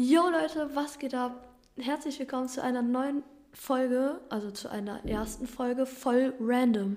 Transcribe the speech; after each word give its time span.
Jo 0.00 0.28
Leute, 0.30 0.70
was 0.76 1.00
geht 1.00 1.12
ab? 1.12 1.48
Herzlich 1.76 2.20
willkommen 2.20 2.48
zu 2.48 2.62
einer 2.62 2.82
neuen 2.82 3.24
Folge, 3.52 4.20
also 4.28 4.52
zu 4.52 4.70
einer 4.70 5.04
ersten 5.04 5.48
Folge 5.48 5.86
voll 5.86 6.34
random. 6.38 6.96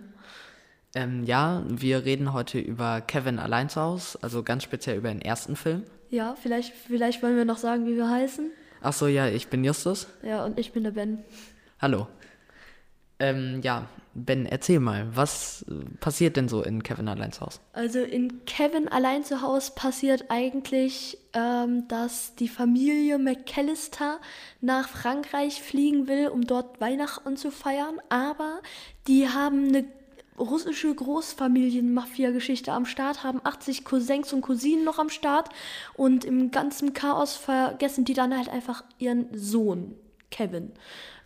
Ähm, 0.94 1.24
ja, 1.24 1.64
wir 1.68 2.06
reden 2.06 2.32
heute 2.32 2.60
über 2.60 3.02
Kevin 3.02 3.40
allein 3.40 3.70
zu 3.70 3.82
Hause, 3.82 4.20
also 4.22 4.44
ganz 4.44 4.62
speziell 4.62 5.00
über 5.00 5.10
den 5.10 5.20
ersten 5.20 5.56
Film. 5.56 5.82
Ja, 6.12 6.36
vielleicht, 6.40 6.76
vielleicht 6.76 7.24
wollen 7.24 7.38
wir 7.38 7.44
noch 7.46 7.58
sagen, 7.58 7.88
wie 7.88 7.96
wir 7.96 8.08
heißen. 8.08 8.52
Ach 8.84 8.94
so, 8.94 9.08
ja, 9.08 9.28
ich 9.28 9.48
bin 9.48 9.64
Justus. 9.64 10.06
Ja, 10.22 10.46
und 10.46 10.60
ich 10.60 10.72
bin 10.72 10.84
der 10.84 10.92
Ben. 10.92 11.24
Hallo. 11.82 12.08
Ähm, 13.18 13.62
ja, 13.64 13.90
Ben, 14.14 14.46
erzähl 14.46 14.80
mal, 14.82 15.08
was 15.16 15.64
äh, 15.70 15.86
passiert 16.00 16.36
denn 16.36 16.50
so 16.50 16.62
in 16.64 16.84
Kevin 16.84 17.08
allein 17.08 17.32
zu 17.32 17.42
Hause? 17.42 17.60
Also 17.72 18.00
in 18.00 18.44
Kevin 18.46 18.90
allein 18.90 19.24
zu 19.24 19.42
Hause 19.42 19.72
passiert 19.74 20.26
eigentlich, 20.30 21.18
ähm, 21.34 21.88
dass 21.88 22.36
die 22.36 22.50
Familie 22.50 23.18
McAllister 23.18 24.20
nach 24.60 24.90
Frankreich 24.90 25.64
fliegen 25.64 26.08
will, 26.08 26.28
um 26.28 26.42
dort 26.42 26.82
Weihnachten 26.82 27.38
zu 27.38 27.52
feiern, 27.52 28.02
aber 28.10 28.62
die 29.08 29.30
haben 29.30 29.70
eine 29.70 29.86
russische 30.38 30.94
Großfamilien-Mafia-Geschichte 30.94 32.74
am 32.74 32.86
Start, 32.86 33.24
haben 33.24 33.40
80 33.44 33.86
Cousins 33.86 34.34
und 34.34 34.42
Cousinen 34.42 34.84
noch 34.84 35.00
am 35.00 35.10
Start 35.10 35.50
und 35.94 36.26
im 36.26 36.52
ganzen 36.52 36.94
Chaos 36.94 37.36
vergessen 37.36 38.06
die 38.06 38.14
dann 38.14 38.36
halt 38.36 38.50
einfach 38.50 38.84
ihren 38.98 39.28
Sohn, 39.34 39.96
Kevin. 40.32 40.74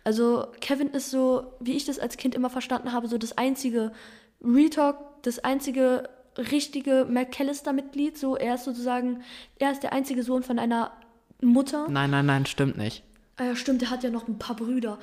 Also 0.06 0.46
Kevin 0.60 0.90
ist 0.90 1.10
so, 1.10 1.52
wie 1.58 1.72
ich 1.72 1.84
das 1.84 1.98
als 1.98 2.16
Kind 2.16 2.36
immer 2.36 2.48
verstanden 2.48 2.92
habe, 2.92 3.08
so 3.08 3.18
das 3.18 3.36
einzige 3.36 3.90
Retalk, 4.40 4.98
das 5.22 5.40
einzige 5.40 6.08
richtige 6.38 7.04
McAllister-Mitglied. 7.10 8.16
So, 8.16 8.36
er 8.36 8.54
ist 8.54 8.62
sozusagen, 8.62 9.24
er 9.58 9.72
ist 9.72 9.82
der 9.82 9.92
einzige 9.92 10.22
Sohn 10.22 10.44
von 10.44 10.60
einer 10.60 10.92
Mutter. 11.40 11.88
Nein, 11.90 12.10
nein, 12.10 12.24
nein, 12.24 12.46
stimmt 12.46 12.78
nicht. 12.78 13.02
Ah 13.36 13.46
ja, 13.46 13.56
stimmt, 13.56 13.82
er 13.82 13.90
hat 13.90 14.04
ja 14.04 14.10
noch 14.10 14.28
ein 14.28 14.38
paar 14.38 14.54
Brüder. 14.54 15.00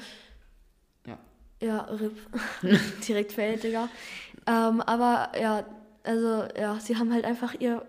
Ja. 1.05 1.17
Ja, 1.61 1.80
RIP. 1.81 2.16
Direkt 3.05 3.33
fällt, 3.33 3.64
Digga. 3.64 3.89
Ähm, 4.47 4.80
aber 4.80 5.33
ja, 5.38 5.66
also 6.03 6.45
ja, 6.58 6.80
sie 6.80 6.95
haben 6.95 7.11
halt 7.11 7.25
einfach 7.25 7.55
ihr 7.59 7.86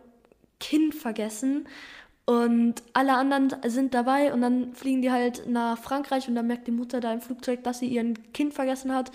Kind 0.58 0.96
vergessen 0.96 1.68
und 2.26 2.76
alle 2.94 3.14
anderen 3.14 3.54
sind 3.66 3.92
dabei 3.92 4.32
und 4.32 4.40
dann 4.40 4.72
fliegen 4.72 5.02
die 5.02 5.10
halt 5.10 5.46
nach 5.46 5.76
Frankreich 5.76 6.26
und 6.26 6.34
dann 6.34 6.46
merkt 6.46 6.66
die 6.66 6.72
Mutter 6.72 7.00
da 7.00 7.12
im 7.12 7.20
Flugzeug, 7.20 7.62
dass 7.64 7.80
sie 7.80 7.86
ihren 7.86 8.32
Kind 8.32 8.54
vergessen 8.54 8.94
hat. 8.94 9.10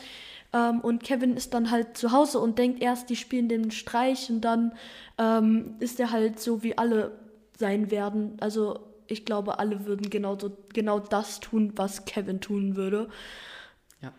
Ähm, 0.53 0.79
und 0.81 1.03
Kevin 1.03 1.35
ist 1.35 1.53
dann 1.53 1.71
halt 1.71 1.97
zu 1.97 2.11
Hause 2.11 2.39
und 2.39 2.59
denkt 2.59 2.81
erst, 2.81 3.09
die 3.09 3.15
spielen 3.15 3.49
den 3.49 3.71
Streich 3.71 4.29
und 4.29 4.41
dann 4.41 4.73
ähm, 5.17 5.75
ist 5.79 5.99
er 5.99 6.11
halt 6.11 6.39
so, 6.39 6.61
wie 6.61 6.77
alle 6.77 7.11
sein 7.57 7.89
werden. 7.89 8.37
Also 8.41 8.79
ich 9.07 9.25
glaube, 9.25 9.57
alle 9.57 9.85
würden 9.85 10.09
genau, 10.11 10.37
so, 10.37 10.55
genau 10.73 10.99
das 10.99 11.39
tun, 11.39 11.73
was 11.75 12.05
Kevin 12.05 12.41
tun 12.41 12.75
würde. 12.75 13.09
Ja. 14.01 14.13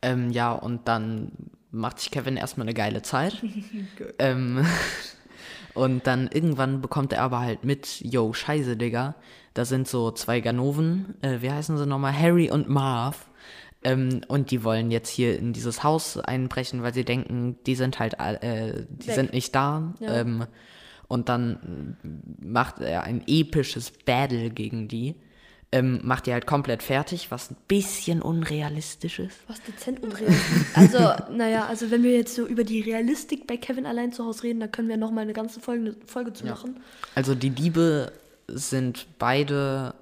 Ähm, 0.00 0.30
ja, 0.30 0.52
und 0.52 0.88
dann 0.88 1.32
macht 1.70 2.00
sich 2.00 2.10
Kevin 2.10 2.36
erstmal 2.36 2.64
eine 2.64 2.74
geile 2.74 3.02
Zeit. 3.02 3.42
ähm, 4.18 4.64
und 5.80 6.06
dann 6.06 6.28
irgendwann 6.30 6.82
bekommt 6.82 7.14
er 7.14 7.22
aber 7.22 7.40
halt 7.40 7.64
mit, 7.64 8.02
yo, 8.02 8.34
scheiße, 8.34 8.76
Digga. 8.76 9.14
Da 9.54 9.64
sind 9.64 9.88
so 9.88 10.10
zwei 10.10 10.40
Ganoven, 10.40 11.14
äh, 11.22 11.38
wie 11.40 11.50
heißen 11.50 11.78
sie 11.78 11.86
nochmal? 11.86 12.12
Harry 12.12 12.50
und 12.50 12.68
Marv. 12.68 13.30
Ähm, 13.82 14.20
und 14.28 14.50
die 14.50 14.62
wollen 14.62 14.90
jetzt 14.90 15.08
hier 15.08 15.38
in 15.38 15.54
dieses 15.54 15.82
Haus 15.82 16.18
einbrechen, 16.18 16.82
weil 16.82 16.92
sie 16.92 17.06
denken, 17.06 17.56
die 17.64 17.76
sind 17.76 17.98
halt, 17.98 18.20
äh, 18.20 18.84
die 18.90 19.06
Weg. 19.06 19.14
sind 19.14 19.32
nicht 19.32 19.54
da. 19.54 19.94
Ja. 20.00 20.16
Ähm, 20.16 20.44
und 21.08 21.30
dann 21.30 21.96
macht 22.42 22.80
er 22.80 23.04
ein 23.04 23.22
episches 23.26 23.90
Battle 24.04 24.50
gegen 24.50 24.86
die. 24.86 25.14
Ähm, 25.72 26.00
macht 26.02 26.26
die 26.26 26.32
halt 26.32 26.46
komplett 26.46 26.82
fertig, 26.82 27.30
was 27.30 27.52
ein 27.52 27.56
bisschen 27.68 28.22
unrealistisch 28.22 29.20
ist. 29.20 29.38
Was 29.46 29.62
dezent 29.62 30.02
unrealistisch. 30.02 30.66
Also, 30.74 30.98
naja, 31.32 31.66
also 31.66 31.92
wenn 31.92 32.02
wir 32.02 32.10
jetzt 32.16 32.34
so 32.34 32.44
über 32.44 32.64
die 32.64 32.80
Realistik 32.80 33.46
bei 33.46 33.56
Kevin 33.56 33.86
allein 33.86 34.12
zu 34.12 34.24
Hause 34.24 34.42
reden, 34.42 34.58
dann 34.58 34.72
können 34.72 34.88
wir 34.88 34.96
nochmal 34.96 35.22
eine 35.22 35.32
ganze 35.32 35.60
Folge, 35.60 35.94
Folge 36.06 36.32
zu 36.32 36.44
machen. 36.44 36.80
Also 37.14 37.36
die 37.36 37.50
Diebe 37.50 38.10
sind 38.48 39.06
beide 39.20 39.94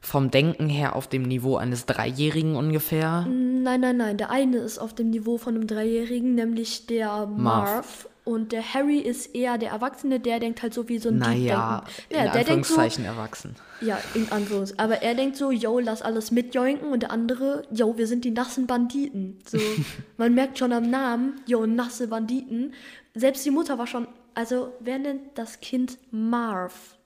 vom 0.00 0.30
Denken 0.30 0.68
her 0.68 0.96
auf 0.96 1.08
dem 1.08 1.22
Niveau 1.22 1.56
eines 1.56 1.86
Dreijährigen 1.86 2.56
ungefähr. 2.56 3.26
Nein, 3.28 3.80
nein, 3.80 3.96
nein. 3.96 4.16
Der 4.16 4.30
eine 4.30 4.58
ist 4.58 4.78
auf 4.78 4.94
dem 4.94 5.10
Niveau 5.10 5.38
von 5.38 5.56
einem 5.56 5.66
Dreijährigen, 5.66 6.34
nämlich 6.34 6.86
der 6.86 7.26
Marv. 7.26 7.36
Marv. 7.36 8.08
Und 8.28 8.52
der 8.52 8.74
Harry 8.74 8.98
ist 8.98 9.34
eher 9.34 9.56
der 9.56 9.70
Erwachsene, 9.70 10.20
der 10.20 10.38
denkt 10.38 10.60
halt 10.60 10.74
so 10.74 10.86
wie 10.90 10.98
so 10.98 11.08
ein 11.08 11.16
Naja, 11.16 11.80
Dieb 11.86 11.94
in 12.10 12.16
denken. 12.18 12.26
Ja, 12.26 12.32
der 12.34 12.44
denkt 12.44 12.66
so, 12.66 12.74
Anführungszeichen 12.74 13.04
erwachsen. 13.06 13.54
ja, 13.80 13.98
in 14.12 14.30
Anführungszeichen. 14.30 14.78
Aber 14.84 15.00
er 15.00 15.14
denkt 15.14 15.36
so, 15.36 15.50
yo, 15.50 15.78
lass 15.78 16.02
alles 16.02 16.30
mitjoinken. 16.30 16.92
Und 16.92 17.04
der 17.04 17.10
andere, 17.10 17.62
yo, 17.72 17.96
wir 17.96 18.06
sind 18.06 18.26
die 18.26 18.30
nassen 18.30 18.66
Banditen. 18.66 19.38
So, 19.48 19.56
man 20.18 20.34
merkt 20.34 20.58
schon 20.58 20.74
am 20.74 20.90
Namen, 20.90 21.40
yo, 21.46 21.64
nasse 21.64 22.08
Banditen. 22.08 22.74
Selbst 23.14 23.46
die 23.46 23.50
Mutter 23.50 23.78
war 23.78 23.86
schon, 23.86 24.06
also 24.34 24.74
wer 24.80 24.98
nennt 24.98 25.22
das 25.36 25.60
Kind 25.60 25.96
Marv? 26.10 26.98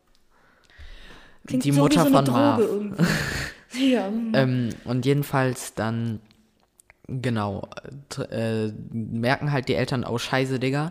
Klingt 1.46 1.64
Die 1.64 1.70
so 1.70 1.82
Mutter 1.82 2.04
wie 2.04 2.10
so 2.10 2.16
eine 2.16 2.16
von 2.16 2.24
Droge 2.24 2.36
Marv. 2.40 2.60
irgendwie. 2.60 3.04
ja. 3.92 4.08
Ähm, 4.08 4.70
und 4.86 5.06
jedenfalls 5.06 5.74
dann, 5.74 6.18
genau, 7.06 7.68
äh, 8.28 8.72
merken 8.90 9.52
halt 9.52 9.68
die 9.68 9.74
Eltern, 9.76 10.04
oh 10.04 10.18
scheiße, 10.18 10.58
Digga, 10.58 10.90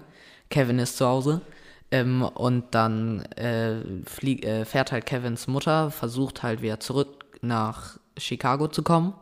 Kevin 0.51 0.77
ist 0.77 0.97
zu 0.97 1.07
Hause. 1.07 1.41
Ähm, 1.89 2.21
und 2.21 2.65
dann 2.71 3.23
äh, 3.35 3.81
flieg, 4.05 4.45
äh, 4.45 4.65
fährt 4.65 4.91
halt 4.91 5.05
Kevins 5.05 5.47
Mutter, 5.47 5.91
versucht 5.91 6.43
halt 6.43 6.61
wieder 6.61 6.79
zurück 6.79 7.25
nach 7.41 7.97
Chicago 8.17 8.67
zu 8.67 8.83
kommen. 8.83 9.13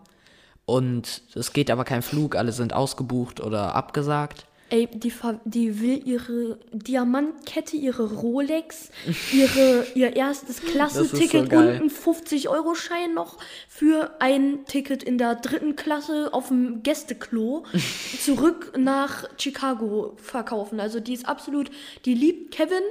Und 0.66 1.24
es 1.34 1.54
geht 1.54 1.72
aber 1.72 1.84
kein 1.84 2.04
Flug, 2.04 2.36
alle 2.36 2.52
sind 2.52 2.74
ausgebucht 2.74 3.40
oder 3.42 3.74
abgesagt. 3.74 4.46
Ey, 4.70 4.88
die, 4.88 5.12
die 5.46 5.82
will 5.82 6.08
ihre 6.08 6.60
Diamantkette, 6.72 7.76
ihre 7.76 8.14
Rolex, 8.14 8.92
ihre, 9.34 9.86
ihr 9.96 10.16
erstes 10.16 10.62
Klassenticket 10.62 11.52
so 11.52 11.58
und 11.58 11.68
einen 11.68 11.90
50-Euro-Schein 11.90 13.14
noch 13.14 13.38
für 13.68 14.16
ein 14.20 14.66
Ticket 14.66 15.02
in 15.02 15.18
der 15.18 15.36
dritten 15.36 15.76
Klasse 15.76 16.30
auf 16.34 16.50
dem 16.50 16.84
Gästeklo 16.84 17.64
zurück 18.24 18.74
nach 18.78 19.28
Chicago 19.38 20.14
verkaufen. 20.18 20.80
Also 20.80 21.00
die 21.00 21.14
ist 21.14 21.28
absolut, 21.28 21.72
die 22.06 22.14
liebt 22.14 22.54
Kevin 22.54 22.84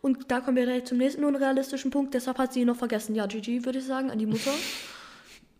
und 0.00 0.30
da 0.30 0.40
kommen 0.40 0.56
wir 0.56 0.66
direkt 0.66 0.88
zum 0.88 0.98
nächsten 0.98 1.24
unrealistischen 1.24 1.90
Punkt. 1.90 2.14
Deshalb 2.14 2.38
hat 2.38 2.52
sie 2.52 2.60
ihn 2.60 2.66
noch 2.66 2.76
vergessen. 2.76 3.14
Ja, 3.14 3.26
GG 3.26 3.64
würde 3.64 3.78
ich 3.80 3.84
sagen, 3.84 4.10
an 4.10 4.18
die 4.18 4.26
Mutter. 4.26 4.52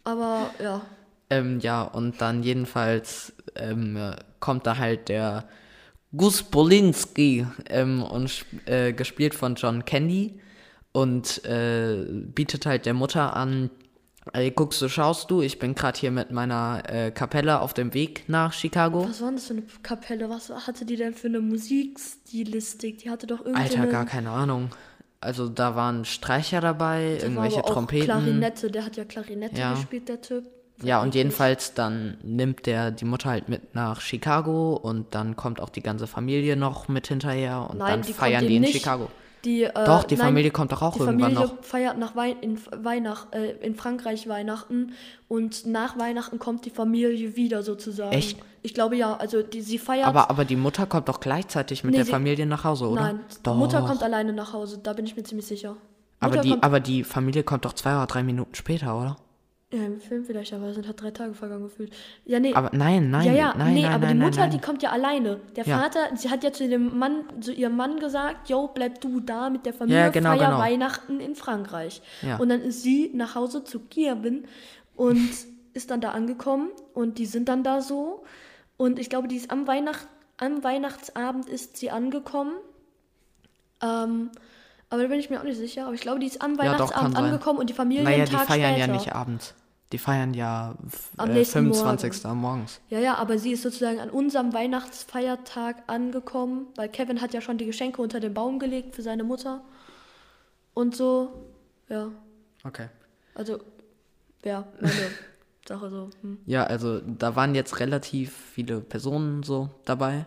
Aber 0.05 0.51
ja, 0.63 0.83
Ähm, 1.29 1.59
ja, 1.61 1.83
und 1.83 2.21
dann 2.21 2.43
jedenfalls 2.45 3.33
ähm, 3.57 3.97
äh, 3.97 4.15
kommt 4.39 4.67
da 4.67 4.79
halt 4.79 5.09
der 5.09 5.49
Gus 6.17 6.43
Bolinski 6.43 7.47
ähm, 7.69 8.03
und 8.03 8.45
äh, 8.67 8.93
gespielt 8.93 9.35
von 9.35 9.55
John 9.55 9.85
Candy 9.85 10.41
und 10.93 11.45
äh, 11.45 12.05
bietet 12.11 12.67
halt 12.67 12.87
der 12.87 12.95
Mutter 12.95 13.37
an, 13.37 13.71
ey, 14.33 14.51
guckst 14.51 14.81
du, 14.83 14.89
schaust 14.89 15.31
du, 15.31 15.43
ich 15.43 15.59
bin 15.59 15.75
gerade 15.75 15.99
hier 15.99 16.11
mit 16.11 16.31
meiner 16.31 16.83
äh, 16.89 17.11
Kapelle 17.11 17.61
auf 17.61 17.75
dem 17.75 17.93
Weg 17.95 18.25
nach 18.29 18.53
Chicago. 18.53 19.09
was 19.09 19.21
war 19.21 19.29
denn 19.29 19.37
das 19.37 19.47
für 19.47 19.53
eine 19.55 19.63
Kapelle? 19.83 20.31
Was 20.31 20.51
hatte 20.51 20.85
die 20.85 20.97
denn 20.97 21.15
für 21.15 21.29
eine 21.29 21.41
Musikstilistik? 21.41 22.99
Die 22.99 23.11
hatte 23.11 23.27
doch 23.27 23.45
irgendwie 23.45 23.63
Alter, 23.63 23.87
gar 23.87 24.07
keine 24.07 24.31
Ahnung. 24.31 24.71
Also 25.21 25.49
da 25.49 25.75
waren 25.77 26.05
Streicher 26.05 26.61
dabei, 26.61 27.19
irgendwelche 27.21 27.63
Trompeten. 27.63 28.05
Klarinette, 28.07 28.71
der 28.71 28.85
hat 28.85 28.97
ja 28.97 29.05
Klarinette 29.05 29.59
Ja. 29.61 29.75
gespielt, 29.75 30.09
der 30.09 30.21
Typ. 30.21 30.45
Ja, 30.83 31.01
und 31.03 31.15
jedenfalls 31.15 31.73
dann 31.75 32.19
nimmt 32.23 32.67
der 32.67 32.91
die 32.91 33.05
Mutter 33.07 33.31
halt 33.31 33.49
mit 33.49 33.75
nach 33.75 34.01
Chicago 34.01 34.75
und 34.75 35.15
dann 35.15 35.35
kommt 35.37 35.61
auch 35.61 35.71
die 35.71 35.83
ganze 35.83 36.07
Familie 36.07 36.57
noch 36.57 36.89
mit 36.89 37.07
hinterher 37.07 37.67
und 37.71 37.79
Nein, 37.79 37.89
dann 38.01 38.03
die 38.03 38.13
feiern 38.13 38.47
die 38.47 38.57
in 38.57 38.63
nicht. 38.63 38.75
Chicago. 38.75 39.09
Die, 39.45 39.63
äh, 39.63 39.71
Doch, 39.87 40.03
die 40.05 40.17
nein, 40.17 40.27
Familie 40.27 40.51
kommt 40.51 40.73
doch 40.73 40.83
auch 40.83 40.95
die 40.95 41.01
irgendwann 41.01 41.35
Familie 41.35 41.55
noch. 41.57 41.63
feiert 41.65 41.99
nach 41.99 42.17
Wei 42.17 42.35
in 42.41 42.59
Weihnacht, 42.83 43.33
äh, 43.33 43.53
in 43.65 43.77
Frankreich 43.77 44.29
Weihnachten 44.29 44.93
und 45.29 45.67
nach 45.67 45.97
Weihnachten 45.99 46.39
kommt 46.41 46.65
die 46.65 46.71
Familie 46.71 47.37
wieder 47.37 47.63
sozusagen. 47.63 48.13
Echt? 48.13 48.39
Ich 48.63 48.75
glaube 48.75 48.97
ja, 48.97 49.15
also 49.17 49.43
die, 49.43 49.61
sie 49.61 49.79
feiert. 49.79 50.07
Aber, 50.09 50.31
aber 50.31 50.45
die 50.45 50.57
Mutter 50.57 50.87
kommt 50.87 51.09
doch 51.09 51.21
gleichzeitig 51.21 51.85
mit 51.85 51.93
Nee, 51.93 51.99
der 51.99 52.05
sie- 52.07 52.11
Familie 52.11 52.45
nach 52.45 52.65
Hause, 52.65 52.89
oder? 52.89 53.03
Nein, 53.03 53.21
doch. 53.45 53.53
die 53.53 53.59
Mutter 53.59 53.83
kommt 53.83 54.03
alleine 54.03 54.33
nach 54.33 54.53
Hause, 54.53 54.79
da 54.83 54.93
bin 54.95 55.07
ich 55.07 55.17
mir 55.17 55.23
ziemlich 55.23 55.47
sicher. 55.47 55.77
aber, 56.19 56.39
die, 56.39 56.57
aber 56.61 56.81
die 56.81 57.05
Familie 57.05 57.45
kommt 57.45 57.65
doch 57.65 57.75
zwei 57.75 57.95
oder 57.97 58.07
drei 58.07 58.25
Minuten 58.25 58.55
später, 58.57 58.99
oder? 58.99 59.17
Ja, 59.73 59.85
im 59.85 60.01
Film 60.01 60.25
vielleicht, 60.25 60.53
aber 60.53 60.67
es 60.67 60.77
sind 60.77 60.87
halt 60.87 61.01
drei 61.03 61.11
Tage 61.11 61.35
vergangen 61.35 61.65
gefühlt. 61.65 61.93
Ja, 62.25 62.39
nee. 62.39 62.55
Aber 62.55 62.71
nein, 62.73 63.11
nein, 63.11 63.27
ja, 63.27 63.33
ja, 63.33 63.55
nein, 63.57 63.75
nee, 63.75 63.83
nein, 63.83 63.93
aber 63.93 64.07
nein, 64.07 64.19
die 64.19 64.25
Mutter, 64.25 64.41
nein, 64.43 64.51
die 64.53 64.61
kommt 64.61 64.81
ja 64.83 64.91
alleine. 64.91 65.41
Der 65.57 65.65
Ja. 65.65 65.81
Vater, 65.81 66.17
sie 66.17 66.31
hat 66.31 66.45
ja 66.45 66.53
zu 66.53 66.69
dem 66.69 66.97
Mann, 66.97 67.25
zu 67.41 67.53
ihrem 67.53 67.77
Mann 67.77 67.99
gesagt, 67.99 68.49
yo, 68.49 68.69
bleib 68.69 69.01
du 69.01 69.19
da 69.19 69.51
mit 69.51 69.67
der 69.67 69.75
Familie, 69.75 70.03
Ja, 70.03 70.09
genau, 70.11 70.31
feier 70.31 70.47
genau. 70.51 70.59
Weihnachten 70.59 71.19
in 71.19 71.35
Frankreich. 71.35 72.01
Ja. 72.23 72.37
Und 72.37 72.49
dann 72.49 72.61
ist 72.61 72.83
sie 72.83 73.11
nach 73.13 73.35
Hause 73.35 73.65
zu 73.65 73.81
Kevin 73.81 74.45
und 74.95 75.31
ist 75.75 75.91
dann 75.91 76.01
da 76.01 76.13
angekommen 76.13 76.71
und 76.95 77.19
die 77.19 77.27
sind 77.27 77.49
dann 77.49 77.65
da 77.65 77.81
so. 77.81 78.25
Und 78.77 79.01
ich 79.01 79.11
glaube, 79.11 79.27
die 79.27 79.37
ist 79.37 79.51
am, 79.51 79.67
Weihnacht, 79.67 80.07
am 80.37 80.63
Weihnachtsabend 80.63 81.49
ist 81.49 81.77
sie 81.77 81.91
angekommen. 81.91 82.53
Ähm, 83.83 84.31
Aber 84.91 85.03
da 85.03 85.09
bin 85.09 85.19
ich 85.19 85.31
mir 85.31 85.41
auch 85.41 85.45
nicht 85.45 85.57
sicher. 85.57 85.85
Aber 85.87 85.95
ich 85.95 86.01
glaube, 86.01 86.21
die 86.21 86.27
ist 86.27 86.41
am 86.43 86.53
Ja, 86.53 86.57
doch, 86.57 86.63
Weihnachtsabend 86.91 87.15
sein. 87.17 87.25
angekommen 87.25 87.59
und 87.59 87.69
die 87.71 87.75
Familie 87.75 88.05
Naja, 88.05 88.25
die 88.25 88.33
Tag 88.33 88.47
feiern 88.47 88.75
später. 88.75 88.87
ja 88.87 88.93
nicht 88.93 89.13
abends. 89.15 89.55
Die 89.93 89.99
feiern 89.99 90.35
ja 90.35 90.75
Am 91.17 91.31
äh, 91.31 91.35
nächsten 91.35 91.73
25. 91.73 92.25
morgens. 92.35 92.81
Ja, 92.89 92.99
ja, 92.99 93.15
aber 93.17 93.39
sie 93.39 93.53
ist 93.53 93.63
sozusagen 93.63 94.01
an 94.01 94.11
unserem 94.11 94.53
Weihnachtsfeiertag 94.53 95.85
angekommen, 95.87 96.67
weil 96.77 96.89
Kevin 96.89 97.21
hat 97.21 97.35
ja 97.35 97.41
schon 97.41 97.57
die 97.59 97.67
Geschenke 97.67 98.03
unter 98.03 98.19
den 98.21 98.35
Baum 98.35 98.59
gelegt 98.59 98.95
für 98.97 99.03
seine 99.03 99.23
Mutter. 99.25 99.63
Und 100.75 100.97
so, 100.97 101.33
ja, 101.89 102.09
Okay. 102.65 102.89
also, 103.35 103.59
ja, 104.45 104.67
meine 104.81 104.93
Sache 105.69 105.89
so. 105.91 106.11
Hm. 106.23 106.39
Ja, 106.47 106.65
also 106.65 107.01
da 107.01 107.35
waren 107.37 107.55
jetzt 107.55 107.79
relativ 107.81 108.33
viele 108.55 108.81
Personen 108.81 109.43
so 109.45 109.71
dabei. 109.85 110.27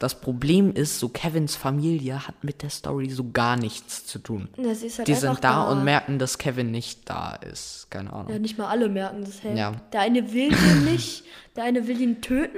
Das 0.00 0.18
Problem 0.18 0.72
ist, 0.72 0.98
so 0.98 1.10
Kevins 1.10 1.56
Familie 1.56 2.26
hat 2.26 2.42
mit 2.42 2.62
der 2.62 2.70
Story 2.70 3.10
so 3.10 3.32
gar 3.32 3.56
nichts 3.58 4.06
zu 4.06 4.18
tun. 4.18 4.48
Halt 4.56 5.06
Die 5.06 5.14
sind 5.14 5.44
da, 5.44 5.70
und 5.70 5.84
merken, 5.84 6.18
dass 6.18 6.38
Kevin 6.38 6.70
nicht 6.70 7.02
da 7.10 7.34
ist. 7.34 7.88
Keine 7.90 8.10
Ahnung. 8.10 8.32
Ja, 8.32 8.38
nicht 8.38 8.56
mal 8.56 8.68
alle 8.68 8.88
merken 8.88 9.20
das, 9.26 9.42
hey. 9.42 9.58
Ja. 9.58 9.72
Der 9.92 10.00
eine 10.00 10.32
will 10.32 10.54
ihn 10.54 10.84
nicht, 10.90 11.24
der 11.54 11.64
eine 11.64 11.86
will 11.86 12.00
ihn 12.00 12.22
töten, 12.22 12.56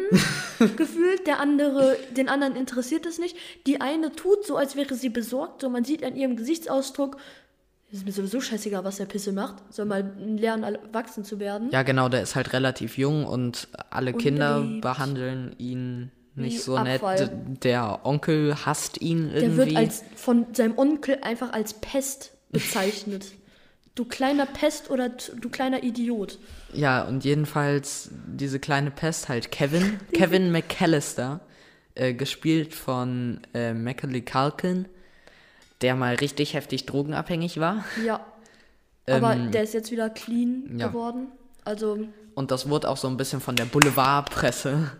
gefühlt, 0.76 1.26
der 1.26 1.40
andere, 1.40 1.96
den 2.16 2.28
anderen 2.28 2.54
interessiert 2.54 3.06
es 3.06 3.18
nicht. 3.18 3.36
Die 3.66 3.80
eine 3.80 4.12
tut 4.12 4.46
so, 4.46 4.56
als 4.56 4.76
wäre 4.76 4.94
sie 4.94 5.08
besorgt, 5.08 5.62
so 5.62 5.68
man 5.68 5.82
sieht 5.84 6.04
an 6.04 6.14
ihrem 6.14 6.36
Gesichtsausdruck, 6.36 7.16
es 7.90 7.98
ist 7.98 8.06
mir 8.06 8.12
sowieso 8.12 8.40
scheißegal, 8.40 8.84
was 8.84 8.98
der 8.98 9.06
Pisse 9.06 9.32
macht, 9.32 9.56
soll 9.68 9.86
mal 9.86 10.14
lernen, 10.16 10.62
erwachsen 10.62 11.24
zu 11.24 11.40
werden. 11.40 11.70
Ja, 11.72 11.82
genau, 11.82 12.08
der 12.08 12.22
ist 12.22 12.36
halt 12.36 12.52
relativ 12.52 12.98
jung 12.98 13.26
und 13.26 13.66
alle 13.90 14.12
Kinder 14.12 14.58
Unbeliebt. 14.58 14.82
behandeln 14.82 15.56
ihn 15.58 16.12
nicht 16.34 16.62
so 16.62 16.78
nett. 16.78 17.02
Abfall. 17.02 17.28
D- 17.28 17.58
Der 17.62 18.00
Onkel 18.04 18.54
hasst 18.64 19.00
ihn 19.00 19.30
Der 19.30 19.42
irgendwie. 19.42 19.56
wird 19.58 19.76
als 19.76 20.02
von 20.16 20.46
seinem 20.54 20.78
Onkel 20.78 21.18
einfach 21.22 21.52
als 21.52 21.74
Pest 21.74 22.32
bezeichnet. 22.50 23.26
Du 23.94 24.06
kleiner 24.06 24.46
Pest 24.46 24.88
oder 24.88 25.10
du 25.10 25.50
kleiner 25.50 25.82
Idiot. 25.82 26.38
Ja, 26.72 27.02
und 27.02 27.24
jedenfalls 27.26 28.08
diese 28.26 28.58
kleine 28.58 28.90
Pest 28.90 29.28
halt 29.28 29.52
Kevin, 29.52 30.00
Kevin 30.14 30.50
McAllister, 30.50 31.40
äh, 31.94 32.14
gespielt 32.14 32.72
von 32.72 33.40
äh, 33.52 33.74
Macaulay 33.74 34.22
Culkin, 34.22 34.86
der 35.82 35.94
mal 35.94 36.14
richtig 36.14 36.54
heftig 36.54 36.86
drogenabhängig 36.86 37.60
war. 37.60 37.84
Ja. 38.06 38.24
Aber 39.06 39.34
Ähm, 39.34 39.50
der 39.50 39.64
ist 39.64 39.74
jetzt 39.74 39.90
wieder 39.90 40.08
clean 40.08 40.78
ja. 40.78 40.88
geworden. 40.88 41.26
Also, 41.66 41.98
Und 42.34 42.50
das 42.50 42.70
wurde 42.70 42.88
auch 42.88 42.96
so 42.96 43.08
ein 43.08 43.18
bisschen 43.18 43.42
von 43.42 43.56
der 43.56 43.66
Boulevardpresse, 43.66 44.90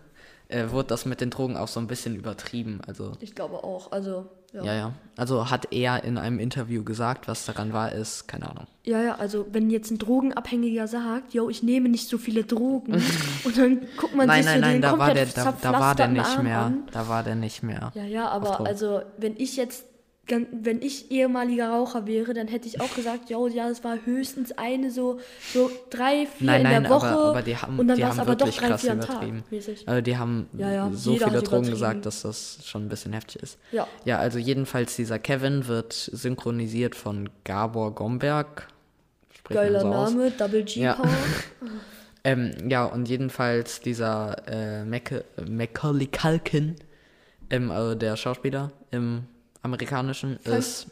äh, 0.53 0.71
wurde 0.71 0.89
das 0.89 1.05
mit 1.05 1.21
den 1.21 1.29
Drogen 1.29 1.57
auch 1.57 1.67
so 1.67 1.79
ein 1.79 1.87
bisschen 1.87 2.15
übertrieben. 2.15 2.79
Also, 2.85 3.13
ich 3.19 3.33
glaube 3.35 3.63
auch. 3.63 3.91
Also, 3.91 4.25
ja. 4.53 4.63
ja, 4.63 4.73
ja. 4.73 4.93
Also 5.17 5.49
hat 5.49 5.71
er 5.71 6.03
in 6.03 6.17
einem 6.17 6.39
Interview 6.39 6.83
gesagt, 6.83 7.27
was 7.27 7.45
daran 7.45 7.73
war, 7.73 7.91
ist, 7.91 8.27
keine 8.27 8.49
Ahnung. 8.49 8.67
Ja, 8.83 9.01
ja, 9.01 9.15
also 9.15 9.47
wenn 9.51 9.69
jetzt 9.69 9.89
ein 9.89 9.97
Drogenabhängiger 9.97 10.87
sagt, 10.87 11.33
yo, 11.33 11.49
ich 11.49 11.63
nehme 11.63 11.89
nicht 11.89 12.07
so 12.07 12.17
viele 12.17 12.43
Drogen 12.43 12.93
und 13.43 13.57
dann 13.57 13.81
guckt 13.97 14.15
man 14.15 14.27
nein, 14.27 14.43
sich 14.43 14.51
nein, 14.51 14.55
so 14.55 14.61
nein, 14.61 14.73
den 14.73 14.81
da 14.83 14.99
war 14.99 15.13
der, 15.13 15.25
komplett 15.25 15.63
da, 15.63 15.71
da 15.71 15.79
war 15.79 15.95
der 15.95 16.07
nicht 16.07 16.25
Arm 16.25 16.43
mehr. 16.43 16.59
an. 16.59 16.83
Da 16.91 17.07
war 17.07 17.23
der 17.23 17.35
nicht 17.35 17.63
mehr. 17.63 17.91
Ja, 17.95 18.03
ja, 18.03 18.27
aber 18.29 18.61
also 18.61 19.01
wenn 19.17 19.35
ich 19.37 19.55
jetzt, 19.55 19.85
wenn 20.27 20.81
ich 20.81 21.11
ehemaliger 21.11 21.69
Raucher 21.69 22.07
wäre, 22.07 22.33
dann 22.33 22.47
hätte 22.47 22.67
ich 22.67 22.79
auch 22.79 22.95
gesagt, 22.95 23.29
yo, 23.29 23.47
ja, 23.47 23.69
es 23.69 23.83
war 23.83 23.97
höchstens 24.05 24.57
eine 24.57 24.89
so, 24.89 25.19
so 25.53 25.69
drei, 25.89 26.27
vier 26.27 26.47
Nein, 26.47 26.61
in 26.61 26.63
nein, 26.63 26.83
der 26.83 26.91
Woche 26.91 27.07
aber, 27.07 27.25
aber 27.25 27.41
die 27.41 27.57
haben, 27.57 27.77
und 27.77 27.89
dann 27.89 27.99
war 27.99 28.11
es 28.11 28.19
aber 28.19 28.35
doch 28.35 28.45
wirklich 28.45 28.57
drei, 28.57 28.67
krass 28.69 28.81
vier 28.81 28.91
am 28.93 29.01
Tag. 29.01 29.51
Mäßig. 29.51 29.87
Also 29.87 30.01
die 30.01 30.17
haben 30.17 30.47
Ja, 30.57 30.71
ja, 30.71 30.91
so 30.93 31.17
viele 31.17 31.41
Drogen 31.41 31.69
gesagt, 31.69 32.05
dass 32.05 32.21
das 32.21 32.59
schon 32.63 32.85
ein 32.85 32.89
bisschen 32.89 33.11
heftig 33.11 33.43
ist. 33.43 33.57
Ja. 33.73 33.85
Ja, 34.05 34.19
also 34.19 34.39
jedenfalls 34.39 34.95
dieser 34.95 35.19
Kevin 35.19 35.67
wird 35.67 35.91
synchronisiert 35.91 36.95
von 36.95 37.29
Gabor 37.43 37.93
Gomberg. 37.93 38.67
Spricht 39.37 39.59
Geiler 39.59 39.81
so 39.81 39.87
aus. 39.87 40.11
Name, 40.11 40.31
Double 40.31 40.63
G 40.63 40.79
Ja. 40.81 40.93
Power. 40.93 41.09
Ähm, 42.25 42.53
ja, 42.69 42.85
und 42.85 43.09
jedenfalls 43.09 43.81
dieser 43.81 44.47
äh, 44.47 44.85
Maca 44.85 45.23
Macaulay 45.45 46.07
Culkin, 46.07 46.77
ähm, 47.49 47.69
also 47.69 47.95
der 47.95 48.15
Schauspieler 48.15 48.71
im 48.91 49.25
amerikanischen, 49.63 50.39
Von- 50.43 50.53
ist 50.53 50.87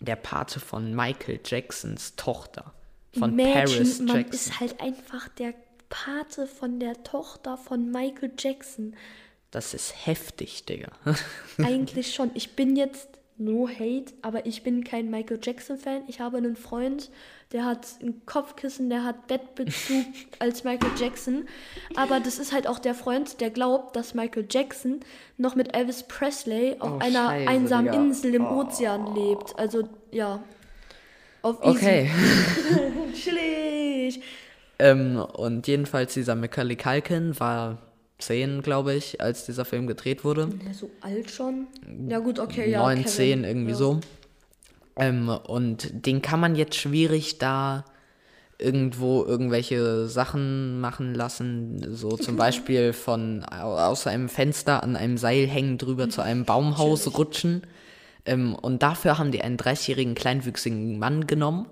der 0.00 0.16
Pate 0.16 0.60
von 0.60 0.94
Michael 0.94 1.40
Jacksons 1.44 2.14
Tochter. 2.16 2.72
Von 3.18 3.32
Imagine, 3.38 3.54
Paris 3.54 3.98
man 4.00 4.16
Jackson. 4.16 4.32
ist 4.34 4.60
halt 4.60 4.80
einfach 4.80 5.28
der 5.28 5.54
Pate 5.88 6.46
von 6.46 6.78
der 6.78 7.02
Tochter 7.04 7.56
von 7.56 7.90
Michael 7.90 8.32
Jackson. 8.38 8.94
Das 9.50 9.72
ist 9.72 10.06
heftig, 10.06 10.66
Digga. 10.66 10.90
Eigentlich 11.58 12.14
schon. 12.14 12.30
Ich 12.34 12.54
bin 12.54 12.76
jetzt 12.76 13.08
no 13.38 13.66
hate, 13.68 14.12
aber 14.22 14.44
ich 14.46 14.62
bin 14.62 14.84
kein 14.84 15.10
Michael 15.10 15.40
Jackson-Fan. 15.42 16.02
Ich 16.08 16.20
habe 16.20 16.36
einen 16.36 16.56
Freund, 16.56 17.10
der 17.52 17.64
hat 17.64 17.86
ein 18.02 18.26
Kopfkissen, 18.26 18.90
der 18.90 19.04
hat 19.04 19.26
Bettbezug 19.26 20.04
als 20.38 20.64
Michael 20.64 20.92
Jackson. 20.98 21.46
Aber 21.96 22.20
das 22.20 22.38
ist 22.38 22.52
halt 22.52 22.66
auch 22.66 22.78
der 22.78 22.94
Freund, 22.94 23.40
der 23.40 23.50
glaubt, 23.50 23.96
dass 23.96 24.14
Michael 24.14 24.46
Jackson 24.50 25.00
noch 25.38 25.54
mit 25.54 25.74
Elvis 25.74 26.02
Presley 26.02 26.76
auf 26.78 26.92
Oh, 26.92 26.98
einer 26.98 27.28
Scheiße, 27.28 27.48
einsamen 27.48 27.84
Digga. 27.92 28.04
Insel 28.04 28.34
im 28.34 28.46
Ozean 28.46 29.14
lebt. 29.14 29.58
Also 29.58 29.88
ja. 30.12 30.42
Auf 31.42 31.64
easy. 31.64 31.76
Okay. 31.76 32.10
Chillig. 33.14 34.20
ähm, 34.78 35.16
und 35.16 35.66
jedenfalls 35.66 36.14
dieser 36.14 36.34
Macaulay 36.34 36.76
Culkin 36.76 37.38
war 37.40 37.78
10, 38.18 38.62
glaube 38.62 38.94
ich, 38.94 39.20
als 39.20 39.46
dieser 39.46 39.64
Film 39.64 39.86
gedreht 39.86 40.24
wurde. 40.24 40.50
Ja, 40.66 40.74
so 40.74 40.90
alt 41.00 41.30
schon? 41.30 41.68
Ja 42.08 42.18
gut, 42.18 42.38
okay, 42.40 42.70
ja. 42.70 42.80
9, 42.82 42.98
Kevin. 42.98 43.08
10, 43.08 43.44
irgendwie 43.44 43.70
ja. 43.70 43.76
so. 43.76 44.00
Ähm, 44.98 45.28
und 45.30 46.06
den 46.06 46.22
kann 46.22 46.40
man 46.40 46.56
jetzt 46.56 46.76
schwierig 46.76 47.38
da 47.38 47.84
irgendwo 48.58 49.24
irgendwelche 49.24 50.08
Sachen 50.08 50.80
machen 50.80 51.14
lassen, 51.14 51.94
so 51.94 52.16
zum 52.16 52.36
Beispiel 52.38 52.92
von 52.92 53.44
au- 53.44 53.78
aus 53.78 54.06
einem 54.08 54.28
Fenster 54.28 54.82
an 54.82 54.96
einem 54.96 55.18
Seil 55.18 55.46
hängen 55.46 55.78
drüber 55.78 56.08
zu 56.10 56.22
einem 56.22 56.44
Baumhaus 56.44 57.16
rutschen. 57.18 57.62
Ähm, 58.26 58.54
und 58.54 58.82
dafür 58.82 59.18
haben 59.18 59.32
die 59.32 59.42
einen 59.42 59.56
30-jährigen 59.58 60.14
kleinwüchsigen 60.14 60.98
Mann 60.98 61.26
genommen. 61.26 61.68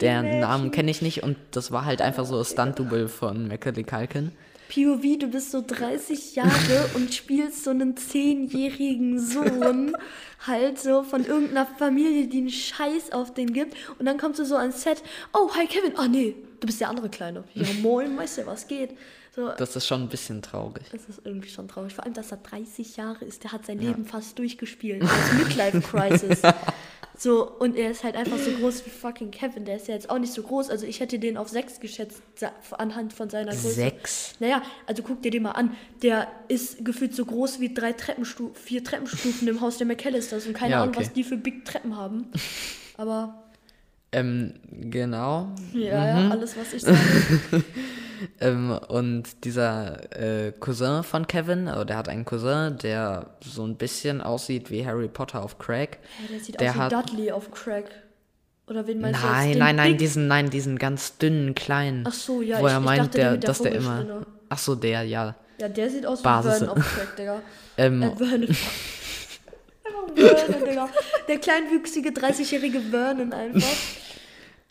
Der 0.00 0.22
Namen 0.22 0.70
kenne 0.72 0.90
ich 0.90 1.02
nicht 1.02 1.22
und 1.22 1.36
das 1.52 1.72
war 1.72 1.84
halt 1.86 2.02
einfach 2.02 2.26
so 2.26 2.38
ein 2.38 2.44
Stunt-Double 2.44 3.08
von 3.08 3.48
Macaulay 3.48 3.84
Culkin. 3.84 4.32
POV, 4.70 5.18
du 5.18 5.26
bist 5.26 5.50
so 5.50 5.64
30 5.66 6.36
Jahre 6.36 6.90
und 6.94 7.12
spielst 7.12 7.64
so 7.64 7.70
einen 7.70 7.96
10-jährigen 7.96 9.18
Sohn 9.18 9.96
halt 10.46 10.78
so 10.78 11.02
von 11.02 11.26
irgendeiner 11.26 11.66
Familie, 11.66 12.28
die 12.28 12.38
einen 12.38 12.50
Scheiß 12.50 13.10
auf 13.10 13.34
den 13.34 13.52
gibt. 13.52 13.76
Und 13.98 14.06
dann 14.06 14.16
kommst 14.16 14.38
du 14.38 14.44
so 14.44 14.54
ans 14.54 14.82
Set, 14.82 15.02
oh, 15.32 15.50
hi 15.56 15.66
Kevin, 15.66 15.96
ah 15.96 16.06
nee, 16.06 16.36
du 16.60 16.66
bist 16.66 16.80
der 16.80 16.88
andere 16.88 17.08
Kleine. 17.08 17.42
Ja, 17.54 17.66
moin, 17.82 18.16
weißt 18.16 18.38
du, 18.38 18.46
was 18.46 18.68
geht? 18.68 18.90
So, 19.34 19.50
Das 19.56 19.76
ist 19.76 19.86
schon 19.86 20.02
ein 20.02 20.08
bisschen 20.08 20.42
traurig. 20.42 20.82
das 20.90 21.04
ist 21.04 21.20
irgendwie 21.24 21.48
schon 21.48 21.68
traurig. 21.68 21.94
Vor 21.94 22.04
allem, 22.04 22.14
dass 22.14 22.32
er 22.32 22.38
30 22.38 22.96
Jahre 22.96 23.24
ist, 23.24 23.44
der 23.44 23.52
hat 23.52 23.64
sein 23.64 23.78
Leben 23.78 24.04
fast 24.04 24.38
durchgespielt. 24.38 25.02
Das 25.02 25.32
Midlife-Crisis. 25.34 26.42
So, 27.22 27.46
und 27.58 27.76
er 27.76 27.90
ist 27.90 28.02
halt 28.02 28.16
einfach 28.16 28.38
so 28.38 28.50
groß 28.50 28.86
wie 28.86 28.88
fucking 28.90 29.30
Kevin. 29.30 29.66
Der 29.66 29.76
ist 29.76 29.88
ja 29.88 29.94
jetzt 29.94 30.08
auch 30.08 30.18
nicht 30.18 30.32
so 30.32 30.42
groß. 30.42 30.70
Also 30.70 30.86
ich 30.86 31.00
hätte 31.00 31.18
den 31.18 31.36
auf 31.36 31.50
6 31.50 31.78
geschätzt, 31.80 32.22
anhand 32.70 33.12
von 33.12 33.28
seiner 33.28 33.50
Größe. 33.52 33.72
Sechs? 33.72 34.36
Naja, 34.40 34.62
also 34.86 35.02
guck 35.02 35.20
dir 35.20 35.30
den 35.30 35.42
mal 35.42 35.50
an. 35.50 35.76
Der 36.02 36.28
ist 36.48 36.82
gefühlt 36.82 37.14
so 37.14 37.26
groß 37.26 37.60
wie 37.60 37.74
drei 37.74 37.92
Treppenstufen, 37.92 38.54
vier 38.56 38.82
Treppenstufen 38.82 39.46
im 39.48 39.60
Haus 39.60 39.76
der 39.76 39.86
McAllisters 39.86 40.46
und 40.46 40.54
keine 40.54 40.70
Ja, 40.70 40.80
Ahnung, 40.82 40.94
okay. 40.94 41.04
was 41.04 41.12
die 41.12 41.22
für 41.22 41.36
Big 41.36 41.66
Treppen 41.66 41.94
haben. 41.94 42.24
Aber 42.96 43.34
Ähm, 44.12 44.54
genau. 44.70 45.50
ja, 45.74 46.20
ja, 46.22 46.30
alles, 46.30 46.56
was 46.56 46.72
ich 46.72 46.80
sage. 46.80 46.96
Ähm, 48.40 48.78
und 48.88 49.44
dieser 49.44 50.12
äh, 50.18 50.52
Cousin 50.52 51.02
von 51.02 51.26
Kevin, 51.26 51.68
also 51.68 51.84
der 51.84 51.96
hat 51.96 52.08
einen 52.08 52.24
Cousin, 52.24 52.76
der 52.78 53.26
so 53.40 53.64
ein 53.64 53.76
bisschen 53.76 54.20
aussieht 54.20 54.70
wie 54.70 54.84
Harry 54.86 55.08
Potter 55.08 55.42
auf 55.42 55.58
Crack. 55.58 55.98
Ja, 56.22 56.28
der 56.28 56.40
sieht 56.40 56.60
Der 56.60 56.70
aus 56.70 56.76
wie 56.76 56.80
hat- 56.80 56.92
Dudley 56.92 57.32
auf 57.32 57.50
Crack. 57.50 57.86
Oder 58.66 58.86
wen 58.86 59.00
meinst 59.00 59.20
du 59.22 59.26
Nein, 59.26 59.44
jetzt? 59.46 59.54
Den 59.54 59.58
nein, 59.58 59.76
nein, 59.76 59.96
diesen, 59.98 60.28
nein, 60.28 60.50
diesen 60.50 60.78
ganz 60.78 61.18
dünnen, 61.18 61.54
kleinen. 61.54 62.04
Ach 62.06 62.12
so, 62.12 62.40
ja, 62.42 62.60
wo 62.60 62.66
ich- 62.66 62.72
er 62.72 62.78
ich 62.78 62.84
meint, 62.84 63.00
dachte, 63.00 63.18
der 63.18 63.30
der, 63.36 63.38
dass 63.38 63.58
der 63.62 63.72
immer. 63.72 64.26
Ach 64.48 64.58
so, 64.58 64.74
der, 64.76 65.02
ja. 65.02 65.34
Ja, 65.58 65.68
der 65.68 65.90
sieht 65.90 66.06
aus 66.06 66.20
wie 66.20 66.24
Basis. 66.24 66.58
Vernon 66.58 66.78
auf 66.78 66.94
Crack, 66.94 67.16
Digga. 67.16 67.42
Ähm, 67.76 68.02
Äh, 68.02 68.16
Vernon. 68.16 68.48
Einfach 69.84 70.14
Vernon, 70.14 70.64
Digga. 70.68 70.88
Der 71.28 71.38
kleinwüchsige 71.38 72.10
30-jährige 72.10 72.80
Vernon 72.80 73.32
einfach. 73.32 73.68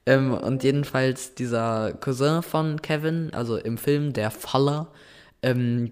Ähm, 0.09 0.33
und 0.33 0.63
jedenfalls 0.63 1.35
dieser 1.35 1.93
Cousin 1.93 2.41
von 2.41 2.81
Kevin, 2.81 3.29
also 3.33 3.57
im 3.57 3.77
Film, 3.77 4.11
der 4.11 4.31
Faller, 4.31 4.87
ähm, 5.43 5.91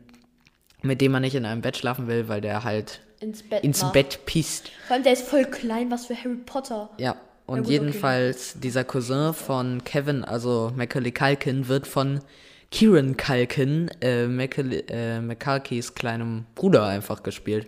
mit 0.82 1.02
dem 1.02 1.12
man 1.12 1.22
nicht 1.22 1.36
in 1.36 1.46
einem 1.46 1.62
Bett 1.62 1.78
schlafen 1.78 2.08
will, 2.08 2.28
weil 2.28 2.42
der 2.42 2.64
halt 2.64 3.02
Ins 3.20 3.44
Bett 3.44 3.64
ins 3.64 3.82
macht. 3.82 3.94
Bett 3.94 4.20
pisst. 4.26 4.72
Vor 4.88 4.96
allem, 4.96 5.04
der 5.04 5.14
ist 5.14 5.28
voll 5.28 5.46
klein, 5.46 5.90
was 5.90 6.06
für 6.06 6.16
Harry 6.16 6.36
Potter. 6.46 6.90
Ja, 6.98 7.16
und 7.46 7.60
gut, 7.60 7.66
okay. 7.66 7.74
jedenfalls 7.74 8.60
dieser 8.60 8.84
Cousin 8.84 9.34
von 9.34 9.84
Kevin, 9.84 10.24
also 10.24 10.72
Macaulay 10.76 11.12
Culkin, 11.12 11.68
wird 11.68 11.88
von 11.88 12.20
Kieran 12.72 13.18
Culkin, 13.18 13.90
äh, 14.02 14.28
Macaulay, 14.28 14.84
äh, 14.90 15.22
McCulkeys 15.22 15.96
kleinem 15.96 16.46
Bruder 16.56 16.86
einfach 16.86 17.24
gespielt. 17.24 17.68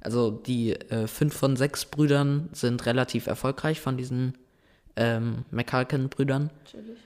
Also 0.00 0.30
die 0.30 0.72
äh, 0.72 1.06
fünf 1.06 1.36
von 1.36 1.56
sechs 1.56 1.84
Brüdern 1.84 2.48
sind 2.52 2.86
relativ 2.86 3.26
erfolgreich 3.26 3.80
von 3.80 3.96
diesen 3.96 4.34
ähm, 4.98 5.44
McCulkin-Brüdern. 5.50 6.50
Natürlich. 6.64 6.98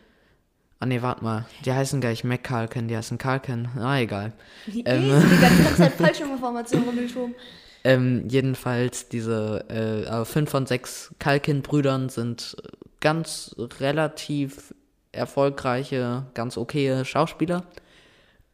Ah 0.81 0.87
nee, 0.87 1.01
warte 1.01 1.23
mal. 1.23 1.47
Die 1.65 1.73
heißen 1.73 2.01
gleich 2.01 2.25
McCulkin, 2.25 2.89
die 2.89 2.97
heißen 2.97 3.17
Culkin. 3.17 3.69
Ah, 3.79 4.01
egal. 4.01 4.33
Die 4.67 4.83
Ähm. 4.85 5.11
ähm. 5.11 5.23
die 5.31 5.41
ganze 5.41 5.77
Zeit 5.77 5.93
falsche 5.99 6.25
Informationen 6.25 6.85
rumgeschoben. 6.85 7.37
Ähm, 7.85 8.29
jedenfalls, 8.29 9.09
diese 9.09 9.65
äh, 9.69 10.09
also 10.09 10.25
fünf 10.25 10.51
von 10.51 10.67
sechs 10.67 11.15
Culkin-Brüdern 11.21 12.09
sind 12.09 12.57
ganz 13.01 13.55
relativ 13.79 14.75
erfolgreiche, 15.13 16.27
ganz 16.35 16.57
okaye 16.57 17.05
Schauspieler. 17.05 17.65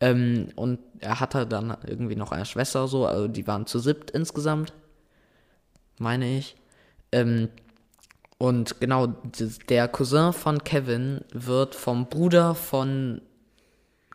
Ähm, 0.01 0.49
und 0.55 0.81
er 1.01 1.21
hatte 1.21 1.47
dann 1.47 1.77
irgendwie 1.87 2.17
noch 2.17 2.33
eine 2.33 2.45
Schwester, 2.45 2.89
so, 2.89 3.07
also 3.07 3.29
die 3.29 3.47
waren 3.47 3.67
zu 3.67 3.79
siebt 3.79 4.11
insgesamt, 4.11 4.73
meine 5.99 6.39
ich. 6.39 6.57
Ähm, 7.11 7.49
und 8.39 8.81
genau, 8.81 9.09
der 9.69 9.89
Cousin 9.89 10.33
von 10.33 10.63
Kevin 10.63 11.23
wird 11.33 11.75
vom 11.75 12.09
Bruder 12.09 12.55
von 12.55 13.21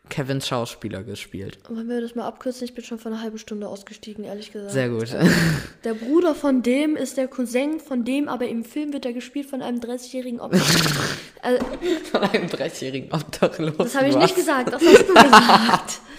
Kevins 0.10 0.48
Schauspieler 0.48 1.04
gespielt. 1.04 1.58
Wollen 1.70 1.88
wir 1.88 2.02
das 2.02 2.14
mal 2.14 2.28
abkürzen? 2.28 2.66
Ich 2.66 2.74
bin 2.74 2.84
schon 2.84 3.00
vor 3.00 3.12
einer 3.12 3.22
halben 3.22 3.38
Stunde 3.38 3.68
ausgestiegen, 3.68 4.24
ehrlich 4.24 4.52
gesagt. 4.52 4.72
Sehr 4.72 4.90
gut. 4.90 5.14
Der 5.84 5.94
Bruder 5.94 6.36
von 6.36 6.62
dem 6.62 6.96
ist 6.96 7.18
der 7.18 7.28
Cousin 7.28 7.80
von 7.80 8.04
dem, 8.04 8.28
aber 8.28 8.48
im 8.48 8.64
Film 8.64 8.94
wird 8.94 9.06
er 9.06 9.14
gespielt 9.14 9.50
von 9.50 9.62
einem 9.62 9.80
30-jährigen 9.80 10.40
Obdachlosen. 10.40 10.98
also, 11.42 11.66
Von 12.12 12.22
einem 12.22 12.48
30-jährigen 12.48 13.12
Obdachlosen. 13.12 13.78
das 13.78 13.96
habe 13.96 14.08
ich 14.10 14.16
nicht 14.16 14.36
gesagt, 14.36 14.72
das 14.74 14.84
hast 14.84 15.10
du 15.10 15.14
gesagt. 15.14 16.00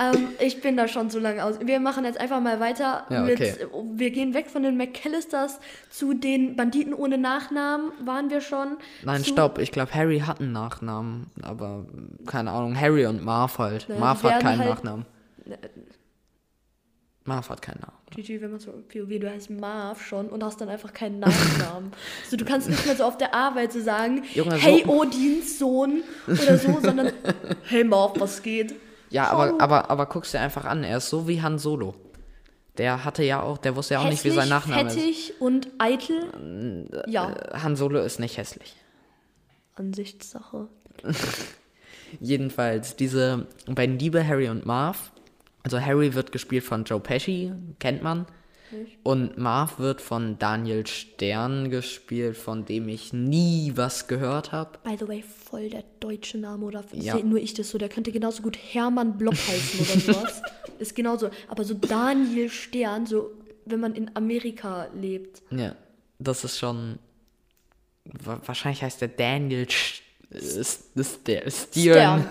ähm, 0.00 0.28
ich 0.40 0.60
bin 0.60 0.76
da 0.76 0.86
schon 0.88 1.10
zu 1.10 1.18
lange 1.18 1.44
aus. 1.44 1.58
Wir 1.60 1.80
machen 1.80 2.04
jetzt 2.04 2.20
einfach 2.20 2.40
mal 2.40 2.60
weiter 2.60 3.06
Ja, 3.10 3.22
mit. 3.22 3.34
okay. 3.40 3.54
Wir 3.94 4.10
gehen 4.10 4.34
weg 4.34 4.48
von 4.48 4.62
den 4.62 4.76
McAllisters 4.76 5.58
zu 5.90 6.14
den 6.14 6.56
Banditen 6.56 6.94
ohne 6.94 7.18
Nachnamen, 7.18 7.90
waren 8.04 8.30
wir 8.30 8.40
schon. 8.40 8.76
Nein, 9.04 9.22
zu, 9.24 9.30
stopp. 9.30 9.58
Ich 9.58 9.72
glaube, 9.72 9.92
Harry 9.94 10.20
hat 10.20 10.40
einen 10.40 10.52
Nachnamen, 10.52 11.26
aber 11.42 11.86
keine 12.26 12.50
Ahnung. 12.52 12.78
Harry 12.80 13.06
und 13.06 13.24
Marv 13.24 13.58
halt. 13.58 13.88
Naja, 13.88 14.00
Marv 14.00 14.22
hat 14.22 14.40
keinen 14.42 14.58
halt- 14.60 14.68
Nachnamen. 14.70 15.06
Marv 17.24 17.50
hat 17.50 17.60
keinen 17.60 17.80
Namen. 17.80 17.92
GG, 18.10 18.40
wenn 18.40 18.52
man 18.52 18.60
so 18.60 18.70
POV, 18.72 19.20
du 19.20 19.30
heißt 19.30 19.50
Marv 19.50 20.02
schon 20.02 20.28
und 20.30 20.42
hast 20.42 20.60
dann 20.62 20.70
einfach 20.70 20.94
keinen 20.94 21.18
Nachnamen. 21.20 21.92
also 22.24 22.36
du 22.38 22.44
kannst 22.46 22.70
nicht 22.70 22.86
mehr 22.86 22.96
so 22.96 23.04
auf 23.04 23.18
der 23.18 23.34
Arbeit 23.34 23.70
so 23.72 23.80
sagen, 23.82 24.22
Junge, 24.32 24.52
so- 24.52 24.56
hey 24.56 24.84
Odins 24.86 25.58
Sohn 25.58 26.02
oder 26.26 26.56
so, 26.56 26.80
sondern 26.80 27.12
hey 27.64 27.84
Marv, 27.84 28.18
was 28.18 28.42
geht? 28.42 28.74
Ja, 29.10 29.30
aber, 29.30 29.60
aber, 29.60 29.90
aber 29.90 30.06
guck's 30.06 30.32
dir 30.32 30.40
einfach 30.40 30.64
an. 30.64 30.84
Er 30.84 30.98
ist 30.98 31.08
so 31.08 31.26
wie 31.28 31.40
Han 31.42 31.58
Solo. 31.58 31.94
Der 32.76 33.04
hatte 33.04 33.24
ja 33.24 33.42
auch, 33.42 33.58
der 33.58 33.74
wusste 33.74 33.94
ja 33.94 34.00
auch 34.00 34.08
nicht, 34.08 34.22
wie 34.24 34.30
sein 34.30 34.48
Nachname 34.48 34.86
ist. 34.88 34.94
fettig 34.94 35.32
und 35.40 35.68
eitel. 35.78 36.88
Ja, 37.08 37.30
Äh, 37.32 37.58
Han 37.58 37.74
Solo 37.76 38.00
ist 38.00 38.20
nicht 38.20 38.36
hässlich. 38.36 38.76
Ansichtssache. 39.74 40.68
Jedenfalls, 42.20 42.96
diese 42.96 43.46
beiden 43.66 43.98
Diebe, 43.98 44.26
Harry 44.26 44.48
und 44.48 44.64
Marv. 44.66 45.10
Also 45.62 45.80
Harry 45.80 46.14
wird 46.14 46.32
gespielt 46.32 46.64
von 46.64 46.84
Joe 46.84 47.00
Pesci, 47.00 47.52
kennt 47.78 48.02
man. 48.02 48.26
Und 49.02 49.38
Marv 49.38 49.78
wird 49.78 50.00
von 50.00 50.38
Daniel 50.38 50.86
Stern 50.86 51.70
gespielt, 51.70 52.36
von 52.36 52.64
dem 52.64 52.88
ich 52.88 53.12
nie 53.12 53.72
was 53.76 54.06
gehört 54.08 54.52
habe. 54.52 54.78
By 54.84 54.96
the 54.98 55.08
way, 55.08 55.22
voll 55.22 55.70
der 55.70 55.84
deutsche 56.00 56.38
Name 56.38 56.64
oder 56.66 56.84
Ja. 56.92 57.18
nur 57.18 57.38
ich 57.38 57.54
das 57.54 57.70
so, 57.70 57.78
der 57.78 57.88
könnte 57.88 58.12
genauso 58.12 58.42
gut 58.42 58.56
Hermann 58.58 59.16
Block 59.18 59.34
heißen 59.34 59.80
oder 59.80 60.14
sowas. 60.14 60.42
Ist 60.78 60.94
genauso, 60.94 61.30
aber 61.48 61.64
so 61.64 61.74
Daniel 61.74 62.48
Stern, 62.50 63.06
so 63.06 63.30
wenn 63.64 63.80
man 63.80 63.94
in 63.94 64.10
Amerika 64.16 64.88
lebt. 64.94 65.42
Ja, 65.50 65.74
das 66.18 66.44
ist 66.44 66.58
schon. 66.58 66.98
wa- 68.04 68.40
Wahrscheinlich 68.46 68.82
heißt 68.82 69.00
der 69.00 69.08
Daniel 69.08 69.66
der 69.66 70.07
Stern. 70.30 71.50
Stern. 71.50 72.30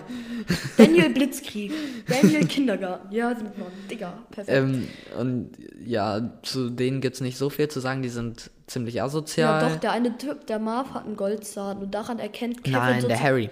Daniel 0.77 1.10
Blitzkrieg. 1.10 1.72
Daniel 2.08 2.46
Kindergarten. 2.46 3.12
Ja, 3.12 3.36
sind 3.36 3.58
man. 3.58 3.70
Digga, 3.89 4.13
perfekt. 4.30 4.56
Ähm, 4.56 4.88
und 5.18 5.51
ja, 5.84 6.39
zu 6.44 6.70
denen 6.70 7.01
gibt 7.01 7.16
es 7.16 7.22
nicht 7.22 7.38
so 7.38 7.50
viel 7.50 7.70
zu 7.70 7.80
sagen, 7.80 8.04
die 8.04 8.10
sind 8.10 8.51
ziemlich 8.68 8.96
ja, 8.96 9.06
asozial. 9.06 9.68
doch, 9.68 9.80
der 9.80 9.92
eine 9.94 10.16
Typ, 10.18 10.46
der 10.46 10.60
Marv 10.60 10.94
hat 10.94 11.06
einen 11.06 11.16
Goldzahn 11.16 11.80
und 11.80 11.94
daran 11.94 12.20
erkennt 12.20 12.63
Kevin 12.63 12.80
Nein, 12.80 13.08
der 13.08 13.20
Harry. 13.20 13.50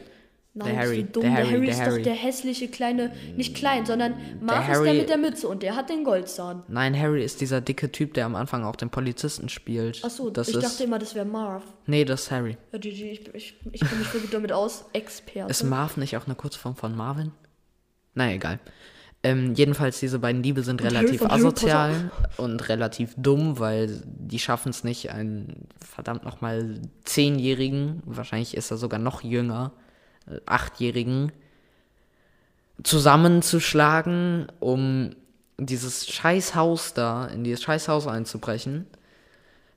Nein, 0.57 0.67
der 0.69 0.77
Harry, 0.77 1.03
der 1.03 1.33
Harry, 1.33 1.49
Harry, 1.49 1.65
der 1.65 1.69
ist 1.75 1.81
Harry. 1.81 1.97
doch 1.97 2.03
der 2.03 2.13
hässliche 2.13 2.69
kleine, 2.69 3.11
nicht 3.35 3.55
klein, 3.55 3.85
sondern 3.85 4.13
Marv 4.39 4.61
ist 4.61 4.67
der 4.67 4.75
Harry- 4.77 4.97
mit 4.99 5.09
der 5.09 5.17
Mütze 5.17 5.47
und 5.49 5.61
der 5.61 5.75
hat 5.75 5.89
den 5.89 6.05
Goldzahn. 6.05 6.63
Nein, 6.69 6.97
Harry 6.97 7.25
ist 7.25 7.41
dieser 7.41 7.59
dicke 7.59 7.91
Typ, 7.91 8.13
der 8.13 8.25
am 8.25 8.35
Anfang 8.35 8.63
auch 8.63 8.77
den 8.77 8.89
Polizisten 8.89 9.49
spielt. 9.49 10.03
Achso, 10.05 10.29
das 10.29 10.47
ich 10.47 10.55
ist, 10.55 10.63
dachte 10.63 10.85
immer, 10.85 10.97
das 10.97 11.13
wäre 11.13 11.25
Marv. 11.25 11.63
Nee, 11.87 12.05
das 12.05 12.23
ist 12.23 12.31
Harry. 12.31 12.57
Ja, 12.71 12.79
GG, 12.79 13.11
ich, 13.11 13.33
ich, 13.35 13.55
ich 13.73 13.79
kenne 13.81 13.95
mich 13.99 14.13
wirklich 14.13 14.31
damit 14.31 14.53
aus. 14.53 14.85
Experte. 14.93 15.51
Ist 15.51 15.63
Marv 15.63 15.97
nicht 15.97 16.15
auch 16.15 16.25
eine 16.25 16.35
Kurzform 16.35 16.77
von 16.77 16.95
Marvin? 16.95 17.33
Na 18.13 18.31
egal. 18.31 18.59
Ähm, 19.23 19.55
jedenfalls, 19.55 19.99
diese 19.99 20.19
beiden 20.19 20.41
Diebe 20.41 20.61
sind 20.61 20.79
Und 20.81 20.87
Harry 20.87 20.97
relativ 20.99 21.21
Harry 21.21 21.33
asozial 21.33 22.11
und 22.37 22.69
relativ 22.69 23.13
dumm, 23.17 23.59
weil 23.59 24.03
die 24.05 24.39
schaffen 24.39 24.69
es 24.69 24.83
nicht, 24.85 25.09
einen 25.11 25.67
verdammt 25.83 26.23
nochmal 26.23 26.79
Zehnjährigen, 27.03 28.03
wahrscheinlich 28.05 28.55
ist 28.55 28.71
er 28.71 28.77
sogar 28.77 28.99
noch 28.99 29.21
jünger, 29.23 29.71
Achtjährigen, 30.45 31.31
zusammenzuschlagen, 32.83 34.47
um 34.59 35.15
dieses 35.57 36.07
Scheißhaus 36.07 36.93
da, 36.93 37.27
in 37.27 37.43
dieses 37.43 37.63
Scheißhaus 37.63 38.07
einzubrechen. 38.07 38.87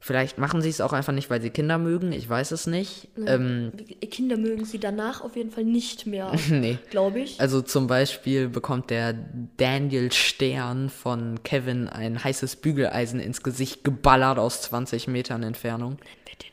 Vielleicht 0.01 0.39
machen 0.39 0.63
sie 0.63 0.69
es 0.69 0.81
auch 0.81 0.93
einfach 0.93 1.13
nicht, 1.13 1.29
weil 1.29 1.43
sie 1.43 1.51
Kinder 1.51 1.77
mögen, 1.77 2.13
ich 2.13 2.29
weiß 2.29 2.53
es 2.53 2.69
nicht. 2.69 3.09
Ähm, 3.27 3.73
Kinder 4.11 4.37
mögen 4.37 4.65
sie 4.65 4.79
danach 4.79 5.23
auf 5.23 5.35
jeden 5.35 5.51
Fall 5.51 5.65
nicht 5.65 6.07
mehr, 6.07 6.33
nee. 6.51 6.79
glaube 6.91 7.21
ich. 7.21 7.41
Also 7.41 7.63
zum 7.63 7.89
Beispiel 7.89 8.49
bekommt 8.49 8.91
der 8.91 9.15
Daniel 9.57 10.13
Stern 10.13 10.89
von 10.89 11.43
Kevin 11.43 11.89
ein 11.89 12.23
heißes 12.23 12.57
Bügeleisen 12.57 13.19
ins 13.19 13.43
Gesicht 13.43 13.83
geballert 13.83 14.39
aus 14.39 14.63
20 14.63 15.09
Metern 15.09 15.43
Entfernung. 15.43 15.91
Nennen 15.91 16.01
wir 16.27 16.37
den 16.37 16.48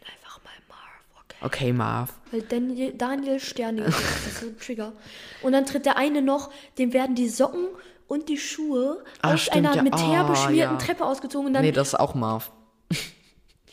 okay? 1.45 1.71
Marv. 1.73 2.13
Weil 2.31 2.41
Daniel, 2.41 2.93
Daniel 2.93 3.39
Sterne, 3.39 3.83
das 3.83 3.95
ist 4.27 4.39
so 4.41 4.47
ein 4.47 4.57
Trigger. 4.59 4.93
Und 5.41 5.53
dann 5.53 5.65
tritt 5.65 5.85
der 5.85 5.97
eine 5.97 6.21
noch, 6.21 6.51
dem 6.77 6.91
werden 6.93 7.15
die 7.15 7.29
Socken 7.29 7.67
und 8.07 8.29
die 8.29 8.37
Schuhe 8.37 9.03
Ah, 9.21 9.33
aus 9.33 9.41
stimmt, 9.43 9.57
einer 9.67 9.75
ja. 9.75 9.81
mit 9.83 9.95
Teer 9.95 10.19
Ah, 10.19 10.23
beschmierten 10.23 10.77
ja. 10.77 10.85
Treppe 10.85 11.05
ausgezogen 11.05 11.47
und 11.47 11.53
dann 11.53 11.63
Nee, 11.63 11.71
das 11.71 11.89
ist 11.89 11.95
auch 11.99 12.15
Marv. 12.15 12.51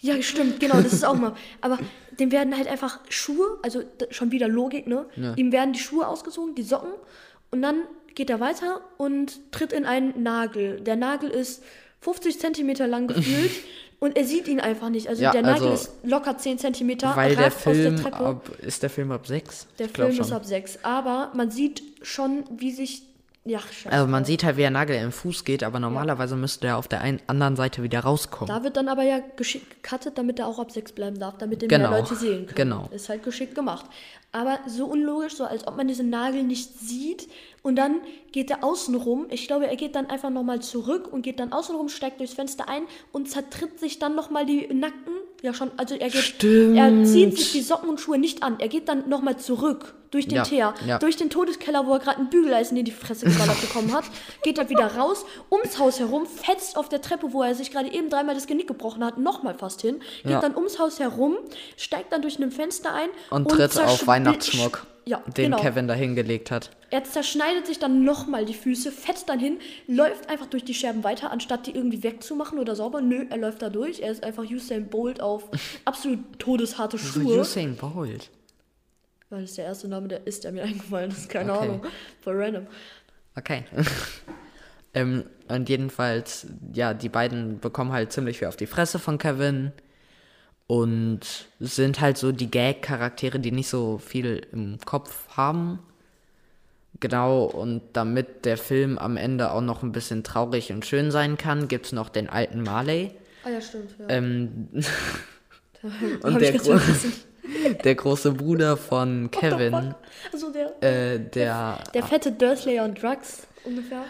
Ja, 0.04 0.20
stimmt, 0.20 0.58
genau, 0.58 0.80
das 0.80 0.92
ist 0.92 1.04
auch 1.04 1.14
mal. 1.14 1.32
Aber 1.60 1.78
dem 2.18 2.32
werden 2.32 2.56
halt 2.56 2.66
einfach 2.66 2.98
Schuhe, 3.08 3.60
also 3.62 3.84
schon 4.10 4.32
wieder 4.32 4.48
Logik, 4.48 4.88
ne? 4.88 5.06
Ihm 5.36 5.52
werden 5.52 5.72
die 5.72 5.78
Schuhe 5.78 6.08
ausgezogen, 6.08 6.56
die 6.56 6.64
Socken, 6.64 6.90
und 7.52 7.62
dann 7.62 7.82
geht 8.16 8.28
er 8.28 8.40
weiter 8.40 8.80
und 8.98 9.52
tritt 9.52 9.72
in 9.72 9.84
einen 9.84 10.20
Nagel. 10.20 10.80
Der 10.80 10.96
Nagel 10.96 11.30
ist 11.30 11.62
50 12.00 12.40
Zentimeter 12.40 12.88
lang 12.88 13.06
gefühlt 13.06 13.52
und 14.02 14.16
er 14.16 14.24
sieht 14.24 14.48
ihn 14.48 14.58
einfach 14.58 14.88
nicht. 14.88 15.08
Also 15.08 15.22
Ja, 15.22 15.30
der 15.30 15.42
Nagel 15.42 15.68
also, 15.68 15.74
ist 15.74 15.92
locker 16.02 16.36
10 16.36 16.58
Zentimeter, 16.58 17.14
Weil 17.14 17.36
der 17.36 17.52
Film 17.52 17.94
der 17.94 18.02
Treppe. 18.02 18.16
ab. 18.26 18.50
Ist 18.60 18.82
der 18.82 18.90
Film 18.90 19.12
ab 19.12 19.28
6? 19.28 19.68
der 19.78 19.86
ich 19.86 19.92
Film 19.92 20.08
ist 20.10 20.16
schon. 20.16 20.32
ab 20.32 20.44
6. 20.44 20.80
Aber 20.82 21.30
man 21.34 21.52
sieht 21.52 21.84
schon, 22.02 22.42
wie 22.50 22.72
sich. 22.72 23.02
Ja, 23.44 23.60
scheiße. 23.60 23.90
Also 23.94 24.08
man 24.08 24.24
sieht 24.24 24.42
halt, 24.42 24.56
wie 24.56 24.62
der 24.62 24.70
Nagel 24.70 24.96
im 24.96 25.12
Fuß 25.12 25.44
geht, 25.44 25.62
aber 25.62 25.78
normalerweise 25.78 26.34
müsste 26.34 26.66
er 26.66 26.78
auf 26.78 26.88
der 26.88 27.00
einen, 27.00 27.20
anderen 27.28 27.54
Seite 27.54 27.84
wieder 27.84 28.00
rauskommen. 28.00 28.52
Da 28.52 28.64
wird 28.64 28.76
dann 28.76 28.88
aber 28.88 29.02
ja 29.04 29.20
geschickt 29.36 29.82
gecuttet, 29.82 30.18
damit 30.18 30.40
er 30.40 30.48
auch 30.48 30.58
ab 30.58 30.72
6 30.72 30.92
bleiben 30.92 31.18
darf, 31.20 31.38
damit 31.38 31.62
den 31.62 31.68
Genau, 31.68 31.90
mehr 31.90 32.00
Leute 32.00 32.16
sehen 32.16 32.46
können. 32.46 32.54
genau. 32.56 32.88
Ist 32.92 33.08
halt 33.08 33.22
geschickt 33.22 33.54
gemacht. 33.54 33.86
Aber 34.34 34.60
so 34.66 34.86
unlogisch, 34.86 35.34
so 35.36 35.44
als 35.44 35.66
ob 35.66 35.76
man 35.76 35.88
diesen 35.88 36.08
Nagel 36.08 36.42
nicht 36.42 36.78
sieht 36.80 37.28
und 37.62 37.76
dann 37.76 38.00
geht 38.32 38.50
er 38.50 38.64
außen 38.64 38.94
rum. 38.94 39.26
Ich 39.28 39.46
glaube, 39.46 39.66
er 39.66 39.76
geht 39.76 39.94
dann 39.94 40.08
einfach 40.08 40.30
nochmal 40.30 40.60
zurück 40.60 41.06
und 41.12 41.20
geht 41.20 41.38
dann 41.38 41.52
außen 41.52 41.76
rum, 41.76 41.90
steigt 41.90 42.18
durchs 42.18 42.32
Fenster 42.32 42.66
ein 42.68 42.84
und 43.12 43.28
zertritt 43.30 43.78
sich 43.78 43.98
dann 43.98 44.14
nochmal 44.14 44.46
die 44.46 44.66
Nacken. 44.72 45.12
Ja, 45.42 45.52
schon, 45.52 45.70
also 45.76 45.94
er 45.96 46.08
geht, 46.08 46.22
Stimmt. 46.22 46.76
er 46.78 47.04
zieht 47.04 47.36
sich 47.36 47.52
die 47.52 47.60
Socken 47.62 47.88
und 47.90 48.00
Schuhe 48.00 48.16
nicht 48.16 48.42
an. 48.42 48.56
Er 48.58 48.68
geht 48.68 48.88
dann 48.88 49.08
nochmal 49.08 49.36
zurück 49.38 49.94
durch 50.12 50.28
den 50.28 50.36
Ja, 50.36 50.42
Teer, 50.44 50.74
ja. 50.86 50.98
durch 50.98 51.16
den 51.16 51.30
Todeskeller, 51.30 51.86
wo 51.86 51.94
er 51.94 51.98
gerade 51.98 52.18
ein 52.20 52.28
Bügeleisen 52.30 52.76
in 52.76 52.84
die 52.84 52.90
Fresse 52.92 53.24
geballert 53.26 53.60
bekommen 53.62 53.92
hat, 53.94 54.04
geht 54.44 54.58
er 54.58 54.68
wieder 54.68 54.94
raus, 54.96 55.24
ums 55.50 55.78
Haus 55.78 55.98
herum, 56.00 56.26
fetzt 56.26 56.76
auf 56.76 56.88
der 56.90 57.00
Treppe, 57.00 57.32
wo 57.32 57.42
er 57.42 57.54
sich 57.54 57.70
gerade 57.70 57.90
eben 57.92 58.10
dreimal 58.10 58.34
das 58.34 58.46
Genick 58.46 58.68
gebrochen 58.68 59.02
hat, 59.02 59.16
nochmal 59.18 59.54
fast 59.54 59.80
hin, 59.80 60.00
geht 60.22 60.32
Ja. 60.32 60.40
dann 60.40 60.54
ums 60.54 60.78
Haus 60.78 61.00
herum, 61.00 61.36
steigt 61.78 62.12
dann 62.12 62.20
durch 62.22 62.38
ein 62.38 62.50
Fenster 62.52 62.92
ein 62.94 63.08
und 63.30 63.48
tritt 63.50 63.74
auf 63.78 64.00
zerschbi- 64.00 64.06
Weihnachtsschmuck, 64.26 64.86
Ja, 65.04 65.22
den 65.36 65.50
genau. 65.50 65.56
Kevin 65.60 65.88
da 65.88 65.94
hingelegt 65.94 66.50
hat. 66.50 66.70
Er 66.90 67.04
zerschneidet 67.04 67.66
sich 67.66 67.78
dann 67.78 68.04
nochmal 68.04 68.44
die 68.44 68.54
Füße, 68.54 68.92
fetzt 68.92 69.28
dann 69.28 69.38
hin, 69.38 69.58
läuft 69.86 70.28
einfach 70.28 70.46
durch 70.46 70.64
die 70.64 70.74
Scherben 70.74 71.04
weiter, 71.04 71.30
anstatt 71.30 71.66
die 71.66 71.70
irgendwie 71.74 72.02
wegzumachen 72.02 72.58
oder 72.58 72.76
sauber. 72.76 73.00
Nö, 73.00 73.24
er 73.30 73.38
läuft 73.38 73.62
da 73.62 73.70
durch. 73.70 74.00
Er 74.00 74.10
ist 74.12 74.22
einfach 74.22 74.44
Usain 74.44 74.88
Bolt 74.88 75.20
auf 75.20 75.44
absolut 75.84 76.20
todesharte 76.38 76.98
So 76.98 77.20
Schuhe. 77.20 77.40
Usain 77.40 77.76
Bolt. 77.76 78.30
Weil 79.30 79.40
das 79.42 79.50
ist 79.50 79.58
der 79.58 79.64
erste 79.64 79.88
Name, 79.88 80.08
der 80.08 80.26
ist, 80.26 80.44
der 80.44 80.52
mir 80.52 80.62
eingefallen 80.64 81.10
ist. 81.10 81.28
Keine 81.28 81.52
Okay. 81.54 81.62
Ahnung. 81.64 81.82
Voll 82.20 82.42
random. 82.42 82.66
Okay. 83.36 83.64
Ähm, 84.94 85.24
und 85.48 85.70
jedenfalls, 85.70 86.46
ja, 86.74 86.92
die 86.92 87.08
beiden 87.08 87.60
bekommen 87.60 87.92
halt 87.92 88.12
ziemlich 88.12 88.38
viel 88.38 88.48
auf 88.48 88.56
die 88.56 88.66
Fresse 88.66 88.98
von 88.98 89.16
Kevin 89.16 89.72
und 90.72 91.20
sind 91.60 92.00
halt 92.00 92.16
so 92.16 92.32
die 92.32 92.50
Gag-Charaktere, 92.50 93.38
die 93.38 93.52
nicht 93.52 93.68
so 93.68 93.98
viel 93.98 94.46
im 94.52 94.78
Kopf 94.86 95.28
haben. 95.36 95.80
Genau, 96.98 97.44
und 97.44 97.82
damit 97.92 98.46
der 98.46 98.56
Film 98.56 98.96
am 98.96 99.18
Ende 99.18 99.50
auch 99.50 99.60
noch 99.60 99.82
ein 99.82 99.92
bisschen 99.92 100.24
traurig 100.24 100.72
und 100.72 100.86
schön 100.86 101.10
sein 101.10 101.36
kann, 101.36 101.68
gibt 101.68 101.84
es 101.84 101.92
noch 101.92 102.08
den 102.08 102.26
alten 102.26 102.62
Marley. 102.62 103.10
Ah 103.44 103.50
ja, 103.50 103.60
stimmt. 103.60 103.90
Ja. 103.98 104.06
Ähm, 104.08 104.68
und 106.22 106.40
ich 106.40 106.52
der, 106.52 106.58
gro 106.58 106.80
der 107.84 107.94
große 107.94 108.32
Bruder 108.32 108.78
von 108.78 109.30
Kevin, 109.30 109.94
Also 110.32 110.50
der, 110.54 110.82
äh, 110.82 111.20
der, 111.20 111.80
der 111.92 112.02
fette 112.02 112.32
Dursley 112.32 112.80
on 112.80 112.94
Drugs 112.94 113.46
ungefähr. 113.64 114.04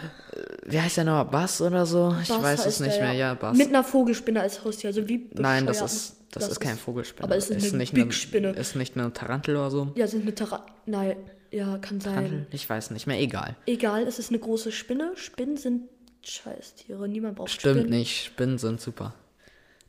wie 0.63 0.79
heißt 0.79 0.95
der 0.95 1.03
noch, 1.03 1.25
Bass 1.25 1.59
oder 1.61 1.85
so? 1.85 2.15
Ich 2.21 2.29
Bass 2.29 2.41
weiß 2.41 2.65
es 2.67 2.79
nicht 2.79 2.95
der, 2.95 3.03
mehr, 3.03 3.13
ja, 3.13 3.33
Bass. 3.33 3.57
Mit 3.57 3.67
einer 3.67 3.83
Vogelspinne 3.83 4.39
als 4.39 4.63
Haustier, 4.63 4.91
also 4.91 5.09
wie 5.09 5.29
Nein, 5.33 5.65
das 5.65 5.81
ist, 5.81 6.22
muss- 6.35 6.43
das, 6.49 6.51
ist 6.53 6.59
kein 6.59 6.77
Vogelspinne. 6.77 7.23
Aber 7.25 7.35
es 7.35 7.49
ist 7.49 7.69
eine 7.73 7.77
nicht 7.79 7.93
Big 7.93 8.13
Spinne. 8.13 8.51
Ist 8.51 8.75
nicht 8.75 8.97
eine 8.97 9.11
Tarantel 9.13 9.55
oder 9.55 9.71
so? 9.71 9.91
Ja, 9.95 10.07
sind 10.07 10.21
eine 10.23 10.33
Tara 10.35 10.65
Nein, 10.85 11.15
ja, 11.51 11.77
kann 11.79 11.99
sein. 12.01 12.13
Tarantel? 12.15 12.47
Ich 12.51 12.69
weiß 12.69 12.91
nicht 12.91 13.07
mehr, 13.07 13.19
egal. 13.19 13.55
Egal, 13.65 14.03
es 14.03 14.19
ist 14.19 14.29
eine 14.29 14.39
große 14.39 14.71
Spinne. 14.71 15.11
Spinnen 15.15 15.57
sind 15.57 15.83
Scheißtiere. 16.25 17.07
Niemand 17.07 17.35
braucht 17.35 17.51
Stimmt 17.51 17.79
Spinnen. 17.81 17.89
nicht, 17.99 18.25
Spinnen 18.25 18.57
sind 18.57 18.79
super. 18.81 19.13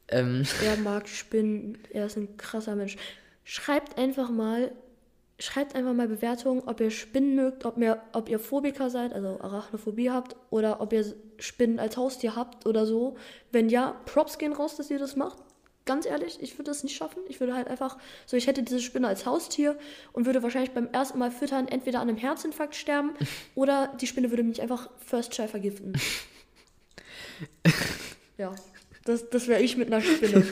Ähm, 0.09 0.45
Er 0.65 0.77
mag 0.79 1.09
Spinnen. 1.09 1.79
Er 1.91 2.07
ist 2.07 2.17
ein 2.17 2.37
krasser 2.37 2.75
Mensch. 2.77 2.97
Schreibt 3.45 3.97
einfach 3.99 4.31
mal, 4.31 4.73
schreibt 5.39 5.75
einfach 5.75 5.93
mal 5.95 6.09
Bewertungen, 6.09 6.63
ob 6.67 6.81
ihr 6.81 6.91
Spinnen 6.91 7.37
mögt, 7.37 7.65
ob 7.65 7.79
ihr, 7.79 8.01
ob 8.13 8.29
ihr 8.29 8.39
Phobiker 8.39 8.91
seid, 8.91 9.13
also 9.13 9.41
Arachnophobie 9.41 10.11
habt, 10.11 10.37
oder 10.51 10.81
ob 10.81 10.93
ihr 10.93 11.05
Spinnen 11.39 11.79
als 11.79 11.97
Haustier 11.97 12.37
habt 12.37 12.67
oder 12.67 12.85
so. 12.87 13.17
Wenn 13.53 13.69
ja, 13.69 13.95
Props 14.07 14.39
gehen 14.39 14.53
raus, 14.53 14.77
dass 14.77 14.91
ihr 14.91 14.99
das 14.99 15.17
macht. 15.17 15.39
Ganz 15.87 16.07
ehrlich, 16.07 16.39
ich 16.41 16.55
würde 16.55 16.71
das 16.71 16.83
nicht 16.83 16.97
schaffen. 16.97 17.23
Ich 17.29 17.41
würde 17.41 17.55
halt 17.55 17.69
einfach, 17.69 17.99
so 18.25 18.39
ich 18.39 18.47
hätte 18.47 18.63
diese 18.63 18.81
Spinne 18.81 19.07
als 19.07 19.27
Haustier 19.27 19.79
und 20.13 20.25
würde 20.25 20.43
wahrscheinlich 20.43 20.71
beim 20.71 20.89
ersten 20.93 21.19
Mal 21.19 21.31
füttern 21.31 21.69
entweder 21.69 22.01
an 22.01 22.09
einem 22.09 22.17
Herzinfarkt 22.17 22.75
sterben 22.75 23.11
oder 23.55 23.93
die 24.01 24.07
Spinne 24.07 24.31
würde 24.31 24.43
mich 24.43 24.63
einfach 24.63 24.89
First 25.05 25.35
Try 25.35 25.47
vergiften. 25.47 25.93
ja, 28.39 28.55
das, 29.05 29.29
das 29.29 29.47
wäre 29.47 29.61
ich 29.61 29.77
mit 29.77 29.93
einer 29.93 30.01
Spinne. 30.01 30.47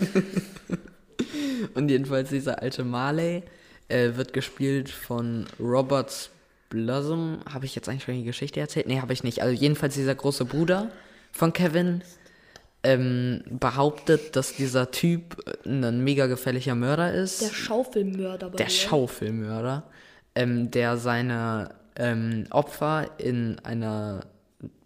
und 1.75 1.91
jedenfalls 1.91 2.29
dieser 2.29 2.61
alte 2.61 2.85
Marley 2.85 3.43
äh, 3.89 4.17
wird 4.17 4.35
gespielt 4.35 4.91
von 4.91 5.47
Robert 5.59 6.31
Blossom. 6.69 7.41
Habe 7.51 7.65
ich 7.65 7.75
jetzt 7.75 7.89
eigentlich 7.89 8.05
schon 8.05 8.17
die 8.17 8.25
Geschichte 8.25 8.61
erzählt? 8.61 8.87
Nee, 8.87 9.01
habe 9.01 9.15
ich 9.15 9.25
nicht. 9.25 9.41
Also 9.41 9.59
jedenfalls 9.59 9.95
dieser 9.95 10.15
große 10.15 10.45
Bruder 10.45 10.91
von 11.33 11.55
Kevin 11.55 12.03
ähm, 12.85 13.43
behauptet, 13.49 14.35
dass 14.37 14.55
dieser 14.55 14.91
Typ 14.91 15.37
ein 15.65 16.03
mega 16.03 16.27
gefährlicher 16.27 16.75
Mörder 16.75 17.13
ist. 17.15 17.43
Der 17.43 17.49
Schaufelmörder 17.55 18.51
der 18.51 18.67
mir. 18.67 18.71
Schaufelmörder, 18.71 19.85
ähm, 20.35 20.71
der 20.71 20.97
seine 20.97 21.75
ähm, 21.97 22.47
Opfer 22.51 23.11
in 23.19 23.59
einer 23.63 24.25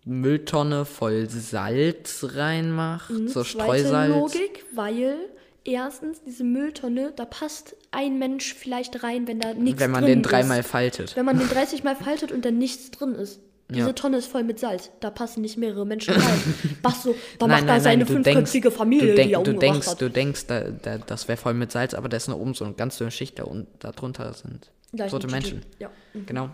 Mülltonne 0.04 0.84
voll 0.84 1.28
Salz 1.28 2.24
reinmacht, 2.34 3.08
so 3.08 3.14
Mhm, 3.14 3.28
Zweite 3.28 3.44
Streusalz. 3.44 4.10
Logik, 4.14 4.64
weil 4.74 5.16
erstens 5.64 6.22
diese 6.22 6.44
Mülltonne, 6.44 7.12
da 7.16 7.24
passt 7.24 7.76
ein 7.90 8.18
Mensch 8.18 8.54
vielleicht 8.54 9.02
rein, 9.02 9.26
wenn 9.26 9.40
da 9.40 9.54
nichts 9.54 9.80
wenn 9.80 9.90
man 9.90 10.04
drin 10.04 10.14
den 10.14 10.22
dreimal 10.22 10.60
ist. 10.60 10.68
faltet. 10.68 11.16
Wenn 11.16 11.24
man 11.24 11.38
den 11.38 11.48
30 11.48 11.82
Mal 11.82 11.96
faltet 11.96 12.30
und 12.30 12.44
da 12.44 12.50
nichts 12.50 12.90
drin 12.90 13.14
ist. 13.14 13.40
Diese 13.68 13.87
Ja. 13.88 13.92
Tonne 13.92 14.18
ist 14.18 14.26
voll 14.30 14.44
mit 14.44 14.61
Salz. 14.61 14.90
Da 15.00 15.11
passen 15.11 15.40
nicht 15.40 15.56
mehrere 15.58 15.85
Menschen 15.85 16.14
rein. 16.14 16.40
Was 16.82 17.02
so, 17.02 17.14
da 17.38 17.46
Nein, 17.49 17.56
macht 17.56 17.62
er 17.62 17.66
nein, 17.75 17.80
seine 17.80 18.04
nein, 18.04 18.06
du 18.06 18.12
denkst, 18.23 18.30
fünfköpfige 18.52 18.70
Familie, 18.70 19.08
du, 19.11 19.14
denk, 19.16 19.28
die 19.28 19.35
er 19.35 19.42
du 19.42 19.52
denkst, 19.54 19.87
hat. 19.88 20.00
du 20.00 20.08
denkst, 20.11 20.46
da, 20.46 20.61
da, 20.70 20.99
das 20.99 21.26
wäre 21.26 21.37
voll 21.37 21.54
mit 21.54 21.73
Salz, 21.73 21.94
aber 21.94 22.08
da 22.08 22.16
ist 22.16 22.28
nur 22.28 22.38
oben 22.40 22.54
so 22.54 22.64
eine 22.64 22.75
ganz 22.75 22.96
dünne 22.99 23.11
Schicht 23.11 23.38
da 23.40 23.44
und 23.44 23.66
darunter 23.80 24.32
sind 24.35 24.70
tote 25.11 25.26
Menschen. 25.26 25.62
Ja. 25.80 25.90
Genau. 26.26 26.50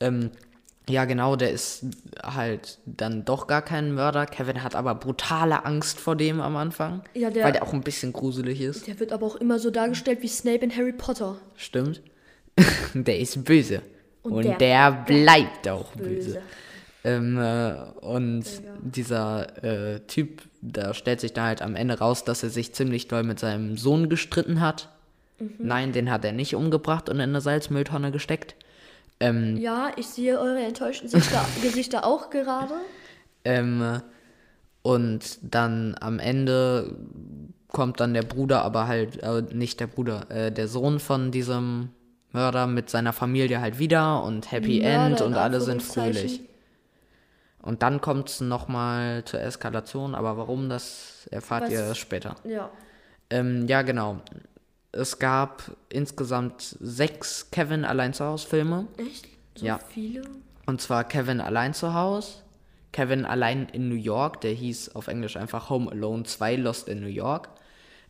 Ähm, 0.00 0.30
ja, 0.88 1.04
genau, 1.04 1.34
der 1.34 1.50
ist 1.50 1.84
halt 2.22 2.78
dann 2.86 3.24
doch 3.24 3.48
gar 3.48 3.60
kein 3.62 3.92
Mörder. 3.92 4.24
Kevin 4.24 4.62
hat 4.62 4.76
aber 4.76 4.94
brutale 4.94 5.64
Angst 5.64 5.98
vor 5.98 6.14
dem 6.14 6.40
am 6.40 6.56
Anfang. 6.56 7.02
Ja, 7.12 7.30
der- 7.30 7.44
weil 7.44 7.52
der 7.52 7.64
auch 7.64 7.72
ein 7.72 7.80
bisschen 7.80 8.12
gruselig 8.12 8.60
ist. 8.60 8.86
Der 8.86 9.00
wird 9.00 9.10
aber 9.12 9.26
auch 9.26 9.34
immer 9.34 9.58
so 9.58 9.70
dargestellt 9.72 10.22
wie 10.22 10.28
Snape 10.28 10.64
in 10.64 10.76
Harry 10.76 10.92
Potter. 10.92 11.38
Stimmt. 11.56 12.02
der 12.94 13.18
ist 13.18 13.44
böse. 13.44 13.82
Und 14.26 14.32
Und, 14.32 14.44
der 14.44 14.56
der, 14.58 14.92
bleibt 15.06 15.68
auch 15.68 15.92
böse. 15.92 16.34
Böse. 16.34 16.42
Ähm, 17.04 17.38
äh, 17.38 17.74
und 18.00 18.44
dieser 18.80 19.62
äh, 19.62 20.00
Typ, 20.08 20.42
da 20.60 20.92
stellt 20.92 21.20
sich 21.20 21.32
da 21.32 21.44
halt 21.44 21.62
am 21.62 21.76
Ende 21.76 21.98
raus, 21.98 22.24
dass 22.24 22.42
er 22.42 22.50
sich 22.50 22.72
ziemlich 22.74 23.06
doll 23.06 23.22
mit 23.22 23.38
seinem 23.38 23.76
Sohn 23.76 24.08
gestritten 24.08 24.60
hat. 24.60 24.88
Mhm. 25.38 25.50
Nein, 25.58 25.92
den 25.92 26.10
hat 26.10 26.24
er 26.24 26.32
nicht 26.32 26.56
umgebracht 26.56 27.08
und 27.08 27.16
in 27.16 27.22
eine 27.22 27.40
Salzmülltonne 27.40 28.10
gesteckt. 28.10 28.56
Ähm, 29.20 29.56
Ja, 29.56 29.90
ich 29.96 30.08
sehe 30.08 30.38
eure 30.40 30.60
enttäuschten 30.60 31.08
Gesichter, 31.08 31.44
Gesichter 31.62 32.04
auch 32.04 32.30
gerade. 32.30 32.74
Ähm, 33.44 34.00
und 34.82 35.38
dann 35.42 35.96
am 36.00 36.18
Ende 36.18 36.96
kommt 37.68 38.00
dann 38.00 38.14
der 38.14 38.22
Bruder, 38.22 38.62
aber 38.62 38.88
halt 38.88 39.22
äh, 39.22 39.42
nicht 39.52 39.80
der 39.80 39.86
Bruder, 39.86 40.30
äh, 40.30 40.50
der 40.50 40.66
Sohn 40.66 40.98
von 40.98 41.30
diesem 41.30 41.90
Mörder 42.36 42.66
mit 42.66 42.90
seiner 42.90 43.14
Familie 43.14 43.62
halt 43.62 43.78
wieder 43.78 44.22
und 44.22 44.52
Happy 44.52 44.80
End 44.80 45.22
und 45.22 45.34
alle 45.34 45.60
sind 45.62 45.82
fröhlich. 45.82 46.42
Und 47.62 47.82
dann 47.82 48.00
kommt 48.02 48.28
es 48.28 48.40
nochmal 48.42 49.24
zur 49.24 49.40
Eskalation, 49.40 50.14
aber 50.14 50.36
warum, 50.36 50.68
das 50.68 51.26
erfahrt 51.32 51.64
Was- 51.64 51.70
ihr 51.70 51.94
später. 51.94 52.36
Ja. 52.44 52.70
Ähm, 53.30 53.66
ja, 53.66 53.80
genau. 53.82 54.20
Es 54.92 55.18
gab 55.18 55.62
insgesamt 55.88 56.76
sechs 56.78 57.50
Kevin 57.50 57.84
allein 57.86 58.12
zu 58.12 58.24
Hause 58.24 58.46
Filme. 58.46 58.86
Echt? 58.98 59.26
So 59.56 59.64
Ja. 59.66 59.78
viele? 59.88 60.22
Und 60.66 60.80
zwar 60.82 61.04
Kevin 61.04 61.40
allein 61.40 61.72
zu 61.74 61.94
Hause, 61.94 62.42
Kevin 62.92 63.24
allein 63.24 63.68
in 63.72 63.88
New 63.88 63.94
York, 63.96 64.42
der 64.42 64.52
hieß 64.52 64.94
auf 64.94 65.08
Englisch 65.08 65.36
einfach 65.36 65.70
Home 65.70 65.90
Alone 65.90 66.24
2 66.24 66.56
Lost 66.56 66.88
in 66.88 67.00
New 67.00 67.06
York. 67.08 67.48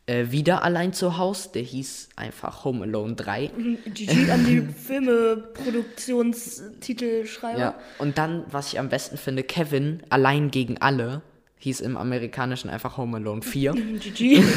Äh, 0.07 0.31
wieder 0.31 0.63
allein 0.63 0.93
zu 0.93 1.17
Hause, 1.17 1.49
der 1.53 1.63
hieß 1.63 2.07
einfach 2.15 2.63
Home 2.63 2.83
Alone 2.83 3.15
3. 3.15 3.51
GG 3.93 4.31
an 4.31 4.45
die 4.45 4.61
Filme-Produktionstitelschreiber. 4.61 7.59
Ja. 7.59 7.75
Und 7.99 8.17
dann, 8.17 8.45
was 8.49 8.71
ich 8.71 8.79
am 8.79 8.87
besten 8.87 9.17
finde, 9.17 9.43
Kevin 9.43 10.01
allein 10.09 10.49
gegen 10.49 10.77
alle, 10.77 11.21
hieß 11.59 11.81
im 11.81 11.97
Amerikanischen 11.97 12.69
einfach 12.69 12.95
Home 12.95 13.17
Alone 13.17 13.41
4. 13.41 13.73
GG. 13.99 14.43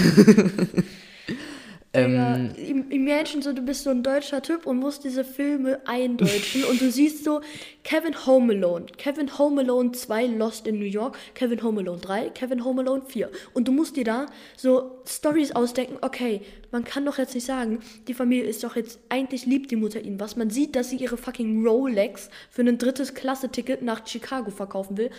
ähm, 1.92 2.14
Ja, 2.14 2.36
im- 2.64 2.90
imagine 2.90 3.42
so, 3.42 3.52
du 3.52 3.62
bist 3.62 3.82
so 3.84 3.90
ein 3.90 4.02
deutscher 4.02 4.40
Typ 4.42 4.64
und 4.66 4.78
musst 4.78 5.02
diese 5.04 5.24
Filme 5.24 5.80
eindeutschen 5.86 6.64
und 6.64 6.80
du 6.80 6.90
siehst 6.90 7.24
so 7.24 7.40
Kevin 7.82 8.14
Home 8.26 8.52
Alone, 8.54 8.86
Kevin 8.96 9.36
Home 9.38 9.60
Alone 9.62 9.92
2 9.92 10.26
Lost 10.26 10.66
in 10.66 10.78
New 10.78 10.84
York, 10.84 11.18
Kevin 11.34 11.62
Home 11.62 11.80
Alone 11.80 12.00
3, 12.00 12.28
Kevin 12.30 12.64
Home 12.64 12.82
Alone 12.82 13.02
4 13.06 13.28
und 13.54 13.66
du 13.66 13.72
musst 13.72 13.96
dir 13.96 14.04
da 14.04 14.26
so 14.56 15.00
Stories 15.06 15.52
ausdenken, 15.52 15.98
okay, 16.02 16.42
man 16.70 16.84
kann 16.84 17.04
doch 17.04 17.18
jetzt 17.18 17.34
nicht 17.34 17.46
sagen, 17.46 17.80
die 18.06 18.14
Familie 18.14 18.44
ist 18.48 18.62
doch 18.62 18.76
jetzt, 18.76 19.00
eigentlich 19.08 19.44
liebt 19.46 19.70
die 19.72 19.76
Mutter 19.76 20.00
ihn, 20.00 20.20
was 20.20 20.36
man 20.36 20.50
sieht, 20.50 20.76
dass 20.76 20.90
sie 20.90 20.96
ihre 20.96 21.16
fucking 21.16 21.66
Rolex 21.66 22.30
für 22.50 22.62
ein 22.62 22.78
drittes 22.78 23.14
Klasse-Ticket 23.14 23.82
nach 23.82 24.06
Chicago 24.06 24.50
verkaufen 24.52 24.96
will. 24.96 25.10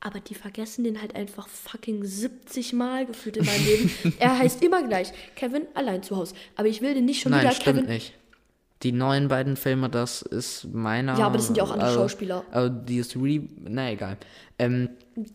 Aber 0.00 0.20
die 0.20 0.34
vergessen 0.34 0.84
den 0.84 1.00
halt 1.00 1.16
einfach 1.16 1.48
fucking 1.48 2.04
70 2.04 2.72
Mal 2.74 3.06
gefühlt 3.06 3.38
in 3.38 3.46
meinem 3.46 3.64
Leben. 3.66 3.90
er 4.18 4.38
heißt 4.38 4.62
immer 4.62 4.86
gleich 4.86 5.12
Kevin 5.34 5.62
allein 5.74 6.02
zu 6.02 6.16
Hause. 6.16 6.34
Aber 6.54 6.68
ich 6.68 6.82
will 6.82 6.94
den 6.94 7.06
nicht 7.06 7.22
schon 7.22 7.32
Nein, 7.32 7.42
wieder 7.42 7.52
stimmt 7.52 7.78
Kevin. 7.80 7.90
nicht. 7.90 8.12
Die 8.82 8.92
neuen 8.92 9.28
beiden 9.28 9.56
Filme, 9.56 9.88
das 9.88 10.20
ist 10.20 10.66
meiner. 10.70 11.18
Ja, 11.18 11.26
aber 11.26 11.38
das 11.38 11.46
sind 11.46 11.56
ja 11.56 11.62
auch 11.64 11.70
andere 11.70 11.88
also- 11.88 12.00
Schauspieler. 12.00 12.44
Also 12.50 12.68
die 12.68 12.98
ist 12.98 13.16
re. 13.16 13.42
Na 13.58 13.90
egal. 13.90 14.18
Ähm, 14.58 14.90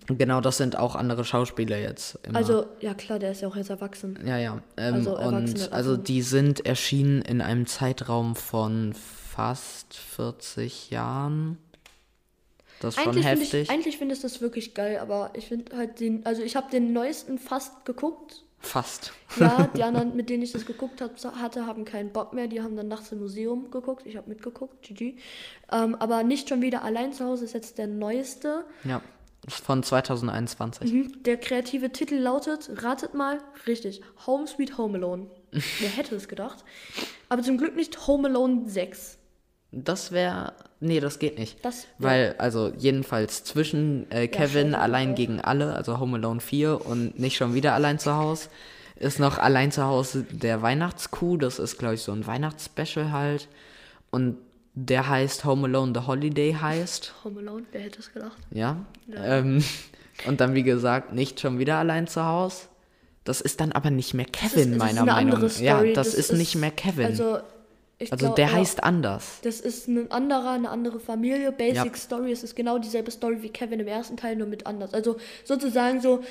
genau, 0.07 0.41
das 0.41 0.57
sind 0.57 0.77
auch 0.77 0.95
andere 0.95 1.25
Schauspieler 1.25 1.77
jetzt. 1.79 2.19
Immer. 2.23 2.37
Also, 2.37 2.65
ja 2.81 2.93
klar, 2.93 3.17
der 3.17 3.31
ist 3.31 3.41
ja 3.41 3.47
auch 3.47 3.55
jetzt 3.55 3.71
erwachsen. 3.71 4.19
Ja, 4.25 4.37
ja. 4.37 4.61
Ähm, 4.77 4.93
Also 4.93 5.17
und 5.17 5.71
also 5.73 5.97
die 5.97 6.21
sind 6.21 6.65
erschienen 6.67 7.23
in 7.23 7.41
einem 7.41 7.65
Zeitraum 7.65 8.35
von 8.35 8.93
fast 8.93 9.95
40 9.95 10.91
Jahren. 10.91 11.57
Das 12.81 12.95
ist 12.97 13.03
schon 13.03 13.13
Eigentlich 13.13 13.25
finde 13.25 13.41
heftig. 13.41 13.61
ich, 13.61 13.69
eigentlich 13.69 13.97
finde 13.97 14.15
ich 14.15 14.21
das 14.21 14.41
wirklich 14.41 14.73
geil, 14.73 14.99
aber 14.99 15.29
ich 15.33 15.47
finde 15.47 15.77
halt 15.77 15.99
den, 15.99 16.25
also 16.25 16.41
ich 16.41 16.55
habe 16.55 16.69
den 16.69 16.91
neuesten 16.93 17.37
fast 17.37 17.85
geguckt. 17.85 18.43
fast. 18.59 19.13
Ja, 19.39 19.69
die 19.75 19.83
anderen, 19.83 20.15
mit 20.15 20.29
denen 20.29 20.43
ich 20.43 20.51
das 20.51 20.65
geguckt 20.65 20.99
hab, 21.01 21.11
hatte, 21.35 21.65
haben 21.65 21.85
keinen 21.85 22.11
Bock 22.11 22.33
mehr. 22.33 22.47
Die 22.47 22.61
haben 22.61 22.75
dann 22.75 22.87
nachts 22.87 23.11
im 23.11 23.19
Museum 23.19 23.71
geguckt. 23.71 24.05
Ich 24.05 24.17
habe 24.17 24.27
mitgeguckt, 24.29 24.81
GG. 24.81 25.15
Ähm, 25.71 25.95
aber 25.95 26.23
nicht 26.23 26.49
schon 26.49 26.61
wieder 26.61 26.83
allein 26.83 27.13
zu 27.13 27.23
Hause 27.25 27.45
ist 27.45 27.53
jetzt 27.53 27.77
der 27.77 27.87
neueste. 27.87 28.65
Ja. 28.83 29.01
Ist 29.47 29.63
von 29.65 29.81
2021. 29.81 30.93
Mhm. 30.93 31.23
Der 31.23 31.37
kreative 31.37 31.91
Titel 31.91 32.15
lautet, 32.15 32.69
ratet 32.83 33.15
mal, 33.15 33.39
richtig, 33.65 34.01
Home 34.27 34.45
Sweet 34.45 34.77
Home 34.77 34.97
Alone. 34.97 35.27
Wer 35.51 35.89
hätte 35.89 36.15
es 36.15 36.27
gedacht? 36.27 36.63
Aber 37.27 37.41
zum 37.41 37.57
Glück 37.57 37.75
nicht 37.75 38.05
Home 38.05 38.27
Alone 38.27 38.69
6. 38.69 39.17
Das 39.71 40.11
wäre. 40.11 40.53
Nee, 40.79 40.99
das 40.99 41.19
geht 41.19 41.37
nicht. 41.39 41.63
Das- 41.63 41.85
Weil, 41.99 42.35
also 42.39 42.73
jedenfalls 42.77 43.43
zwischen 43.43 44.09
äh, 44.11 44.27
Kevin 44.27 44.71
schon, 44.71 44.75
allein 44.75 45.09
ja. 45.09 45.15
gegen 45.15 45.39
alle, 45.41 45.73
also 45.75 45.99
Home 45.99 46.17
Alone 46.17 46.41
4 46.41 46.85
und 46.85 47.19
nicht 47.19 47.37
schon 47.37 47.53
wieder 47.53 47.73
allein 47.73 47.99
zu 47.99 48.15
Hause, 48.15 48.49
ist 48.95 49.19
noch 49.19 49.37
allein 49.37 49.71
zu 49.71 49.83
Hause 49.83 50.23
der 50.29 50.61
Weihnachtskuh. 50.61 51.37
Das 51.37 51.59
ist, 51.59 51.77
glaube 51.77 51.95
ich, 51.95 52.01
so 52.01 52.11
ein 52.11 52.25
Weihnachtsspecial 52.27 53.11
halt. 53.11 53.47
Und 54.09 54.37
der 54.73 55.07
heißt 55.07 55.45
Home 55.45 55.67
Alone 55.67 55.93
The 55.99 56.07
Holiday 56.07 56.53
heißt. 56.59 57.13
Home 57.23 57.39
Alone, 57.39 57.63
wer 57.71 57.81
hätte 57.81 57.99
es 57.99 58.11
gedacht? 58.11 58.37
Ja. 58.51 58.77
Ähm, 59.15 59.63
und 60.27 60.41
dann, 60.41 60.53
wie 60.55 60.63
gesagt, 60.63 61.13
nicht 61.13 61.39
schon 61.39 61.59
wieder 61.59 61.77
allein 61.77 62.07
zu 62.07 62.25
Hause. 62.25 62.63
Das 63.23 63.39
ist 63.39 63.61
dann 63.61 63.71
aber 63.71 63.91
nicht 63.91 64.13
mehr 64.15 64.25
Das 64.31 64.41
ist- 64.43 64.53
Kevin, 64.53 64.77
das 64.79 64.89
ist 64.89 64.95
meiner 64.95 65.01
eine 65.01 65.11
Meinung 65.31 65.41
nach. 65.43 65.59
Ja, 65.59 65.75
Story. 65.77 65.93
das, 65.93 66.13
ist, 66.15 66.33
nicht 66.33 66.55
mehr 66.55 66.71
Kevin. 66.71 67.05
Also, 67.05 67.39
Also, 68.09 68.15
ich 68.15 68.19
glaub, 68.27 68.35
der 68.37 68.47
ja, 68.47 68.53
heißt 68.53 68.83
anders. 68.83 69.39
Das 69.43 69.59
ist 69.59 69.87
ein 69.87 70.09
anderer, 70.11 70.51
eine 70.51 70.69
andere 70.69 70.99
Familie, 70.99 71.51
Basic 71.51 71.75
Ja. 71.93 71.95
Story. 71.95 72.31
Es 72.31 72.43
ist 72.43 72.55
genau 72.55 72.79
dieselbe 72.79 73.11
Story 73.11 73.41
wie 73.41 73.49
Kevin 73.49 73.79
im 73.81 73.87
ersten 73.87 74.15
Teil, 74.17 74.35
nur 74.37 74.47
mit 74.47 74.65
anders. 74.65 74.93
Also 74.93 75.17
sozusagen 75.43 75.99
so, 76.01 76.21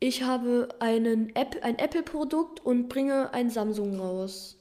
ich 0.00 0.22
habe 0.22 0.68
einen 0.80 1.34
App, 1.36 1.56
ein 1.62 1.78
Apple-Produkt 1.78 2.64
und 2.64 2.88
bringe 2.88 3.32
ein 3.32 3.50
Samsung 3.50 3.98
raus. 3.98 4.56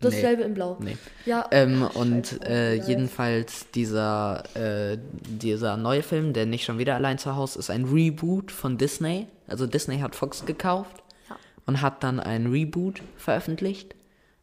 Dasselbe 0.00 0.42
in 0.42 0.54
Blau. 0.54 0.78
Nee. 0.80 0.96
Ja, 1.26 1.46
Ähm, 1.52 1.86
ach, 1.88 1.94
und 1.94 2.42
äh, 2.44 2.74
jedenfalls 2.74 3.70
dieser, 3.70 4.42
äh, 4.56 4.98
dieser 5.22 5.76
neue 5.76 6.02
Film, 6.02 6.32
der 6.32 6.44
nicht 6.44 6.64
schon 6.64 6.78
wieder 6.78 6.96
allein 6.96 7.18
zu 7.18 7.36
Hause 7.36 7.60
ist, 7.60 7.70
ein 7.70 7.84
Reboot 7.84 8.50
von 8.50 8.78
Disney. 8.78 9.28
Also 9.46 9.66
Disney 9.68 10.00
hat 10.00 10.16
Fox 10.16 10.44
gekauft 10.44 11.04
Ja. 11.30 11.36
und 11.66 11.82
hat 11.82 12.02
dann 12.02 12.18
ein 12.18 12.46
Reboot 12.48 13.00
veröffentlicht. 13.16 13.94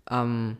Ähm, 0.09 0.57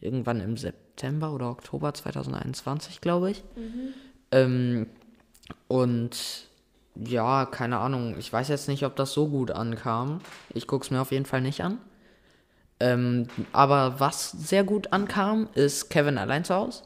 irgendwann 0.00 0.40
im 0.40 0.56
September 0.56 1.32
oder 1.32 1.50
Oktober 1.50 1.94
2021, 1.94 3.00
glaube 3.00 3.32
ich. 3.32 3.42
Ähm, 4.32 4.86
und 5.68 6.46
ja, 6.94 7.46
keine 7.46 7.78
Ahnung, 7.78 8.16
ich 8.18 8.32
weiß 8.32 8.48
jetzt 8.48 8.68
nicht, 8.68 8.84
ob 8.84 8.96
das 8.96 9.12
so 9.12 9.28
gut 9.28 9.50
ankam. 9.50 10.20
Ich 10.54 10.66
gucke 10.66 10.84
es 10.84 10.90
mir 10.90 11.00
auf 11.00 11.12
jeden 11.12 11.26
Fall 11.26 11.40
nicht 11.40 11.62
an. 11.62 11.78
Ähm, 12.80 13.28
aber 13.52 14.00
was 14.00 14.32
sehr 14.32 14.64
gut 14.64 14.92
ankam, 14.92 15.48
ist 15.54 15.90
Kevin 15.90 16.18
allein 16.18 16.44
zu 16.44 16.54
Hause. 16.54 16.82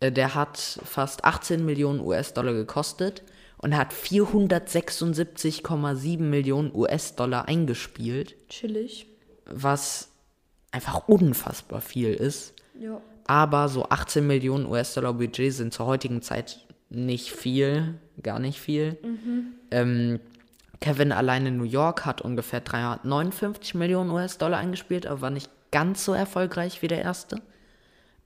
Äh, 0.00 0.12
der 0.12 0.34
hat 0.34 0.58
fast 0.58 1.24
18 1.24 1.64
Millionen 1.64 2.00
US-Dollar 2.00 2.52
gekostet 2.52 3.22
und 3.58 3.76
hat 3.76 3.92
476,7 3.92 6.18
Millionen 6.18 6.74
US-Dollar 6.74 7.46
eingespielt, 7.46 8.34
chillig. 8.48 9.06
Was 9.50 10.08
einfach 10.70 11.08
unfassbar 11.08 11.80
viel 11.80 12.12
ist. 12.12 12.54
Ja. 12.78 13.00
Aber 13.26 13.68
so 13.68 13.88
18 13.88 14.26
Millionen 14.26 14.66
US-Dollar 14.66 15.14
Budget 15.14 15.52
sind 15.52 15.74
zur 15.74 15.86
heutigen 15.86 16.22
Zeit 16.22 16.64
nicht 16.90 17.32
viel, 17.32 17.94
gar 18.22 18.38
nicht 18.38 18.60
viel. 18.60 18.96
Ähm, 19.70 20.20
Kevin 20.80 21.12
allein 21.12 21.44
in 21.46 21.56
New 21.56 21.64
York 21.64 22.06
hat 22.06 22.22
ungefähr 22.22 22.60
359 22.60 23.74
Millionen 23.74 24.10
US-Dollar 24.10 24.58
eingespielt, 24.58 25.06
aber 25.06 25.20
war 25.20 25.30
nicht 25.30 25.50
ganz 25.70 26.04
so 26.04 26.14
erfolgreich 26.14 26.82
wie 26.82 26.88
der 26.88 27.02
erste. 27.02 27.42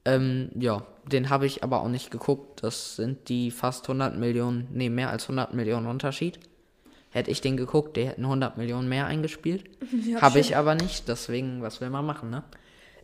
Ähm, 0.04 0.50
ja, 0.54 0.86
den 1.10 1.30
habe 1.30 1.46
ich 1.46 1.64
aber 1.64 1.80
auch 1.80 1.88
nicht 1.88 2.10
geguckt. 2.10 2.62
Das 2.62 2.96
sind 2.96 3.28
die 3.28 3.50
fast 3.50 3.84
100 3.84 4.16
Millionen, 4.16 4.68
nee, 4.72 4.90
mehr 4.90 5.10
als 5.10 5.24
100 5.24 5.54
Millionen 5.54 5.86
Unterschied. 5.86 6.38
Hätte 7.12 7.30
ich 7.30 7.40
den 7.40 7.56
geguckt, 7.56 7.96
die 7.96 8.06
hätten 8.08 8.24
100 8.24 8.56
Millionen 8.56 8.88
mehr 8.88 9.06
eingespielt. 9.06 9.64
Ja, 10.06 10.20
habe 10.22 10.40
ich 10.40 10.56
aber 10.56 10.74
nicht, 10.74 11.06
deswegen, 11.08 11.62
was 11.62 11.80
will 11.80 11.90
man 11.90 12.04
machen, 12.06 12.30
ne? 12.30 12.42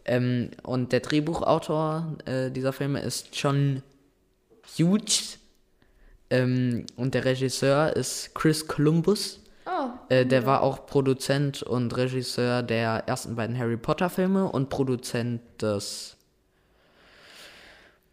Ähm, 0.06 0.50
und 0.62 0.92
der 0.92 1.00
Drehbuchautor 1.00 2.16
äh, 2.24 2.50
dieser 2.50 2.72
Filme 2.72 3.00
ist 3.00 3.28
John 3.36 3.82
Hughes. 4.78 5.38
Ähm, 6.30 6.86
und 6.96 7.14
der 7.14 7.24
Regisseur 7.26 7.94
ist 7.94 8.34
Chris 8.34 8.66
Columbus. 8.66 9.40
Ah, 9.66 9.90
Äh, 10.08 10.24
der 10.24 10.46
war 10.46 10.62
auch 10.62 10.86
Produzent 10.86 11.62
und 11.62 11.94
Regisseur 11.96 12.62
der 12.62 13.04
ersten 13.06 13.36
beiden 13.36 13.58
Harry 13.58 13.76
Potter 13.76 14.08
Filme 14.08 14.50
und 14.50 14.70
Produzent 14.70 15.42
des, 15.60 16.16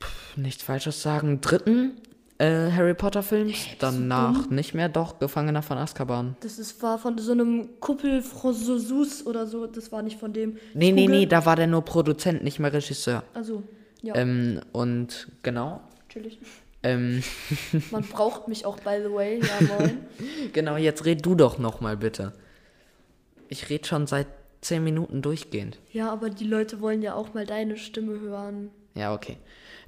pff, 0.03 0.35
nichts 0.37 0.63
Falsches 0.63 1.01
sagen, 1.01 1.39
dritten 1.39 1.93
äh, 2.37 2.71
Harry 2.71 2.93
Potter 2.93 3.23
Films. 3.23 3.55
Danach 3.79 4.49
nicht 4.49 4.73
mehr, 4.73 4.89
doch, 4.89 5.19
Gefangener 5.19 5.61
von 5.61 5.77
Azkaban. 5.77 6.35
das 6.41 6.59
ist, 6.59 6.81
war 6.83 6.97
von 6.99 7.17
so 7.17 7.31
einem 7.31 7.79
Kuppel 7.79 8.21
Franzosus 8.21 9.25
oder 9.25 9.47
so. 9.47 9.67
Das 9.67 9.91
war 9.91 10.01
nicht 10.01 10.19
von 10.19 10.33
dem. 10.33 10.57
Nee, 10.73 10.91
nee, 10.91 11.05
Google- 11.05 11.19
nee, 11.19 11.25
da 11.25 11.45
war 11.45 11.55
der 11.55 11.67
nur 11.67 11.83
Produzent, 11.83 12.43
nicht 12.43 12.59
mehr 12.59 12.73
Regisseur. 12.73 13.23
Also, 13.33 13.63
ja, 14.01 14.15
Ähm, 14.15 14.59
und 14.73 15.27
genau. 15.43 15.81
chillig. 16.09 16.39
Ähm, 16.83 17.23
Man 17.91 18.03
braucht 18.03 18.47
mich 18.47 18.65
auch, 18.65 18.79
by 18.81 18.99
the 19.03 19.11
way. 19.11 19.39
Ja, 19.41 19.77
moin. 19.79 19.97
genau, 20.53 20.75
jetzt 20.77 21.05
red 21.05 21.25
du 21.25 21.35
doch 21.35 21.57
noch 21.57 21.81
mal 21.81 21.97
bitte. 21.97 22.33
Ich 23.47 23.69
red 23.69 23.87
schon 23.87 24.07
seit 24.07 24.27
10 24.61 24.83
Minuten 24.83 25.21
durchgehend. 25.21 25.79
ja, 25.93 26.11
aber 26.11 26.29
die 26.29 26.43
Leute 26.45 26.81
wollen 26.81 27.01
ja 27.01 27.13
auch 27.15 27.33
mal 27.33 27.45
deine 27.45 27.77
Stimme 27.77 28.19
hören. 28.19 28.69
Ja, 28.95 29.13
okay. 29.13 29.37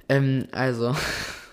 Ähm, 0.08 0.46
also, 0.52 0.94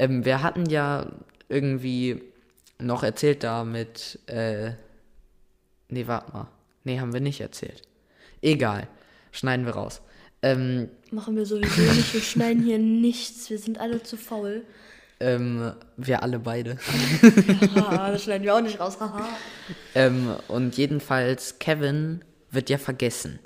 ähm, 0.00 0.24
wir 0.24 0.42
hatten 0.42 0.64
ja 0.66 1.06
irgendwie 1.50 2.22
noch 2.78 3.02
erzählt 3.02 3.44
da 3.44 3.64
mit, 3.64 4.18
äh, 4.26 4.72
nee, 5.90 6.06
warte 6.06 6.32
mal. 6.32 6.48
Nee, 6.84 6.98
haben 6.98 7.12
wir 7.12 7.20
nicht 7.20 7.40
erzählt. 7.42 7.82
Egal, 8.40 8.88
schneiden 9.30 9.66
wir 9.66 9.74
raus. 9.74 10.00
Ähm, 10.42 10.88
Machen 11.10 11.36
wir 11.36 11.44
sowieso 11.44 11.82
nicht. 11.82 12.14
Wir 12.14 12.22
schneiden 12.22 12.62
hier 12.62 12.78
nichts. 12.78 13.50
Wir 13.50 13.58
sind 13.58 13.78
alle 13.78 14.02
zu 14.02 14.16
faul. 14.16 14.64
ähm, 15.20 15.72
wir 15.98 16.22
alle 16.22 16.38
beide. 16.38 16.78
Haha, 17.74 18.12
das 18.12 18.22
schneiden 18.24 18.44
wir 18.44 18.56
auch 18.56 18.62
nicht 18.62 18.80
raus. 18.80 18.98
Haha. 18.98 19.28
Ähm, 19.94 20.34
und 20.48 20.78
jedenfalls, 20.78 21.58
Kevin 21.58 22.24
wird 22.50 22.70
ja 22.70 22.78
vergessen. 22.78 23.38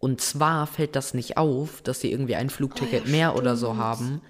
Und 0.00 0.20
zwar 0.20 0.66
fällt 0.66 0.96
das 0.96 1.14
nicht 1.14 1.36
auf, 1.36 1.80
dass 1.82 2.00
sie 2.00 2.10
irgendwie 2.10 2.34
ein 2.34 2.50
Flugticket 2.50 3.02
Oh 3.04 3.06
ja, 3.06 3.12
mehr 3.12 3.36
oder 3.36 3.56
so 3.56 3.76
haben, 3.76 4.20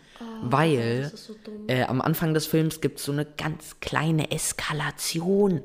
weil 0.42 1.10
ist 1.12 1.26
so 1.26 1.34
äh, 1.68 1.82
am 1.84 2.00
Anfang 2.00 2.34
des 2.34 2.46
Films 2.46 2.80
gibt 2.80 2.98
es 2.98 3.04
so 3.04 3.12
eine 3.12 3.24
ganz 3.24 3.80
kleine 3.80 4.30
Eskalation. 4.30 5.62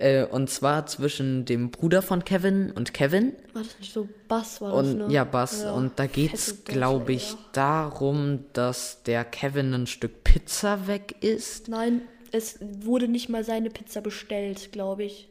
Äh, 0.00 0.24
und 0.24 0.48
zwar 0.48 0.86
zwischen 0.86 1.44
dem 1.44 1.70
Bruder 1.70 2.00
von 2.00 2.24
Kevin 2.24 2.70
und 2.70 2.94
Kevin. 2.94 3.34
War 3.52 3.62
das 3.62 3.78
nicht 3.78 3.92
so 3.92 4.08
Bass? 4.28 4.60
War 4.62 4.70
das, 4.70 4.88
Und 4.88 4.98
ne? 4.98 5.06
ja, 5.10 5.24
Bass. 5.24 5.64
Und 5.64 5.98
da 5.98 6.06
geht 6.06 6.32
es, 6.32 6.64
glaube 6.64 7.12
ich, 7.12 7.32
ja. 7.32 7.38
darum, 7.52 8.44
dass 8.54 9.02
der 9.02 9.26
Kevin 9.26 9.74
ein 9.74 9.86
Stück 9.86 10.24
Pizza 10.24 10.86
weg 10.86 11.16
isst. 11.20 11.68
Nein, 11.68 12.00
es 12.32 12.58
wurde 12.60 13.08
nicht 13.08 13.28
mal 13.28 13.44
seine 13.44 13.68
Pizza 13.68 14.00
bestellt, 14.00 14.72
glaube 14.72 15.04
ich. 15.04 15.28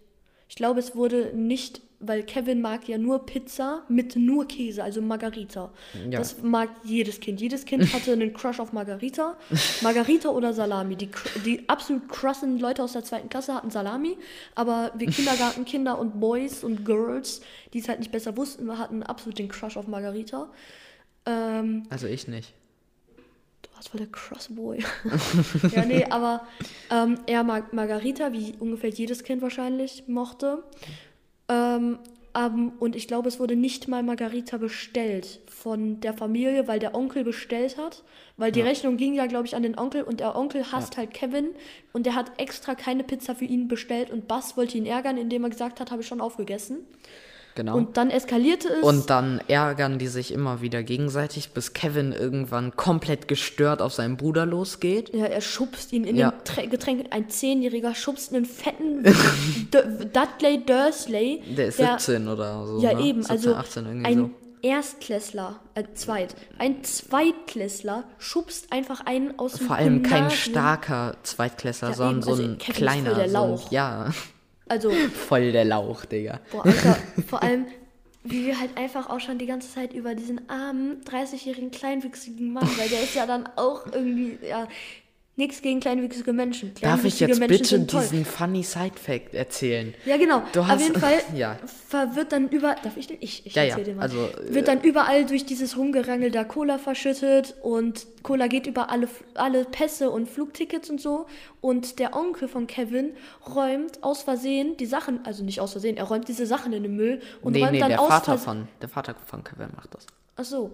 Ich 0.47 0.55
glaube, 0.55 0.79
es 0.79 0.95
wurde 0.95 1.31
nicht, 1.35 1.81
weil 1.99 2.23
Kevin 2.23 2.61
mag 2.61 2.87
ja 2.87 2.97
nur 2.97 3.25
Pizza 3.25 3.83
mit 3.89 4.15
nur 4.15 4.47
Käse, 4.47 4.83
also 4.83 5.01
Margarita. 5.01 5.69
Ja. 6.09 6.19
Das 6.19 6.41
mag 6.41 6.69
jedes 6.83 7.19
Kind. 7.19 7.41
Jedes 7.41 7.65
Kind 7.65 7.93
hatte 7.93 8.13
einen 8.13 8.33
Crush 8.33 8.59
auf 8.59 8.71
Margarita. 8.71 9.35
Margarita 9.81 10.29
oder 10.29 10.53
Salami. 10.53 10.95
Die, 10.95 11.09
die 11.45 11.67
absolut 11.67 12.07
krassen 12.07 12.57
Leute 12.59 12.83
aus 12.83 12.93
der 12.93 13.03
zweiten 13.03 13.29
Klasse 13.29 13.53
hatten 13.53 13.69
Salami, 13.69 14.17
aber 14.55 14.91
wir 14.95 15.07
Kindergartenkinder 15.11 15.99
und 15.99 16.19
Boys 16.19 16.63
und 16.63 16.85
Girls, 16.85 17.41
die 17.73 17.79
es 17.79 17.89
halt 17.89 17.99
nicht 17.99 18.11
besser 18.11 18.37
wussten, 18.37 18.65
wir 18.65 18.77
hatten 18.77 19.03
absolut 19.03 19.37
den 19.37 19.49
Crush 19.49 19.75
auf 19.75 19.87
Margarita. 19.87 20.49
Ähm, 21.25 21.83
Also 21.89 22.07
ich 22.07 22.27
nicht. 22.27 22.53
Du 23.61 23.69
warst 23.75 23.89
voll 23.89 23.99
der 23.99 24.09
Crossboy. 24.09 24.79
ja, 25.75 25.83
nee, 25.83 26.05
aber 26.09 26.47
ähm, 26.89 27.19
er 27.27 27.43
mag 27.43 27.73
Margarita, 27.73 28.31
wie 28.31 28.55
ungefähr 28.57 28.89
jedes 28.89 29.23
Kind 29.23 29.41
wahrscheinlich 29.41 30.05
mochte. 30.07 30.63
Ähm, 31.49 31.99
ähm, 32.35 32.73
und 32.79 32.95
ich 32.95 33.07
glaube, 33.07 33.27
es 33.27 33.39
wurde 33.39 33.55
nicht 33.55 33.87
mal 33.87 34.03
Margarita 34.03 34.57
bestellt 34.57 35.41
von 35.47 35.99
der 35.99 36.13
Familie, 36.13 36.67
weil 36.67 36.79
der 36.79 36.95
Onkel 36.95 37.23
bestellt 37.23 37.77
hat. 37.77 38.03
Weil 38.37 38.51
die 38.51 38.61
Rechnung 38.61 38.95
ging 38.95 39.13
ja, 39.13 39.25
glaube 39.25 39.47
ich, 39.47 39.55
an 39.55 39.63
den 39.63 39.77
Onkel 39.77 40.03
und 40.03 40.21
der 40.21 40.35
Onkel 40.35 40.71
hasst 40.71 40.95
halt 40.95 41.13
Kevin 41.13 41.49
und 41.91 42.05
der 42.05 42.15
hat 42.15 42.39
extra 42.39 42.73
keine 42.73 43.03
Pizza 43.03 43.35
für 43.35 43.45
ihn 43.45 43.67
bestellt 43.67 44.11
und 44.11 44.29
Bass 44.29 44.55
wollte 44.55 44.77
ihn 44.77 44.85
ärgern, 44.85 45.17
indem 45.17 45.43
er 45.43 45.49
gesagt 45.49 45.81
hat, 45.81 45.91
habe 45.91 46.01
ich 46.01 46.07
schon 46.07 46.21
aufgegessen. 46.21 46.85
Genau. 47.55 47.75
Und 47.75 47.97
dann 47.97 48.09
eskalierte 48.09 48.69
es. 48.69 48.83
Und 48.83 49.09
dann 49.09 49.41
ärgern 49.47 49.99
die 49.99 50.07
sich 50.07 50.31
immer 50.33 50.61
wieder 50.61 50.81
gegenseitig, 50.83 51.49
bis 51.51 51.73
Kevin 51.73 52.13
irgendwann 52.13 52.75
komplett 52.77 53.27
gestört 53.27 53.81
auf 53.81 53.93
seinen 53.93 54.15
Bruder 54.17 54.45
losgeht. 54.45 55.13
Ja, 55.13 55.25
er 55.25 55.41
schubst 55.41 55.91
ihn 55.91 56.05
in 56.05 56.15
Ja. 56.15 56.31
den 56.31 56.43
Trä- 56.45 56.67
Getränk. 56.67 57.07
Ein 57.09 57.29
Zehnjähriger 57.29 57.95
schubst 57.95 58.33
einen 58.33 58.45
fetten 58.45 59.03
Dudley 59.71 60.63
Dursley. 60.65 61.41
Der 61.57 61.67
ist 61.67 61.77
17 61.77 62.27
oder 62.27 62.65
so. 62.65 62.79
Ja, 62.81 62.93
ne? 62.93 63.01
eben. 63.05 63.21
17, 63.23 63.31
also 63.37 63.55
18 63.55 63.85
irgendwie 63.85 64.05
ein 64.05 64.17
so. 64.19 64.29
Erstklässler, 64.61 65.59
äh, 65.75 65.83
zweit, 65.93 66.35
ein 66.57 66.83
Zweitklässler 66.83 68.03
schubst 68.17 68.71
einfach 68.73 69.05
einen 69.05 69.39
aus 69.39 69.53
dem 69.53 69.67
Vor 69.67 69.75
allem 69.77 70.03
kein 70.03 70.23
Gymnasium. 70.23 70.51
starker 70.51 71.15
Zweitklässler, 71.23 71.89
Ja, 71.89 71.95
sondern 71.95 72.15
eben. 72.17 72.23
so 72.23 72.31
Also 72.31 72.43
ein 72.43 72.57
Kevin 72.57 72.71
ist 72.73 72.77
kleiner. 72.77 73.13
der 73.15 73.29
so 73.29 73.37
ein, 73.37 73.49
Lauch. 73.49 73.71
ja, 73.71 74.11
Also, 74.69 74.91
voll 74.91 75.51
der 75.51 75.65
Lauch, 75.65 76.05
Digga. 76.05 76.39
boah, 76.51 76.65
Alter, 76.65 76.97
vor 77.27 77.41
allem, 77.43 77.65
wie 78.23 78.45
wir 78.45 78.59
halt 78.59 78.77
einfach 78.77 79.09
auch 79.09 79.19
schon 79.19 79.37
die 79.37 79.45
ganze 79.45 79.73
Zeit 79.73 79.93
über 79.93 80.13
diesen 80.15 80.49
armen, 80.49 81.01
30-jährigen 81.05 81.71
kleinwüchsigen 81.71 82.53
Mann, 82.53 82.69
weil 82.77 82.87
der 82.87 83.01
ist 83.01 83.15
ja 83.15 83.25
dann 83.25 83.49
auch 83.55 83.85
irgendwie, 83.91 84.37
ja, 84.47 84.67
nichts 85.39 85.63
gegen 85.63 85.79
kleinwüchsige 85.79 86.33
Menschen. 86.33 86.73
Darf 86.81 87.03
ich 87.03 87.19
jetzt 87.19 87.39
Menschen 87.39 87.87
bitte 87.87 87.99
diesen 87.99 88.25
funny 88.25 88.61
Side-Fact 88.61 89.33
erzählen? 89.33 89.95
Ja, 90.05 90.17
genau. 90.17 90.43
Du 90.53 90.59
Auf 90.59 90.67
hast- 90.67 90.81
jeden 90.83 90.95
Fall 90.99 91.15
Ja. 91.35 91.57
wird 92.13 92.31
dann 92.31 92.49
über. 92.49 92.75
Darf 92.83 92.95
ich 92.97 93.07
den? 93.07 93.17
Ich, 93.21 93.45
ich 93.47 93.55
Ja, 93.55 93.63
ja, 93.63 93.69
erzähl 93.69 93.85
dir 93.85 93.95
mal. 93.95 94.03
also, 94.03 94.29
wird 94.49 94.67
dann 94.67 94.81
überall 94.81 95.25
durch 95.25 95.45
dieses 95.45 95.75
Rumgerangel 95.77 96.29
da 96.29 96.43
Cola 96.43 96.77
verschüttet 96.77 97.55
und 97.63 98.05
Cola 98.21 98.45
geht 98.47 98.67
über 98.67 98.91
alle, 98.91 99.07
alle 99.33 99.65
Pässe 99.65 100.11
und 100.11 100.29
Flugtickets 100.29 100.89
und 100.91 101.01
so. 101.01 101.25
Und 101.61 101.97
der 101.99 102.15
Onkel 102.15 102.47
von 102.47 102.67
Kevin 102.67 103.13
räumt 103.55 104.03
aus 104.03 104.21
Versehen 104.21 104.77
die 104.77 104.85
Sachen, 104.85 105.25
also 105.25 105.43
nicht 105.43 105.59
aus 105.61 105.71
Versehen, 105.71 105.97
er 105.97 106.03
räumt 106.03 106.27
diese 106.27 106.45
Sachen 106.45 106.73
in 106.73 106.83
den 106.83 106.95
Müll 106.95 107.21
und 107.41 107.53
nee, 107.53 107.61
räumt 107.61 107.71
nee, 107.71 107.79
dann 107.79 107.89
der 107.89 108.01
aus 108.01 108.07
Vater 108.09 108.37
von, 108.37 108.67
der 108.81 108.89
Vater 108.89 109.15
von 109.25 109.43
Kevin 109.43 109.69
macht 109.75 109.95
das. 109.95 110.05
Ach 110.35 110.43
so. 110.43 110.73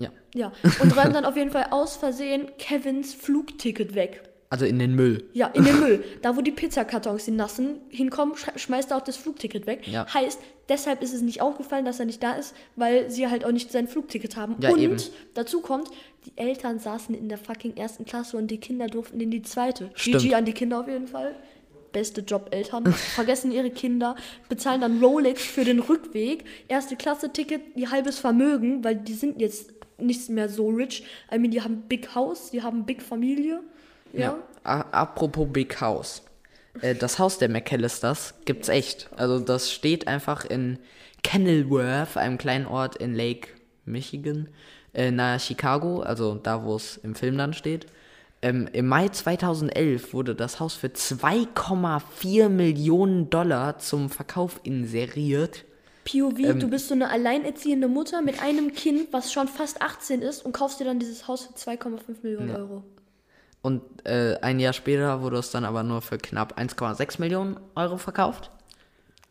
Ja. 0.00 0.10
Ja. 0.34 0.52
Und 0.80 0.96
räumt 0.96 1.14
dann 1.14 1.24
auf 1.24 1.36
jeden 1.36 1.50
Fall 1.50 1.68
aus 1.70 1.96
Versehen 1.96 2.50
Kevins 2.58 3.14
Flugticket 3.14 3.94
weg. 3.94 4.22
Also 4.52 4.64
in 4.64 4.80
den 4.80 4.96
Müll. 4.96 5.28
Ja, 5.32 5.46
in 5.46 5.64
den 5.64 5.78
Müll. 5.80 6.04
Da, 6.22 6.36
wo 6.36 6.40
die 6.40 6.50
Pizzakartons, 6.50 7.24
die 7.24 7.30
nassen, 7.30 7.78
hinkommen, 7.88 8.36
sch 8.36 8.48
schmeißt 8.56 8.90
er 8.90 8.96
auch 8.96 9.04
das 9.04 9.16
Flugticket 9.16 9.66
weg. 9.66 9.86
Ja. 9.86 10.12
Heißt, 10.12 10.40
deshalb 10.68 11.02
ist 11.02 11.14
es 11.14 11.22
nicht 11.22 11.40
aufgefallen, 11.40 11.84
dass 11.84 12.00
er 12.00 12.06
nicht 12.06 12.20
da 12.20 12.32
ist, 12.32 12.54
weil 12.74 13.10
sie 13.10 13.28
halt 13.28 13.44
auch 13.44 13.52
nicht 13.52 13.70
sein 13.70 13.86
Flugticket 13.86 14.36
haben. 14.36 14.56
Ja, 14.60 14.70
und 14.70 14.80
eben. 14.80 14.96
dazu 15.34 15.60
kommt, 15.60 15.88
die 16.26 16.32
Eltern 16.34 16.80
saßen 16.80 17.14
in 17.14 17.28
der 17.28 17.38
fucking 17.38 17.76
ersten 17.76 18.04
Klasse 18.04 18.36
und 18.36 18.48
die 18.48 18.58
Kinder 18.58 18.88
durften 18.88 19.20
in 19.20 19.30
die 19.30 19.42
zweite. 19.42 19.90
Stimmt. 19.94 20.22
GG 20.22 20.34
an 20.34 20.44
die 20.44 20.52
Kinder 20.52 20.80
auf 20.80 20.88
jeden 20.88 21.06
Fall. 21.06 21.36
Beste 21.92 22.20
Job, 22.22 22.48
Eltern. 22.50 22.92
Vergessen 23.14 23.52
ihre 23.52 23.70
Kinder, 23.70 24.16
bezahlen 24.48 24.80
dann 24.80 25.02
Rolex 25.02 25.44
für 25.44 25.64
den 25.64 25.78
Rückweg. 25.78 26.44
Erste 26.66 26.96
Klasse-Ticket, 26.96 27.76
ihr 27.76 27.92
halbes 27.92 28.18
Vermögen, 28.18 28.82
weil 28.82 28.96
die 28.96 29.14
sind 29.14 29.40
jetzt 29.40 29.72
nicht 30.00 30.28
mehr 30.30 30.48
so 30.48 30.68
rich. 30.68 31.04
I 31.32 31.38
mean, 31.38 31.50
die 31.50 31.62
haben 31.62 31.82
Big 31.88 32.14
House, 32.14 32.50
die 32.50 32.62
haben 32.62 32.84
Big 32.86 33.02
Familie. 33.02 33.60
Ja. 34.12 34.36
Ja. 34.64 34.86
Apropos 34.92 35.48
Big 35.50 35.80
House. 35.80 36.22
Äh, 36.80 36.94
das 36.94 37.18
Haus 37.18 37.38
der 37.38 37.48
McAllisters 37.48 38.34
gibt's 38.44 38.68
echt. 38.68 39.08
Also 39.16 39.38
das 39.38 39.72
steht 39.72 40.06
einfach 40.08 40.44
in 40.44 40.78
Kenilworth, 41.22 42.16
einem 42.16 42.38
kleinen 42.38 42.66
Ort 42.66 42.96
in 42.96 43.14
Lake 43.14 43.48
Michigan, 43.84 44.48
äh, 44.94 45.10
nahe 45.10 45.38
Chicago, 45.38 46.00
also 46.00 46.34
da, 46.34 46.64
wo 46.64 46.76
es 46.76 46.96
im 46.98 47.14
Film 47.14 47.38
dann 47.38 47.52
steht. 47.52 47.86
Ähm, 48.42 48.68
Im 48.72 48.86
Mai 48.86 49.08
2011 49.08 50.14
wurde 50.14 50.34
das 50.34 50.60
Haus 50.60 50.74
für 50.74 50.86
2,4 50.88 52.48
Millionen 52.48 53.28
Dollar 53.28 53.78
zum 53.78 54.08
Verkauf 54.08 54.60
inseriert. 54.62 55.64
POV, 56.10 56.38
Ähm, 56.38 56.60
du 56.60 56.68
bist 56.68 56.88
so 56.88 56.94
eine 56.94 57.10
alleinerziehende 57.10 57.88
Mutter 57.88 58.22
mit 58.22 58.42
einem 58.42 58.72
Kind, 58.72 59.12
was 59.12 59.32
schon 59.32 59.48
fast 59.48 59.82
18 59.82 60.22
ist 60.22 60.44
und 60.44 60.52
kaufst 60.52 60.80
dir 60.80 60.84
dann 60.84 60.98
dieses 60.98 61.28
Haus 61.28 61.46
für 61.46 61.52
2,5 61.54 61.98
Millionen 62.22 62.54
Euro. 62.54 62.84
Und 63.62 63.82
äh, 64.06 64.36
ein 64.40 64.58
Jahr 64.58 64.72
später 64.72 65.20
wurde 65.22 65.36
es 65.38 65.50
dann 65.50 65.64
aber 65.64 65.82
nur 65.82 66.00
für 66.00 66.16
knapp 66.18 66.58
1,6 66.58 67.20
Millionen 67.20 67.58
Euro 67.74 67.98
verkauft. 67.98 68.50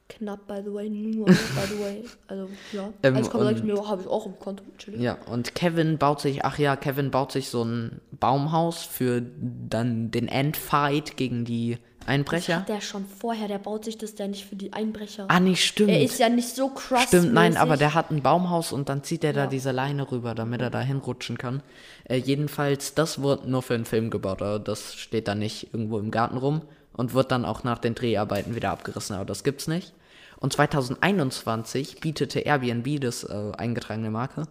Knapp, 0.07 0.47
by 0.47 0.61
the 0.65 0.73
way, 0.73 0.89
nur, 0.89 1.25
by 1.27 1.33
the 1.69 1.79
way. 1.79 2.03
Also, 2.27 2.49
ja. 2.71 2.91
Ähm, 3.03 3.15
1,6 3.17 3.35
und- 3.35 3.63
Millionen 3.63 3.87
habe 3.87 4.01
ich 4.01 4.07
auch 4.07 4.25
im 4.25 4.37
Konto. 4.39 4.63
Entschuldigung. 4.71 5.03
Ja, 5.05 5.17
und 5.31 5.53
Kevin 5.55 5.97
baut 5.97 6.21
sich, 6.21 6.43
ach 6.45 6.57
ja, 6.57 6.75
Kevin 6.75 7.11
baut 7.11 7.31
sich 7.31 7.49
so 7.49 7.63
ein 7.63 8.01
Baumhaus 8.11 8.83
für 8.83 9.21
dann 9.21 10.09
den 10.11 10.27
Endfight 10.27 11.15
gegen 11.17 11.45
die 11.45 11.77
Einbrecher. 12.09 12.57
Hat 12.57 12.69
der 12.69 12.81
schon 12.81 13.05
vorher, 13.05 13.47
der 13.47 13.59
baut 13.59 13.85
sich 13.85 13.97
das 13.97 14.15
ja 14.17 14.27
nicht 14.27 14.45
für 14.45 14.55
die 14.55 14.73
Einbrecher. 14.73 15.25
Ah, 15.29 15.39
nee, 15.39 15.55
stimmt. 15.55 15.89
er 15.91 16.01
ist 16.01 16.19
ja 16.19 16.27
nicht 16.27 16.49
so 16.55 16.69
krass. 16.69 17.03
Stimmt, 17.07 17.33
nein, 17.33 17.55
aber 17.55 17.77
der 17.77 17.93
hat 17.93 18.11
ein 18.11 18.21
Baumhaus 18.21 18.73
und 18.73 18.89
dann 18.89 19.03
zieht 19.03 19.23
er 19.23 19.31
da 19.33 19.41
Ja. 19.43 19.47
diese 19.47 19.71
Leine 19.71 20.11
rüber, 20.11 20.35
damit 20.35 20.59
er 20.61 20.69
da 20.69 20.81
hinrutschen 20.81 21.37
kann. 21.37 21.63
Äh, 22.05 22.17
jedenfalls, 22.17 22.93
das 22.95 23.21
wurde 23.21 23.49
nur 23.49 23.61
für 23.61 23.75
einen 23.75 23.85
Film 23.85 24.09
gebaut, 24.09 24.41
aber 24.41 24.59
das 24.59 24.95
steht 24.95 25.27
dann 25.29 25.39
nicht 25.39 25.73
irgendwo 25.73 25.99
im 25.99 26.11
Garten 26.11 26.37
rum 26.37 26.61
und 26.93 27.13
wird 27.13 27.31
dann 27.31 27.45
auch 27.45 27.63
nach 27.63 27.77
den 27.77 27.95
Dreharbeiten 27.95 28.55
wieder 28.55 28.71
abgerissen, 28.71 29.15
aber 29.15 29.25
das 29.25 29.43
gibt's 29.45 29.67
nicht. 29.67 29.93
Und 30.37 30.53
2021 30.53 31.99
bietete 31.99 32.39
Airbnb, 32.39 32.99
das 33.01 33.23
äh, 33.23 33.51
eingetragene 33.57 34.09
Marke, 34.09 34.43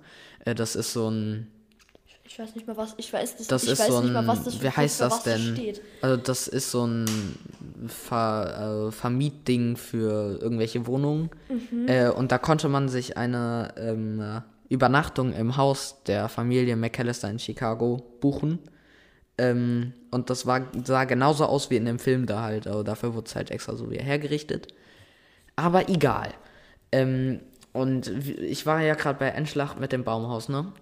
äh, 0.44 0.54
das 0.54 0.76
ist 0.76 0.92
so 0.92 1.10
ein 1.10 1.48
Ich 2.30 2.38
weiß 2.38 2.54
nicht 2.54 2.66
mal, 2.66 2.76
was, 2.76 2.94
ich 2.98 3.10
weiß, 3.10 3.36
das, 3.38 3.46
Das 3.46 3.62
ich 3.64 3.70
ist 3.70 3.78
weiß 3.80 3.88
so 3.88 4.00
nicht 4.00 4.08
ein, 4.10 4.12
mal, 4.12 4.26
was 4.26 4.44
das 4.44 4.62
wie 4.62 4.68
heißt 4.68 5.00
das 5.00 5.22
das 5.22 5.22
denn? 5.24 5.54
steht. 5.56 5.80
Also 6.02 6.16
das 6.18 6.46
ist 6.46 6.70
so 6.70 6.86
ein 6.86 7.06
Ver, 7.86 8.88
äh, 8.88 8.92
Vermietding 8.92 9.76
für 9.78 10.38
irgendwelche 10.40 10.86
Wohnungen. 10.86 11.30
Mhm. 11.48 11.88
Äh, 11.88 12.10
und 12.10 12.30
da 12.30 12.36
konnte 12.36 12.68
man 12.68 12.90
sich 12.90 13.16
eine 13.16 13.72
ähm, 13.78 14.20
äh, 14.20 14.40
Übernachtung 14.68 15.32
im 15.32 15.56
Haus 15.56 16.02
der 16.06 16.28
Familie 16.28 16.76
McAllister 16.76 17.30
in 17.30 17.38
Chicago 17.38 17.96
buchen. 18.20 18.58
Ähm, 19.38 19.94
und 20.10 20.28
das 20.28 20.44
war, 20.44 20.66
sah 20.84 21.04
genauso 21.04 21.46
aus 21.46 21.70
wie 21.70 21.76
in 21.76 21.86
dem 21.86 21.98
Film 21.98 22.26
da 22.26 22.42
halt, 22.42 22.66
aber 22.66 22.84
dafür 22.84 23.14
wurde 23.14 23.26
es 23.26 23.36
halt 23.36 23.50
extra 23.50 23.74
so 23.74 23.90
wieder 23.90 24.02
hergerichtet. 24.04 24.68
Aber 25.56 25.88
egal. 25.88 26.34
Ähm, 26.92 27.40
und 27.72 28.09
ich 28.40 28.66
war 28.66 28.81
ja 28.83 28.94
gerade 28.94 29.18
bei 29.18 29.28
Endschlacht 29.28 29.78
mit 29.78 29.92
dem 29.92 30.04
Baumhaus, 30.04 30.48
ne? 30.48 30.72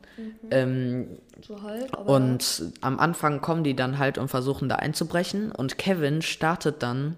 Ähm, 0.50 1.08
So 1.46 1.60
halt, 1.62 1.92
aber 1.94 2.08
und 2.14 2.62
am 2.80 2.98
Anfang 2.98 3.40
kommen 3.42 3.64
die 3.64 3.76
dann 3.76 3.98
halt 3.98 4.16
und 4.18 4.28
versuchen 4.28 4.68
da 4.68 4.76
einzubrechen. 4.76 5.52
Und 5.52 5.76
Kevin 5.78 6.22
startet 6.22 6.82
dann 6.82 7.16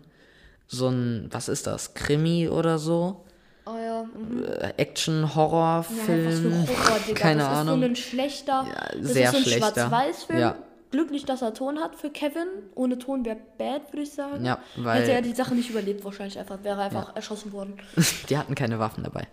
so 0.66 0.88
ein, 0.88 1.28
was 1.30 1.48
ist 1.48 1.66
das, 1.66 1.94
Krimi 1.94 2.48
oder 2.48 2.78
so? 2.78 3.24
Oh 3.66 3.76
ja, 3.76 4.02
mhm. 4.04 4.42
Äh, 4.44 4.62
Ja, 4.62 4.72
Action-Horror-Film? 4.78 6.26
was 6.26 6.38
für 6.40 6.50
Horror, 6.88 6.98
Digga. 7.08 7.20
Keine 7.20 7.40
das 7.40 7.48
Ahnung. 7.58 7.74
ist 7.74 7.80
so 7.80 7.86
ein 7.86 7.96
schlechter, 7.96 8.66
das 9.00 9.12
sehr 9.12 9.24
ist 9.26 9.30
so 9.32 9.36
ein 9.38 9.42
schlechter. 9.44 9.72
Schwarz-Weiß-Film. 9.88 10.38
Ja. 10.40 10.54
Glücklich, 10.90 11.26
dass 11.26 11.42
er 11.42 11.52
Ton 11.52 11.78
hat 11.80 11.94
für 11.96 12.08
Kevin. 12.08 12.46
Ohne 12.74 12.98
Ton 12.98 13.24
wäre 13.26 13.36
bad, 13.58 13.92
würde 13.92 14.02
ich 14.02 14.10
sagen. 14.12 14.42
Ja, 14.44 14.58
weil- 14.76 15.02
Hätte 15.02 15.12
er 15.12 15.20
die 15.22 15.34
Sache 15.34 15.54
nicht 15.54 15.68
überlebt, 15.68 16.02
wahrscheinlich 16.04 16.38
einfach. 16.38 16.58
Wäre 16.62 16.80
einfach 16.80 17.14
erschossen 17.14 17.52
worden. 17.52 17.74
die 18.30 18.38
hatten 18.38 18.54
keine 18.54 18.78
Waffen 18.78 19.04
dabei. 19.04 19.26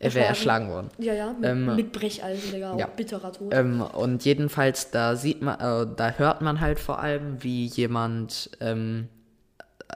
Er 0.00 0.14
wäre 0.14 0.26
erschlagen 0.26 0.68
worden. 0.68 0.88
Ja, 0.98 1.12
ja, 1.12 1.32
mit, 1.32 1.44
Ähm, 1.50 1.74
mit 1.76 1.92
Brecheisen, 1.92 2.52
Digga. 2.52 2.76
ja. 2.76 2.86
Bitterer 2.86 3.32
Tod. 3.32 3.52
Ähm, 3.52 3.80
und 3.80 4.24
jedenfalls, 4.24 4.90
da 4.92 5.16
sieht 5.16 5.42
man, 5.42 5.54
äh, 5.58 5.86
da 5.96 6.10
hört 6.16 6.40
man 6.40 6.60
halt 6.60 6.78
vor 6.78 7.00
allem, 7.00 7.42
wie 7.42 7.66
jemand 7.66 8.50
ähm, 8.60 9.08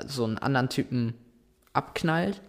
so 0.07 0.25
einen 0.25 0.39
anderen 0.39 0.69
Typen 0.71 1.15
abknallt. 1.73 2.41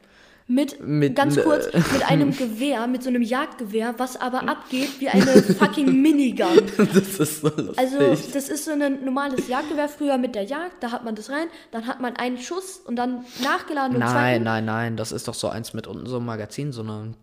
Mit, 0.45 0.85
mit- 0.85 1.15
ganz 1.15 1.41
kurz, 1.41 1.67
äh, 1.67 1.77
mit 1.93 2.09
einem 2.09 2.35
Gewehr, 2.35 2.85
mit 2.87 3.01
so 3.01 3.09
einem 3.09 3.21
Jagdgewehr, 3.21 3.93
was 3.97 4.19
aber 4.19 4.49
abgeht 4.49 4.99
wie 4.99 5.07
eine 5.07 5.21
fucking 5.59 6.01
Minigun. 6.01 6.59
das 6.77 7.19
ist 7.19 7.41
so 7.41 7.47
lustig. 7.49 7.77
Also, 7.77 7.99
das 8.33 8.49
ist 8.49 8.65
so 8.65 8.71
ein 8.71 9.05
normales 9.05 9.47
Jagdgewehr, 9.47 9.87
früher 9.87 10.17
mit 10.17 10.35
der 10.35 10.43
Jagd, 10.43 10.83
da 10.83 10.91
hat 10.91 11.05
man 11.05 11.15
das 11.15 11.29
rein, 11.29 11.47
dann 11.71 11.87
hat 11.87 12.01
man 12.01 12.17
einen 12.17 12.39
Schuss 12.39 12.77
und 12.85 12.97
dann 12.97 13.23
nachgeladen 13.41 13.93
und 13.95 13.99
nein, 13.99 14.43
nein, 14.43 14.65
nein, 14.65 14.97
das 14.97 15.11
ist 15.13 15.27
doch 15.29 15.33
so 15.33 15.47
eins 15.47 15.73
mit 15.73 15.87
unten 15.87 16.07
so 16.07 16.17
einem 16.17 16.25
Magazin, 16.25 16.73
so, 16.73 16.81
eine, 16.81 17.13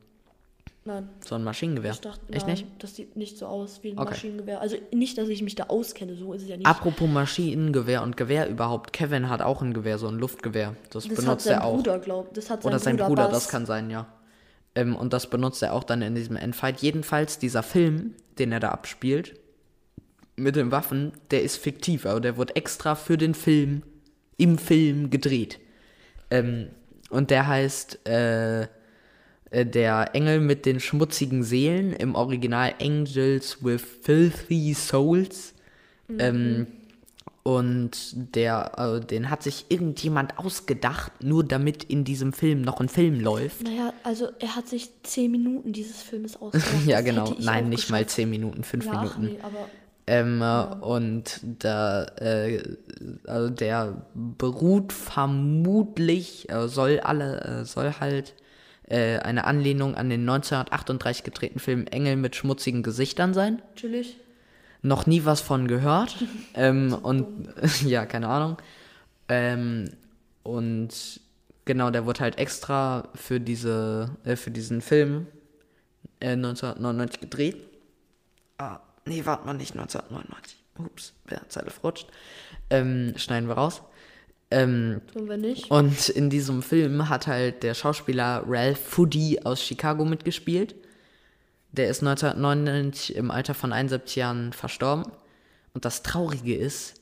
Nein, 0.84 1.10
so 1.22 1.34
ein 1.34 1.44
Maschinengewehr. 1.44 1.92
ich 1.92 2.00
dachte, 2.00 2.32
Echt 2.32 2.46
nein, 2.46 2.56
nicht? 2.56 2.66
das 2.78 2.96
sieht 2.96 3.14
nicht 3.14 3.36
so 3.36 3.46
aus 3.46 3.82
wie 3.82 3.90
ein 3.90 3.98
Okay. 3.98 4.10
Maschinengewehr. 4.10 4.60
Also 4.62 4.76
nicht, 4.92 5.18
dass 5.18 5.28
ich 5.28 5.42
mich 5.42 5.54
da 5.54 5.64
auskenne, 5.64 6.14
so 6.14 6.32
ist 6.32 6.42
es 6.42 6.48
ja 6.48 6.56
nicht. 6.56 6.66
Apropos 6.66 7.08
Maschinengewehr 7.08 8.02
und 8.02 8.16
Gewehr 8.16 8.48
überhaupt. 8.48 8.94
Kevin 8.94 9.28
hat 9.28 9.42
auch 9.42 9.60
ein 9.60 9.74
Gewehr, 9.74 9.98
so 9.98 10.08
ein 10.08 10.18
Luftgewehr. 10.18 10.74
Das, 10.90 11.06
das 11.06 11.14
benutzt 11.14 11.46
er 11.46 11.64
auch. 11.64 11.76
Bruder, 11.76 11.98
glaubt. 11.98 12.34
Das 12.36 12.48
hat 12.48 12.62
sein 12.62 12.72
Oder 12.72 12.78
sein 12.78 12.96
Bruder, 12.96 13.08
Bruder, 13.08 13.28
das 13.28 13.48
kann 13.48 13.66
sein, 13.66 13.90
ja. 13.90 14.06
Ähm, 14.74 14.96
und 14.96 15.12
das 15.12 15.28
benutzt 15.28 15.62
er 15.62 15.74
auch 15.74 15.84
dann 15.84 16.00
in 16.00 16.14
diesem 16.14 16.36
Endfight. 16.36 16.80
Jedenfalls, 16.80 17.38
dieser 17.38 17.62
Film, 17.62 18.14
den 18.38 18.50
er 18.50 18.60
da 18.60 18.70
abspielt, 18.70 19.38
mit 20.36 20.56
den 20.56 20.70
Waffen, 20.70 21.12
der 21.30 21.42
ist 21.42 21.56
fiktiv, 21.58 22.06
aber 22.06 22.20
der 22.20 22.38
wurde 22.38 22.56
extra 22.56 22.94
für 22.94 23.18
den 23.18 23.34
Film, 23.34 23.82
im 24.38 24.56
Film 24.56 25.10
gedreht. 25.10 25.60
Ähm, 26.30 26.68
und 27.10 27.30
der 27.30 27.46
heißt, 27.46 28.06
äh, 28.08 28.68
der 29.52 30.14
Engel 30.14 30.40
mit 30.40 30.64
den 30.66 30.80
schmutzigen 30.80 31.42
Seelen, 31.42 31.92
im 31.92 32.14
Original 32.14 32.74
Angels 32.80 33.64
with 33.64 33.82
Filthy 34.02 34.74
Souls. 34.74 35.54
Ähm, 36.18 36.66
und 37.42 38.34
der, 38.36 38.72
äh, 38.76 39.04
den 39.04 39.30
hat 39.30 39.42
sich 39.42 39.66
irgendjemand 39.70 40.38
ausgedacht, 40.38 41.12
nur 41.24 41.42
damit 41.42 41.84
in 41.84 42.04
diesem 42.04 42.32
Film 42.32 42.60
noch 42.62 42.80
ein 42.80 42.88
Film 42.88 43.18
läuft. 43.20 43.62
Naja, 43.62 43.92
also 44.04 44.28
er 44.40 44.56
hat 44.56 44.68
sich 44.68 44.90
zehn 45.04 45.30
Minuten 45.30 45.72
dieses 45.72 46.02
Filmes 46.02 46.36
ausgedacht. 46.40 46.86
ja, 46.86 47.00
genau. 47.00 47.34
Nein, 47.40 47.68
nicht 47.70 47.88
mal 47.90 48.04
zehn 48.06 48.28
Minuten, 48.28 48.62
fünf 48.62 48.84
Ja, 48.86 48.92
Minuten. 49.00 49.22
nee, 49.24 49.38
aber 49.42 49.68
Ähm, 50.06 50.42
äh, 50.42 50.84
Und 50.84 51.40
da, 51.60 52.04
äh, 52.18 52.62
also 53.26 53.48
der 53.48 54.06
beruht 54.14 54.92
vermutlich, 54.92 56.50
äh, 56.50 56.68
soll 56.68 57.00
alle, 57.00 57.40
äh, 57.62 57.64
soll 57.64 57.94
halt 58.00 58.34
äh, 58.90 59.18
eine 59.18 59.44
Anlehnung 59.44 59.94
an 59.94 60.10
den 60.10 60.28
1938 60.28 61.24
gedrehten 61.24 61.58
Film 61.58 61.86
Engel 61.86 62.16
mit 62.16 62.36
schmutzigen 62.36 62.82
Gesichtern 62.82 63.34
sein. 63.34 63.62
natürlich. 63.70 64.16
Noch 64.82 65.06
nie 65.06 65.24
was 65.24 65.40
von 65.40 65.68
gehört. 65.68 66.16
ähm, 66.54 66.94
und 66.94 67.48
ja, 67.84 68.06
keine 68.06 68.28
Ahnung. 68.28 68.56
Ähm, 69.28 69.90
und 70.42 71.20
Genau, 71.70 71.90
der 71.90 72.04
wurde 72.04 72.18
halt 72.18 72.38
extra 72.38 73.08
für 73.14 73.38
diese, 73.38 74.10
äh, 74.24 74.34
für 74.34 74.50
diesen 74.50 74.80
Film 74.80 75.28
äh, 76.18 76.30
1999 76.30 77.20
gedreht. 77.20 77.56
Ah, 78.58 78.80
nee, 79.04 79.22
warte 79.24 79.46
mal, 79.46 79.54
nicht 79.54 79.76
1999. 79.76 80.58
Ups, 80.78 81.12
Zeile 81.48 81.70
verrutscht. 81.70 82.08
Ähm, 82.70 83.12
schneiden 83.16 83.48
wir 83.48 83.54
raus. 83.54 83.82
Ähm, 84.50 85.00
Tun 85.12 85.28
wir 85.28 85.36
nicht. 85.36 85.70
und 85.70 86.08
in 86.08 86.28
diesem 86.28 86.62
Film 86.62 87.08
hat 87.08 87.26
halt 87.28 87.62
der 87.62 87.74
Schauspieler 87.74 88.42
Ralph 88.46 88.80
Foodie 88.80 89.44
aus 89.44 89.62
Chicago 89.62 90.04
mitgespielt. 90.04 90.74
Der 91.72 91.88
ist 91.88 92.02
1999 92.02 93.14
im 93.14 93.30
Alter 93.30 93.54
von 93.54 93.72
71 93.72 94.16
Jahren 94.16 94.52
verstorben. 94.52 95.04
Und 95.72 95.84
das 95.84 96.02
Traurige 96.02 96.56
ist, 96.56 96.94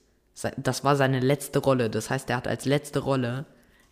das 0.59 0.85
war 0.85 0.95
seine 0.97 1.21
letzte 1.21 1.59
Rolle. 1.61 1.89
Das 1.89 2.11
heißt, 2.11 2.29
er 2.29 2.37
hat 2.37 2.47
als 2.47 2.67
letzte 2.67 2.99
Rolle 2.99 3.47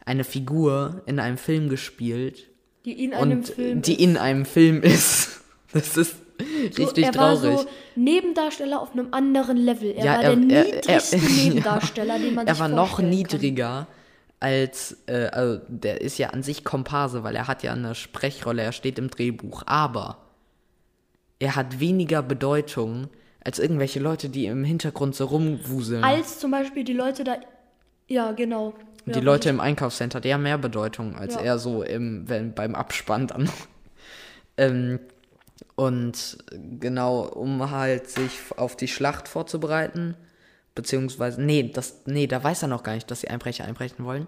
eine 0.05 0.23
Figur 0.23 1.03
in 1.07 1.19
einem 1.19 1.39
Film 1.39 1.71
gespielt. 1.71 2.51
Die 2.85 3.05
in 3.05 3.15
einem 3.15 3.39
Und 3.39 3.49
Film. 3.49 3.81
die 3.83 4.03
in 4.03 4.17
einem 4.19 4.45
Film 4.45 4.83
ist. 4.83 5.41
Das 5.73 5.97
ist 5.97 6.15
so, 6.73 6.83
richtig 6.85 7.05
er 7.05 7.13
traurig. 7.13 7.43
war 7.43 7.59
so 7.59 7.67
Nebendarsteller 7.95 8.81
auf 8.81 8.93
einem 8.93 9.09
anderen 9.13 9.57
Level. 9.57 9.91
Er 9.93 10.05
Ja, 10.05 10.13
war 10.17 10.23
er- 10.23 10.37
der 10.37 10.57
er- 10.59 10.65
niedrigste 10.65 11.17
er- 11.17 11.23
Nebendarsteller, 11.45 12.19
den 12.19 12.35
man 12.35 12.47
er 12.47 12.55
sich 12.55 12.61
war 12.61 12.69
noch 12.69 12.99
niedriger 12.99 13.87
als, 14.39 14.99
äh, 15.07 15.29
also 15.33 15.61
der 15.69 16.01
ist 16.03 16.19
ja 16.19 16.29
an 16.31 16.43
sich 16.43 16.63
Komparse, 16.65 17.25
weil 17.25 17.35
er 17.37 17.49
hat 17.49 17.63
ja 17.63 17.73
eine 17.73 17.95
Sprechrolle, 17.95 18.63
er 18.63 18.73
steht 18.73 18.99
im 18.99 19.09
Drehbuch, 19.09 19.63
aber 19.67 20.19
er 21.39 21.57
hat 21.57 21.81
weniger 21.81 22.23
Bedeutung 22.23 23.09
als 23.43 23.59
irgendwelche 23.59 24.01
Leute, 24.01 24.29
die 24.29 24.47
im 24.47 24.65
Hintergrund 24.65 25.15
so 25.15 25.27
rumwuseln. 25.27 26.03
Kann. 26.03 26.11
Als 26.15 26.39
zum 26.39 26.51
Beispiel 26.51 26.85
die 26.85 26.93
Leute 26.93 27.25
da. 27.25 27.37
Ja, 28.09 28.33
genau. 28.33 28.75
die 29.07 29.13
ja, 29.13 29.21
Leute 29.21 29.49
im 29.49 29.61
Einkaufscenter, 29.61 30.21
die 30.21 30.33
haben 30.35 30.43
mehr 30.43 30.59
Bedeutung 30.59 31.17
als 31.17 31.35
Ja. 31.35 31.41
er 31.41 31.59
so 31.59 31.83
im, 31.83 32.29
wenn, 32.29 32.55
beim 32.55 32.75
Abspann 32.75 33.29
dann. 33.29 33.49
ähm, 34.57 34.99
und 35.77 36.39
genau, 36.51 37.21
um 37.21 37.71
halt 37.71 38.09
sich 38.11 38.41
auf 38.57 38.77
die 38.77 38.89
Schlacht 38.89 39.29
vorzubereiten, 39.29 40.17
beziehungsweise, 40.75 41.41
nee, 41.43 41.71
das, 41.73 42.03
nee, 42.07 42.27
da 42.27 42.43
weiß 42.43 42.63
er 42.63 42.69
noch 42.69 42.83
gar 42.83 42.95
nicht, 42.95 43.11
dass 43.11 43.21
die 43.21 43.29
Einbrecher 43.29 43.65
einbrechen 43.65 44.05
wollen. 44.05 44.27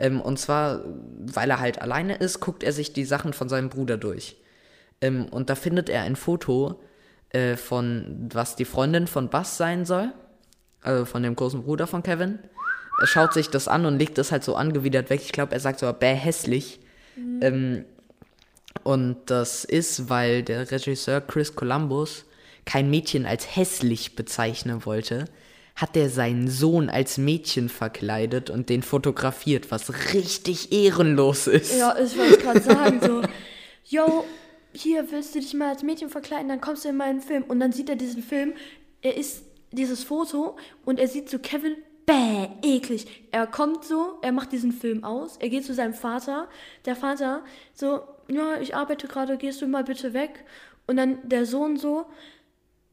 Ähm, 0.00 0.20
und 0.20 0.38
zwar, 0.38 0.84
weil 1.18 1.50
er 1.50 1.60
halt 1.60 1.82
alleine 1.82 2.16
ist, 2.16 2.40
guckt 2.40 2.62
er 2.62 2.72
sich 2.72 2.92
die 2.92 3.04
Sachen 3.04 3.32
von 3.32 3.48
seinem 3.48 3.68
Bruder 3.68 3.96
durch. 3.96 4.36
Ähm, 5.00 5.26
und 5.26 5.50
da 5.50 5.56
findet 5.56 5.88
er 5.88 6.02
ein 6.02 6.16
Foto 6.16 6.80
äh, 7.30 7.56
von, 7.56 8.28
was 8.32 8.56
die 8.56 8.64
Freundin 8.64 9.08
von 9.08 9.28
Bass 9.28 9.56
sein 9.56 9.84
soll, 9.84 10.12
also 10.82 11.04
von 11.04 11.22
dem 11.22 11.34
großen 11.34 11.62
Bruder 11.64 11.86
von 11.86 12.02
Kevin. 12.02 12.38
Er 13.00 13.06
schaut 13.08 13.34
sich 13.34 13.50
das 13.50 13.68
an 13.68 13.86
und 13.86 13.98
legt 13.98 14.18
das 14.18 14.32
halt 14.32 14.44
so 14.44 14.54
angewidert 14.54 15.10
weg. 15.10 15.20
Ich 15.22 15.32
glaube, 15.32 15.52
er 15.52 15.60
sagt 15.60 15.80
sogar 15.80 15.94
bäh 15.94 16.14
hässlich. 16.14 16.80
Ähm, 17.40 17.84
und 18.86 19.16
das 19.26 19.64
ist, 19.64 20.08
weil 20.08 20.44
der 20.44 20.70
Regisseur 20.70 21.20
Chris 21.20 21.56
Columbus 21.56 22.24
kein 22.64 22.88
Mädchen 22.88 23.26
als 23.26 23.56
hässlich 23.56 24.14
bezeichnen 24.14 24.86
wollte, 24.86 25.24
hat 25.74 25.96
er 25.96 26.08
seinen 26.08 26.48
Sohn 26.48 26.88
als 26.88 27.18
Mädchen 27.18 27.68
verkleidet 27.68 28.48
und 28.48 28.68
den 28.68 28.84
fotografiert, 28.84 29.72
was 29.72 30.14
richtig 30.14 30.70
ehrenlos 30.70 31.48
ist. 31.48 31.76
Ja, 31.76 31.98
ich 31.98 32.16
wollte 32.16 32.38
gerade 32.38 32.60
sagen, 32.60 33.00
so, 33.02 33.22
yo, 33.84 34.24
hier 34.72 35.10
willst 35.10 35.34
du 35.34 35.40
dich 35.40 35.52
mal 35.52 35.70
als 35.70 35.82
Mädchen 35.82 36.08
verkleiden, 36.08 36.48
dann 36.48 36.60
kommst 36.60 36.84
du 36.84 36.90
in 36.90 36.96
meinen 36.96 37.20
Film. 37.20 37.42
Und 37.42 37.58
dann 37.58 37.72
sieht 37.72 37.88
er 37.88 37.96
diesen 37.96 38.22
Film, 38.22 38.52
er 39.02 39.16
ist 39.16 39.42
dieses 39.72 40.04
Foto 40.04 40.56
und 40.84 41.00
er 41.00 41.08
sieht 41.08 41.28
so 41.28 41.40
Kevin, 41.40 41.74
bäh, 42.06 42.46
eklig. 42.62 43.26
Er 43.32 43.48
kommt 43.48 43.84
so, 43.84 44.20
er 44.22 44.30
macht 44.30 44.52
diesen 44.52 44.70
Film 44.70 45.02
aus, 45.02 45.38
er 45.38 45.48
geht 45.48 45.64
zu 45.64 45.74
seinem 45.74 45.94
Vater, 45.94 46.48
der 46.84 46.94
Vater 46.94 47.42
so, 47.74 48.00
ja, 48.28 48.60
ich 48.60 48.74
arbeite 48.74 49.08
gerade, 49.08 49.36
gehst 49.36 49.62
du 49.62 49.66
mal 49.66 49.84
bitte 49.84 50.14
weg. 50.14 50.44
Und 50.86 50.96
dann 50.96 51.18
der 51.28 51.46
Sohn 51.46 51.76
so, 51.76 52.06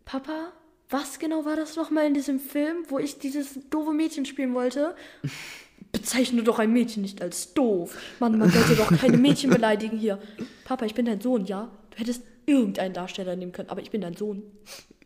Papa, 0.05 0.51
was 0.89 1.19
genau 1.19 1.45
war 1.45 1.55
das 1.55 1.75
nochmal 1.75 2.07
in 2.07 2.13
diesem 2.13 2.39
Film, 2.39 2.85
wo 2.89 2.99
ich 2.99 3.19
dieses 3.19 3.59
doofe 3.69 3.93
Mädchen 3.93 4.25
spielen 4.25 4.53
wollte? 4.53 4.95
Bezeichne 5.91 6.43
doch 6.43 6.57
ein 6.59 6.73
Mädchen 6.73 7.03
nicht 7.03 7.21
als 7.21 7.53
doof. 7.53 7.95
Mann, 8.19 8.37
man 8.37 8.49
sollte 8.49 8.75
doch 8.75 8.97
keine 8.97 9.17
Mädchen 9.17 9.51
beleidigen 9.51 9.97
hier. 9.97 10.19
Papa, 10.65 10.85
ich 10.85 10.95
bin 10.95 11.05
dein 11.05 11.21
Sohn, 11.21 11.45
ja? 11.45 11.69
Du 11.91 11.97
hättest 11.97 12.23
irgendeinen 12.45 12.93
Darsteller 12.93 13.35
nehmen 13.35 13.51
können, 13.51 13.69
aber 13.69 13.81
ich 13.81 13.91
bin 13.91 14.01
dein 14.01 14.15
Sohn. 14.15 14.41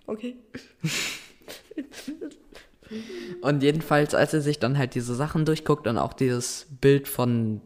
Okay? 0.06 0.38
Und 3.42 3.63
jedenfalls, 3.63 4.16
als 4.16 4.34
er 4.34 4.42
sich 4.42 4.60
dann 4.60 4.78
halt 4.78 4.96
diese 4.96 5.13
Sachen 5.16 5.46
durchguckt 5.46 5.88
und 5.88 5.98
auch 5.98 6.13
dieses 6.13 6.68
Bild 6.82 7.08
von 7.08 7.62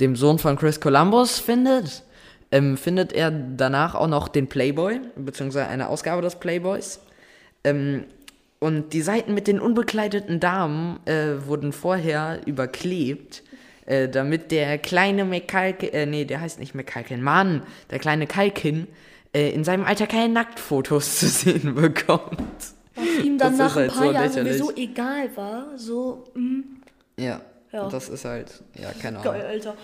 dem 0.00 0.16
Sohn 0.16 0.38
von 0.38 0.56
Chris 0.56 0.80
Columbus 0.80 1.38
findet, 1.38 2.04
ähm, 2.52 2.76
findet 2.76 3.12
er 3.12 3.30
danach 3.30 3.94
auch 3.94 4.08
noch 4.08 4.28
den 4.28 4.48
Playboy, 4.48 5.00
beziehungsweise 5.16 5.68
eine 5.68 5.88
Ausgabe 5.88 6.22
des 6.22 6.36
Playboys. 6.36 7.00
Ähm, 7.64 8.04
und 8.58 8.92
die 8.92 9.02
Seiten 9.02 9.32
mit 9.34 9.46
den 9.46 9.58
unbekleideten 9.60 10.38
Damen 10.40 11.00
äh, 11.06 11.46
wurden 11.46 11.72
vorher 11.72 12.40
überklebt, 12.46 13.42
äh, 13.86 14.08
damit 14.08 14.50
der 14.50 14.76
kleine 14.78 15.24
McCalkin, 15.24 15.92
äh, 15.92 16.06
nee, 16.06 16.24
der 16.24 16.40
heißt 16.40 16.58
nicht 16.60 16.74
McCalkin, 16.74 17.22
Mann, 17.22 17.62
der 17.90 17.98
kleine 17.98 18.26
Kalkin, 18.26 18.86
äh, 19.34 19.50
in 19.50 19.64
seinem 19.64 19.84
Alter 19.84 20.06
keine 20.06 20.32
Nacktfotos 20.34 21.16
zu 21.20 21.28
sehen 21.28 21.74
bekommt. 21.74 22.42
Was 22.96 23.24
ihm 23.24 23.38
dann 23.38 23.56
Das 23.56 23.58
nach 23.58 23.76
ein 23.76 23.82
halt 23.82 23.92
paar 23.92 24.02
so 24.06 24.12
Jahren 24.12 24.26
lächerlich. 24.26 24.58
sowieso 24.58 24.76
egal 24.76 25.30
war. 25.36 25.66
So, 25.78 26.24
mm, 26.34 26.60
Ja, 27.18 27.40
Ja. 27.72 27.88
das 27.88 28.08
ist 28.08 28.24
halt, 28.24 28.62
ja, 28.74 28.92
keine 28.92 29.20
Ahnung. 29.20 29.32
geil, 29.32 29.46
Alter. 29.46 29.76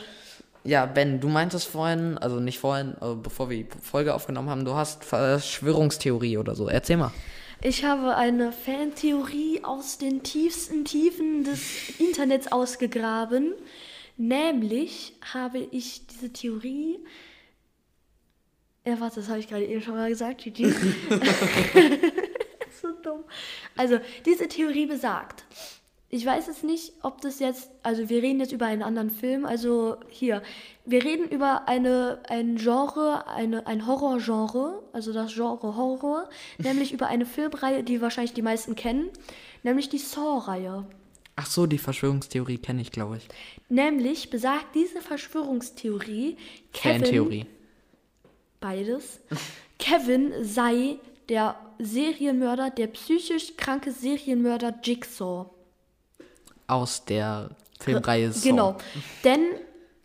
Ja, 0.65 0.87
Ben, 0.87 1.21
du 1.21 1.29
meintest 1.29 1.69
vorhin, 1.69 2.19
also 2.19 2.41
nicht 2.41 2.59
vorhin, 2.59 2.97
aber 2.99 3.15
bevor 3.15 3.51
wir 3.51 3.59
die 3.59 3.69
Folge 3.81 4.13
aufgenommen 4.13 4.51
haben, 4.51 4.65
du 4.65 4.75
hast 4.75 5.05
Verschwörungstheorie 5.05 6.39
oder 6.39 6.57
so. 6.57 6.69
Erzähl 6.69 6.97
mal. 6.97 7.13
Ich 7.63 7.85
habe 7.85 8.17
eine 8.17 8.53
Fantheorie 8.53 9.63
aus 9.63 9.99
den 9.99 10.23
tiefsten 10.23 10.85
Tiefen 10.85 11.45
des 11.45 11.99
Internets 12.01 12.51
ausgegraben. 12.51 13.55
Nämlich 14.17 15.15
habe 15.33 15.59
ich 15.59 16.07
diese 16.09 16.33
Theorie. 16.33 16.99
Ja, 18.85 18.99
warte, 19.01 19.21
das 19.21 19.29
habe 19.29 19.39
ich 19.39 19.49
gerade 19.49 19.65
eben 19.65 19.83
schon 19.83 19.95
mal 19.95 20.09
gesagt. 20.09 20.43
Gigi. 20.43 20.65
so 22.83 22.89
dumm. 23.03 23.25
Also, 23.77 23.99
diese 24.25 24.49
Theorie 24.49 24.87
besagt. 24.87 25.45
Ich 26.17 26.25
weiß 26.25 26.47
jetzt 26.47 26.65
nicht, 26.65 26.95
ob 27.03 27.21
das 27.21 27.41
jetzt, 27.41 27.71
also 27.83 28.09
wir 28.09 28.23
reden 28.23 28.41
jetzt 28.41 28.53
über 28.53 28.65
einen 28.65 28.83
anderen 28.83 29.11
Film, 29.11 29.45
also 29.45 29.97
hier, 30.09 30.43
wir 30.87 31.05
reden 31.05 31.29
über 31.29 31.69
eine, 31.69 32.23
ein 32.31 32.57
Genre, 32.57 33.29
eine, 33.29 33.67
ein 33.67 33.87
Horrorgenre, 33.87 34.83
also 34.95 35.13
das 35.13 35.35
Genre 35.35 35.77
Horror, 35.77 36.31
nämlich 36.59 36.95
über 36.95 37.09
eine 37.09 37.27
Filmreihe, 37.27 37.85
die 37.85 38.01
wahrscheinlich 38.01 38.33
die 38.33 38.41
meisten 38.41 38.75
kennen, 38.77 39.11
nämlich 39.63 39.91
die 39.91 39.99
Saw-Reihe. 39.99 40.87
Ach 41.37 41.45
so, 41.45 41.67
die 41.67 41.77
Verschwörungstheorie 41.77 42.57
kenne 42.57 42.81
ich, 42.81 42.93
glaube 42.93 43.19
ich. 43.19 43.29
Nämlich 43.69 44.31
besagt 44.31 44.75
diese 44.75 45.03
Verschwörungstheorie, 45.03 46.39
Kevin, 46.73 47.03
Fantheorie. 47.03 47.47
beides, 48.59 49.21
Kevin 49.79 50.33
sei 50.41 50.97
der 51.29 51.57
Serienmörder, 51.79 52.71
der 52.71 52.87
psychisch 52.87 53.55
kranke 53.59 53.93
Serienmörder 53.93 54.81
Jigsaw. 54.83 55.51
Aus 56.67 57.05
der 57.05 57.51
Filmreihe 57.81 58.33
Saw. 58.33 58.49
Genau. 58.49 58.77
Denn 59.25 59.41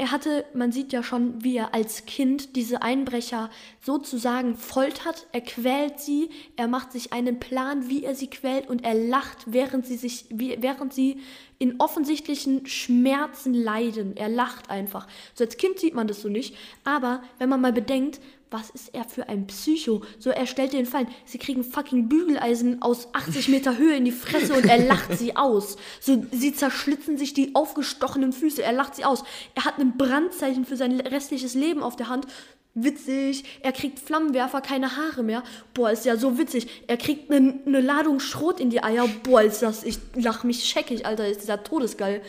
er 0.02 0.10
hatte, 0.10 0.46
man 0.56 0.72
sieht 0.72 0.94
ja 0.94 1.04
schon, 1.04 1.44
wie 1.44 1.58
er 1.58 1.76
als 1.76 2.08
Kind 2.08 2.56
diese 2.56 2.82
Einbrecher 2.82 3.52
sozusagen 3.82 4.56
foltert. 4.56 5.28
Er 5.32 5.42
quält 5.42 6.00
sie, 6.00 6.32
er 6.56 6.68
macht 6.68 6.92
sich 6.92 7.14
einen 7.14 7.40
Plan, 7.40 7.88
wie 7.88 8.04
er 8.04 8.16
sie 8.16 8.26
quält 8.26 8.68
und 8.68 8.84
er 8.84 8.96
lacht, 8.96 9.38
während 9.46 9.86
sie 9.86 9.98
sich, 9.98 10.26
während 10.32 10.92
sie 10.92 11.22
in 11.60 11.80
offensichtlichen 11.80 12.66
Schmerzen 12.66 13.54
leiden. 13.54 14.18
Er 14.18 14.30
lacht 14.30 14.72
einfach. 14.72 15.08
So 15.36 15.44
als 15.44 15.58
Kind 15.58 15.78
sieht 15.78 15.94
man 15.94 16.08
das 16.08 16.22
so 16.22 16.30
nicht. 16.30 16.56
Aber 16.84 17.22
wenn 17.38 17.50
man 17.50 17.62
mal 17.62 17.72
bedenkt, 17.72 18.20
was 18.52 18.70
ist 18.70 18.94
er 18.94 19.06
für 19.06 19.30
ein 19.30 19.48
Psycho? 19.48 20.04
So, 20.20 20.30
er 20.30 20.46
stellt 20.46 20.74
den 20.74 20.86
Fall, 20.86 21.08
sie 21.26 21.38
kriegen 21.38 21.64
fucking 21.64 22.10
Bügeleisen 22.10 22.82
aus 22.82 23.08
80 23.14 23.48
Meter 23.48 23.78
Höhe 23.78 23.96
in 23.96 24.06
die 24.06 24.12
Fresse 24.12 24.54
und 24.54 24.66
er 24.66 24.78
lacht 24.86 25.18
sie 25.18 25.38
aus. 25.38 25.78
So, 26.02 26.24
sie 26.32 26.54
zerschlitzen 26.54 27.18
sich 27.18 27.34
die 27.34 27.56
aufgestochenen 27.56 28.34
Füße, 28.34 28.62
er 28.62 28.74
lacht 28.74 28.96
sie 28.96 29.06
aus. 29.06 29.24
Er 29.56 29.64
hat 29.64 29.80
ein 29.80 29.98
Brandzeichen 29.98 30.66
für 30.66 30.76
sein 30.76 31.00
restliches 31.00 31.56
Leben 31.56 31.82
auf 31.82 31.96
der 31.96 32.10
Hand. 32.10 32.28
Witzig. 32.74 33.44
Er 33.64 33.74
kriegt 33.74 34.00
Flammenwerfer, 34.00 34.62
keine 34.62 34.96
Haare 34.96 35.24
mehr. 35.24 35.44
Boah, 35.74 35.92
ist 35.92 36.06
ja 36.06 36.16
so 36.16 36.38
witzig. 36.38 36.68
Er 36.88 36.96
kriegt 36.96 37.30
eine 37.30 37.60
ne 37.66 37.82
Ladung 37.82 38.20
Schrot 38.20 38.60
in 38.60 38.70
die 38.70 38.84
Eier. 38.84 39.08
Boah, 39.24 39.42
ist 39.42 39.62
das, 39.62 39.84
ich 39.84 39.98
lach 40.16 40.44
mich 40.44 40.64
scheckig, 40.64 41.06
Alter, 41.06 41.28
ist 41.28 41.42
dieser 41.42 41.64
todesgeil. 41.64 42.22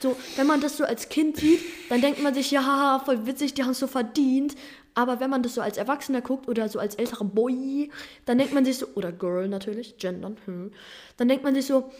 So, 0.00 0.16
wenn 0.36 0.46
man 0.46 0.60
das 0.60 0.76
so 0.76 0.84
als 0.84 1.08
Kind 1.08 1.36
sieht, 1.36 1.60
dann 1.88 2.00
denkt 2.00 2.22
man 2.22 2.34
sich, 2.34 2.50
ja, 2.50 3.00
voll 3.04 3.26
witzig, 3.26 3.54
die 3.54 3.62
haben 3.62 3.70
es 3.70 3.78
so 3.78 3.86
verdient. 3.86 4.54
Aber 4.94 5.18
wenn 5.20 5.30
man 5.30 5.42
das 5.42 5.54
so 5.54 5.60
als 5.60 5.76
Erwachsener 5.76 6.20
guckt 6.20 6.48
oder 6.48 6.68
so 6.68 6.78
als 6.78 6.94
älterer 6.94 7.24
Boy, 7.24 7.90
dann 8.26 8.38
denkt 8.38 8.54
man 8.54 8.64
sich 8.64 8.78
so, 8.78 8.86
oder 8.94 9.10
Girl 9.12 9.48
natürlich, 9.48 9.98
gendern, 9.98 10.36
hm, 10.44 10.72
dann 11.16 11.28
denkt 11.28 11.44
man 11.44 11.54
sich 11.54 11.66
so, 11.66 11.90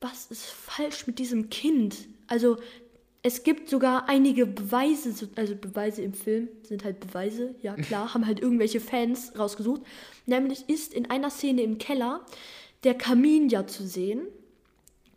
was 0.00 0.26
ist 0.26 0.44
falsch 0.46 1.06
mit 1.06 1.18
diesem 1.18 1.50
Kind? 1.50 1.96
Also, 2.26 2.58
es 3.22 3.42
gibt 3.42 3.68
sogar 3.68 4.08
einige 4.08 4.46
Beweise, 4.46 5.12
so- 5.12 5.26
also 5.36 5.54
Beweise 5.54 6.00
im 6.02 6.14
Film 6.14 6.48
sind 6.62 6.84
halt 6.84 7.00
Beweise, 7.00 7.54
ja 7.60 7.74
klar, 7.76 8.14
haben 8.14 8.26
halt 8.26 8.40
irgendwelche 8.40 8.80
Fans 8.80 9.32
rausgesucht. 9.38 9.82
Nämlich 10.26 10.68
ist 10.68 10.94
in 10.94 11.10
einer 11.10 11.30
Szene 11.30 11.62
im 11.62 11.76
Keller 11.78 12.24
der 12.84 12.94
Kamin 12.94 13.48
ja 13.50 13.66
zu 13.66 13.86
sehen. 13.86 14.22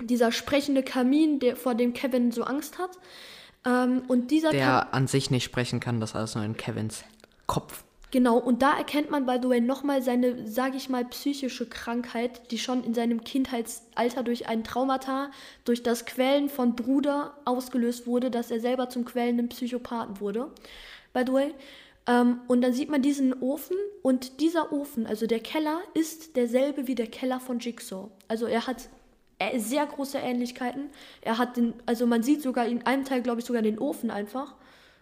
Dieser 0.01 0.31
sprechende 0.33 0.83
Kamin, 0.83 1.39
der, 1.39 1.55
vor 1.55 1.75
dem 1.75 1.93
Kevin 1.93 2.31
so 2.31 2.43
Angst 2.43 2.77
hat. 2.77 2.91
Ähm, 3.65 4.03
und 4.07 4.31
dieser. 4.31 4.51
Der 4.51 4.93
an 4.93 5.07
sich 5.07 5.31
nicht 5.31 5.43
sprechen 5.43 5.79
kann, 5.79 5.99
das 5.99 6.15
alles 6.15 6.35
nur 6.35 6.43
in 6.43 6.57
Kevins 6.57 7.03
Kopf. 7.47 7.83
Genau, 8.13 8.37
und 8.37 8.61
da 8.61 8.77
erkennt 8.77 9.09
man, 9.09 9.25
by 9.25 9.39
the 9.41 9.49
way, 9.49 9.59
nochmal 9.59 10.03
seine, 10.03 10.47
sage 10.47 10.77
ich 10.77 10.87
mal, 10.87 11.03
psychische 11.05 11.67
Krankheit, 11.67 12.51
die 12.51 12.59
schon 12.59 12.83
in 12.83 12.93
seinem 12.93 13.23
Kindheitsalter 13.23 14.21
durch 14.21 14.47
ein 14.47 14.63
Traumata, 14.63 15.31
durch 15.65 15.81
das 15.81 16.05
Quälen 16.05 16.47
von 16.47 16.75
Bruder 16.75 17.33
ausgelöst 17.43 18.05
wurde, 18.05 18.29
dass 18.29 18.51
er 18.51 18.59
selber 18.59 18.87
zum 18.89 19.03
quälenden 19.03 19.49
Psychopathen 19.49 20.19
wurde. 20.19 20.51
By 21.11 21.23
the 21.25 21.33
way. 21.33 21.55
Ähm, 22.05 22.41
und 22.47 22.61
dann 22.61 22.73
sieht 22.73 22.91
man 22.91 23.01
diesen 23.01 23.41
Ofen 23.41 23.77
und 24.03 24.41
dieser 24.41 24.71
Ofen, 24.71 25.07
also 25.07 25.25
der 25.25 25.39
Keller, 25.39 25.79
ist 25.95 26.35
derselbe 26.35 26.85
wie 26.85 26.95
der 26.95 27.07
Keller 27.07 27.39
von 27.39 27.57
Jigsaw. 27.57 28.11
Also 28.27 28.45
er 28.45 28.67
hat 28.67 28.89
sehr 29.57 29.85
große 29.85 30.17
Ähnlichkeiten. 30.17 30.89
Er 31.21 31.37
hat 31.37 31.57
den, 31.57 31.73
also 31.85 32.05
man 32.05 32.23
sieht 32.23 32.41
sogar 32.41 32.65
in 32.67 32.85
einem 32.85 33.05
Teil, 33.05 33.21
glaube 33.21 33.39
ich, 33.39 33.45
sogar 33.45 33.61
den 33.61 33.79
Ofen 33.79 34.11
einfach. 34.11 34.55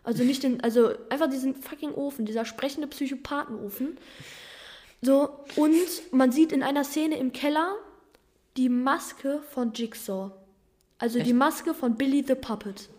Also 0.04 0.24
nicht 0.24 0.44
den, 0.44 0.62
also 0.62 0.94
einfach 1.10 1.30
diesen 1.30 1.56
fucking 1.56 1.94
Ofen, 1.94 2.26
dieser 2.26 2.46
sprechende 2.46 2.88
Psychopathenofen. 2.88 3.98
So, 5.02 5.30
und 5.56 6.12
man 6.12 6.32
sieht 6.32 6.52
in 6.52 6.64
einer 6.64 6.84
Szene 6.84 7.18
im 7.18 7.34
Keller 7.34 7.76
die 8.58 8.70
Maske 8.70 9.42
von 9.50 9.74
Jigsaw. 9.74 10.32
Also 10.98 11.20
die 11.20 11.32
Echt? 11.32 11.36
Maske 11.36 11.74
von 11.74 11.96
Billy 11.96 12.24
the 12.28 12.36
Puppet. 12.36 12.90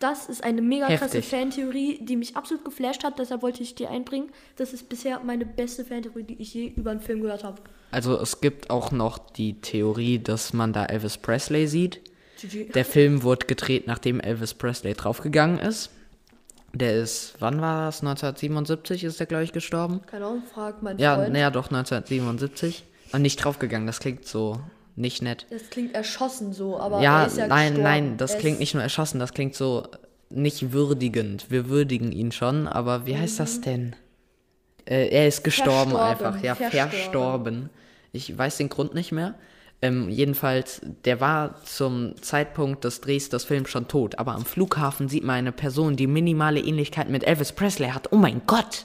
Das 0.00 0.28
ist 0.28 0.42
eine 0.42 0.62
mega 0.62 0.86
krasse 0.88 1.18
Heftig. 1.18 1.26
Fantheorie, 1.26 1.98
die 2.02 2.16
mich 2.16 2.36
absolut 2.36 2.64
geflasht 2.64 3.04
hat, 3.04 3.18
deshalb 3.18 3.42
wollte 3.42 3.62
ich 3.62 3.74
die 3.74 3.86
einbringen. 3.86 4.30
Das 4.56 4.72
ist 4.72 4.88
bisher 4.88 5.20
meine 5.20 5.44
beste 5.46 5.84
Fantheorie, 5.84 6.22
die 6.24 6.40
ich 6.40 6.54
je 6.54 6.68
über 6.68 6.90
einen 6.90 7.00
Film 7.00 7.20
gehört 7.20 7.44
habe. 7.44 7.60
Also 7.90 8.18
es 8.18 8.40
gibt 8.40 8.70
auch 8.70 8.92
noch 8.92 9.18
die 9.18 9.60
Theorie, 9.60 10.18
dass 10.18 10.52
man 10.52 10.72
da 10.72 10.86
Elvis 10.86 11.18
Presley 11.18 11.66
sieht. 11.66 12.00
Der 12.74 12.86
Film 12.86 13.22
wurde 13.22 13.44
gedreht, 13.46 13.86
nachdem 13.86 14.18
Elvis 14.20 14.54
Presley 14.54 14.94
draufgegangen 14.94 15.58
ist. 15.58 15.90
Der 16.72 16.94
ist, 16.94 17.34
wann 17.40 17.60
war 17.60 17.86
das? 17.86 18.00
1977 18.00 19.04
ist 19.04 19.18
der, 19.20 19.26
glaube 19.26 19.44
ich, 19.44 19.52
gestorben. 19.52 20.00
Keine 20.06 20.24
Ahnung, 20.26 20.42
frag 20.54 20.82
mein 20.82 20.98
Ja, 20.98 21.16
Freund. 21.16 21.32
naja, 21.32 21.50
doch, 21.50 21.66
1977. 21.66 22.84
Und 23.12 23.22
nicht 23.22 23.36
draufgegangen, 23.44 23.86
das 23.88 23.98
klingt 23.98 24.24
so 24.24 24.60
nicht 25.00 25.22
nett. 25.22 25.46
Das 25.50 25.70
klingt 25.70 25.94
erschossen 25.94 26.52
so, 26.52 26.78
aber 26.78 27.00
ja, 27.00 27.22
er 27.22 27.26
ist 27.26 27.36
ja 27.38 27.46
nein, 27.46 27.72
gestorben. 27.74 27.82
nein, 27.82 28.16
das 28.16 28.34
Er 28.34 28.40
klingt 28.40 28.58
nicht 28.60 28.74
nur 28.74 28.82
erschossen, 28.82 29.18
das 29.18 29.32
klingt 29.34 29.54
so 29.54 29.86
nicht 30.28 30.72
würdigend. 30.72 31.50
Wir 31.50 31.68
würdigen 31.68 32.12
ihn 32.12 32.30
schon, 32.32 32.66
aber 32.68 33.06
wie 33.06 33.16
heißt 33.18 33.40
das 33.40 33.60
denn? 33.60 33.96
Äh, 34.84 35.08
er 35.08 35.26
ist 35.28 35.42
gestorben 35.44 35.90
Mhm. 35.92 35.96
Verstorben, 35.96 36.26
einfach, 36.26 36.42
ja, 36.44 36.54
verstorben. 36.54 36.90
verstorben. 36.90 37.70
Ich 38.12 38.36
weiß 38.36 38.56
den 38.58 38.68
Grund 38.68 38.94
nicht 38.94 39.12
mehr. 39.12 39.34
Ähm, 39.82 40.10
jedenfalls, 40.10 40.82
der 41.06 41.20
war 41.20 41.62
zum 41.64 42.14
Zeitpunkt 42.20 42.84
des 42.84 43.00
Drehs 43.00 43.30
des 43.30 43.44
Films 43.44 43.70
schon 43.70 43.88
tot, 43.88 44.18
aber 44.18 44.34
am 44.34 44.44
Flughafen 44.44 45.08
sieht 45.08 45.24
man 45.24 45.36
eine 45.36 45.52
Person, 45.52 45.96
die 45.96 46.06
minimale 46.06 46.60
Ähnlichkeit 46.60 47.08
mit 47.08 47.24
Elvis 47.24 47.52
Presley 47.52 47.88
hat. 47.88 48.12
Oh 48.12 48.16
mein 48.16 48.42
Gott! 48.46 48.84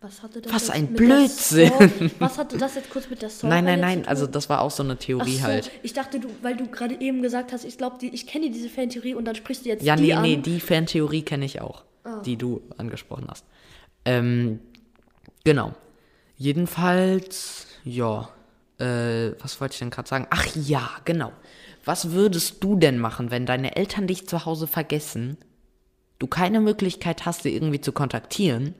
Was 0.00 0.22
hatte 0.22 0.40
das 0.40 0.52
Was 0.52 0.70
ein 0.70 0.84
mit 0.84 0.96
Blödsinn. 0.96 1.72
Was 2.20 2.38
hatte 2.38 2.56
das 2.56 2.76
jetzt 2.76 2.88
kurz 2.90 3.10
mit 3.10 3.20
der 3.20 3.30
Saw? 3.30 3.48
nein, 3.48 3.64
nein, 3.64 3.80
nein, 3.80 4.06
also 4.06 4.28
das 4.28 4.48
war 4.48 4.60
auch 4.60 4.70
so 4.70 4.84
eine 4.84 4.96
Theorie 4.96 5.38
so, 5.38 5.42
halt. 5.42 5.72
ich 5.82 5.92
dachte, 5.92 6.20
du, 6.20 6.28
weil 6.40 6.56
du 6.56 6.68
gerade 6.68 7.00
eben 7.00 7.20
gesagt 7.20 7.52
hast, 7.52 7.64
ich 7.64 7.78
glaube, 7.78 8.06
ich 8.06 8.26
kenne 8.28 8.48
diese 8.50 8.68
Fantheorie 8.68 9.14
und 9.14 9.24
dann 9.24 9.34
sprichst 9.34 9.64
du 9.64 9.70
jetzt 9.70 9.82
Ja, 9.82 9.96
die 9.96 10.04
nee, 10.04 10.12
an. 10.12 10.22
nee, 10.22 10.36
die 10.36 10.60
Fantheorie 10.60 11.22
kenne 11.22 11.44
ich 11.46 11.60
auch, 11.60 11.82
Ah. 12.04 12.20
die 12.22 12.36
du 12.36 12.62
angesprochen 12.76 13.26
hast. 13.28 13.44
Ähm, 14.04 14.60
genau. 15.42 15.74
Jedenfalls, 16.36 17.66
ja, 17.84 18.28
äh, 18.78 19.32
was 19.40 19.60
wollte 19.60 19.72
ich 19.74 19.78
denn 19.80 19.90
gerade 19.90 20.08
sagen? 20.08 20.26
Ach 20.30 20.46
ja, 20.54 20.88
genau. 21.04 21.32
Was 21.84 22.12
würdest 22.12 22.62
du 22.62 22.76
denn 22.76 22.98
machen, 22.98 23.30
wenn 23.30 23.46
deine 23.46 23.76
Eltern 23.76 24.06
dich 24.06 24.28
zu 24.28 24.44
Hause 24.44 24.66
vergessen, 24.66 25.36
du 26.18 26.26
keine 26.26 26.60
Möglichkeit 26.60 27.26
hast, 27.26 27.42
sie 27.42 27.52
irgendwie 27.54 27.80
zu 27.80 27.92
kontaktieren? 27.92 28.74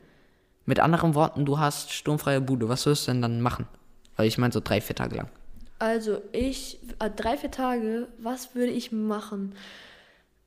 Mit 0.69 0.81
anderen 0.81 1.15
Worten, 1.15 1.47
du 1.47 1.59
hast 1.59 1.95
sturmfreie 1.95 2.43
Bude. 2.43 2.69
Was 2.69 2.85
würdest 2.85 3.09
du 3.09 3.13
denn 3.13 3.23
dann 3.23 3.41
machen? 3.41 3.67
Weil 4.17 4.27
ich 4.27 4.37
meine 4.37 4.53
so 4.53 4.61
drei, 4.61 4.83
vier 4.83 4.95
Tage 4.95 5.17
lang. 5.17 5.31
Also, 5.79 6.21
ich, 6.33 6.79
äh, 6.99 7.09
drei, 7.09 7.39
vier 7.39 7.51
Tage, 7.51 8.07
was 8.19 8.55
würde 8.55 8.73
ich 8.73 8.93
machen? 8.93 9.55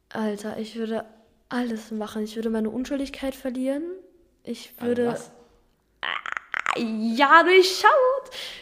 Alter, 0.09 0.59
ich 0.59 0.76
würde 0.76 1.05
alles 1.49 1.89
machen. 1.89 2.22
Ich 2.22 2.36
würde 2.36 2.51
meine 2.51 2.69
Unschuldigkeit 2.69 3.34
verlieren. 3.34 3.82
Ich 4.43 4.80
würde. 4.80 5.07
was? 5.07 5.32
Ah, 6.01 6.80
ja, 6.80 7.41
durchschaut! 7.41 7.89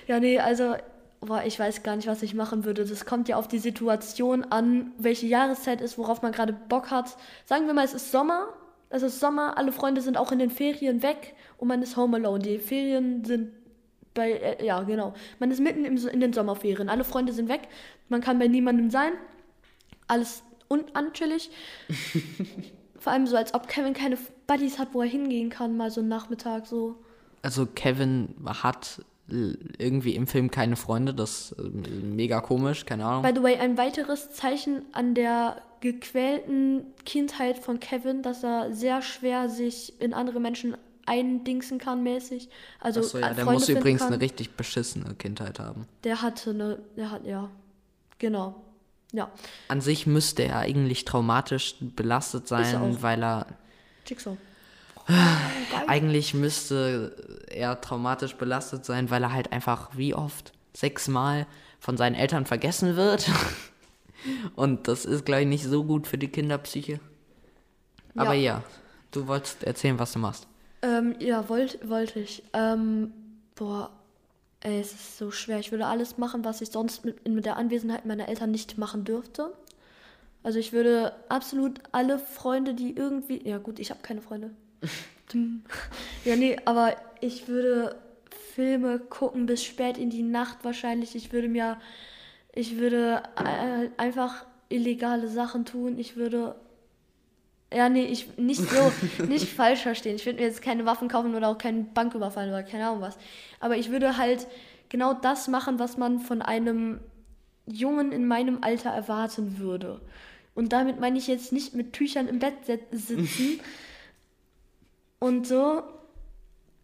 Ja, 0.07 0.21
nee, 0.21 0.39
also, 0.39 0.77
boah, 1.19 1.43
ich 1.43 1.59
weiß 1.59 1.83
gar 1.83 1.97
nicht, 1.97 2.07
was 2.07 2.23
ich 2.23 2.33
machen 2.33 2.63
würde. 2.63 2.85
Das 2.85 3.05
kommt 3.05 3.27
ja 3.27 3.35
auf 3.35 3.49
die 3.49 3.59
Situation 3.59 4.45
an, 4.45 4.93
welche 4.97 5.27
Jahreszeit 5.27 5.81
ist, 5.81 5.97
worauf 5.97 6.21
man 6.21 6.31
gerade 6.31 6.53
Bock 6.53 6.89
hat. 6.89 7.17
Sagen 7.43 7.67
wir 7.67 7.73
mal, 7.73 7.83
es 7.83 7.93
ist 7.93 8.13
Sommer. 8.13 8.47
Es 8.89 9.03
ist 9.03 9.19
Sommer, 9.19 9.57
alle 9.57 9.71
Freunde 9.71 10.01
sind 10.01 10.17
auch 10.17 10.31
in 10.31 10.39
den 10.39 10.49
Ferien 10.49 11.03
weg 11.03 11.35
und 11.57 11.67
man 11.67 11.81
ist 11.81 11.95
home 11.95 12.17
alone. 12.17 12.39
Die 12.39 12.57
Ferien 12.57 13.23
sind 13.23 13.51
bei, 14.13 14.31
äh, 14.31 14.65
ja, 14.65 14.81
genau. 14.81 15.13
Man 15.39 15.51
ist 15.51 15.59
mitten 15.59 15.85
im, 15.85 15.97
in 15.97 16.19
den 16.19 16.33
Sommerferien. 16.33 16.89
Alle 16.89 17.03
Freunde 17.03 17.31
sind 17.31 17.49
weg. 17.49 17.61
Man 18.09 18.21
kann 18.21 18.39
bei 18.39 18.47
niemandem 18.47 18.89
sein. 18.89 19.13
Alles 20.07 20.43
unanchillig. 20.67 21.51
Vor 22.97 23.13
allem 23.13 23.27
so, 23.27 23.37
als 23.37 23.53
ob 23.53 23.67
Kevin 23.67 23.93
keine 23.93 24.17
Buddies 24.47 24.79
hat, 24.79 24.89
wo 24.93 25.01
er 25.01 25.07
hingehen 25.07 25.49
kann, 25.49 25.77
mal 25.77 25.91
so 25.91 26.01
einen 26.01 26.09
Nachmittag 26.09 26.65
so. 26.65 26.95
Also 27.41 27.65
Kevin 27.65 28.35
hat 28.45 29.01
irgendwie 29.77 30.15
im 30.15 30.27
Film 30.27 30.51
keine 30.51 30.75
Freunde, 30.75 31.13
das 31.13 31.51
ist 31.51 31.59
äh, 31.59 31.69
mega 32.03 32.41
komisch, 32.41 32.85
keine 32.85 33.05
Ahnung. 33.05 33.21
By 33.21 33.31
the 33.35 33.43
way, 33.43 33.57
ein 33.57 33.77
weiteres 33.77 34.31
Zeichen 34.31 34.85
an 34.91 35.13
der 35.13 35.61
gequälten 35.81 36.85
Kindheit 37.05 37.57
von 37.59 37.79
Kevin, 37.79 38.21
dass 38.21 38.43
er 38.43 38.73
sehr 38.73 39.01
schwer 39.01 39.49
sich 39.49 39.99
in 40.01 40.13
andere 40.13 40.39
Menschen 40.39 40.75
eindingsen 41.05 41.79
kann, 41.79 42.03
mäßig. 42.03 42.49
Also 42.79 42.99
Achso, 42.99 43.17
ja, 43.17 43.33
der 43.33 43.45
Freunde 43.45 43.53
muss 43.53 43.69
übrigens 43.69 44.01
kann. 44.01 44.13
eine 44.13 44.21
richtig 44.21 44.51
beschissene 44.51 45.15
Kindheit 45.15 45.59
haben. 45.59 45.87
Der 46.03 46.21
hatte 46.21 46.51
eine, 46.51 46.79
der 46.95 47.11
hat, 47.11 47.25
ja, 47.25 47.49
genau. 48.19 48.63
Ja, 49.11 49.31
An 49.69 49.81
sich 49.81 50.05
müsste 50.05 50.43
er 50.43 50.59
eigentlich 50.59 51.03
traumatisch 51.03 51.77
belastet 51.79 52.47
sein, 52.47 53.01
weil 53.01 53.23
er 53.23 53.47
Jigsaw. 54.05 54.37
eigentlich 55.87 56.35
müsste 56.35 57.15
er 57.47 57.81
traumatisch 57.81 58.35
belastet 58.35 58.85
sein, 58.85 59.09
weil 59.09 59.23
er 59.23 59.33
halt 59.33 59.51
einfach 59.51 59.89
wie 59.97 60.13
oft 60.13 60.53
sechsmal 60.73 61.47
von 61.79 61.97
seinen 61.97 62.13
Eltern 62.13 62.45
vergessen 62.45 62.95
wird. 62.95 63.29
Und 64.55 64.87
das 64.87 65.05
ist 65.05 65.25
gleich 65.25 65.47
nicht 65.47 65.63
so 65.63 65.83
gut 65.83 66.07
für 66.07 66.17
die 66.17 66.27
Kinderpsyche. 66.27 66.99
Aber 68.15 68.33
Ja. 68.33 68.57
ja, 68.57 68.63
du 69.11 69.27
wolltest 69.27 69.63
erzählen, 69.63 69.99
was 69.99 70.13
du 70.13 70.19
machst. 70.19 70.47
Ähm, 70.81 71.15
ja, 71.19 71.49
wollte 71.49 71.89
wollt 71.89 72.15
ich. 72.15 72.43
Ähm, 72.53 73.11
boah, 73.55 73.91
ey, 74.61 74.79
es 74.79 74.93
ist 74.93 75.17
so 75.17 75.31
schwer. 75.31 75.59
Ich 75.59 75.71
würde 75.71 75.85
alles 75.85 76.17
machen, 76.17 76.43
was 76.45 76.61
ich 76.61 76.69
sonst 76.69 77.05
mit, 77.05 77.27
mit 77.27 77.45
der 77.45 77.57
Anwesenheit 77.57 78.05
meiner 78.05 78.27
Eltern 78.29 78.51
nicht 78.51 78.77
machen 78.77 79.03
dürfte. 79.03 79.53
Also 80.43 80.59
ich 80.59 80.71
würde 80.71 81.13
absolut 81.27 81.81
alle 81.91 82.17
Freunde, 82.17 82.73
die 82.73 82.95
irgendwie... 82.95 83.45
Ja 83.47 83.57
gut, 83.57 83.79
ich 83.79 83.89
habe 83.89 84.01
keine 84.01 84.21
Freunde. 84.21 84.51
Ja, 86.25 86.35
nee, 86.35 86.57
aber 86.65 86.95
ich 87.21 87.47
würde 87.47 87.95
Filme 88.55 88.97
gucken 88.97 89.45
bis 89.45 89.63
spät 89.63 89.99
in 89.99 90.09
die 90.09 90.23
Nacht 90.23 90.59
wahrscheinlich. 90.63 91.15
Ich 91.15 91.31
würde 91.31 91.47
mir... 91.47 91.77
Ich 92.59 92.77
würde 92.77 93.23
äh, 93.37 93.89
einfach 93.95 94.45
illegale 94.67 95.29
Sachen 95.29 95.63
tun. 95.63 95.97
Ich 95.97 96.17
würde 96.17 96.55
ja, 97.73 97.87
nee, 97.87 98.03
ich 98.03 98.37
nicht 98.37 98.59
so, 98.59 98.91
nicht 99.23 99.47
falsch 99.47 99.79
verstehen. 99.83 100.17
Ich 100.17 100.25
würde 100.25 100.39
mir 100.39 100.45
jetzt 100.45 100.61
keine 100.61 100.85
Waffen 100.85 101.07
kaufen 101.07 101.35
oder 101.35 101.47
auch 101.47 101.57
keinen 101.57 101.93
Bank 101.93 102.15
überfallen 102.15 102.49
oder 102.49 102.63
keine 102.63 102.87
Ahnung 102.87 102.99
was. 102.99 103.17
Aber 103.61 103.77
ich 103.77 103.91
würde 103.91 104.17
halt 104.17 104.45
genau 104.89 105.13
das 105.13 105.47
machen, 105.47 105.79
was 105.79 105.95
man 105.95 106.19
von 106.19 106.41
einem 106.41 106.99
Jungen 107.65 108.11
in 108.11 108.27
meinem 108.27 108.57
Alter 108.61 108.89
erwarten 108.89 109.59
würde. 109.59 110.01
Und 110.53 110.73
damit 110.73 110.99
meine 110.99 111.17
ich 111.17 111.27
jetzt 111.27 111.53
nicht 111.53 111.75
mit 111.75 111.93
Tüchern 111.93 112.27
im 112.27 112.39
Bett 112.39 112.65
sitzen 112.65 113.29
und 115.19 115.47
so. 115.47 115.83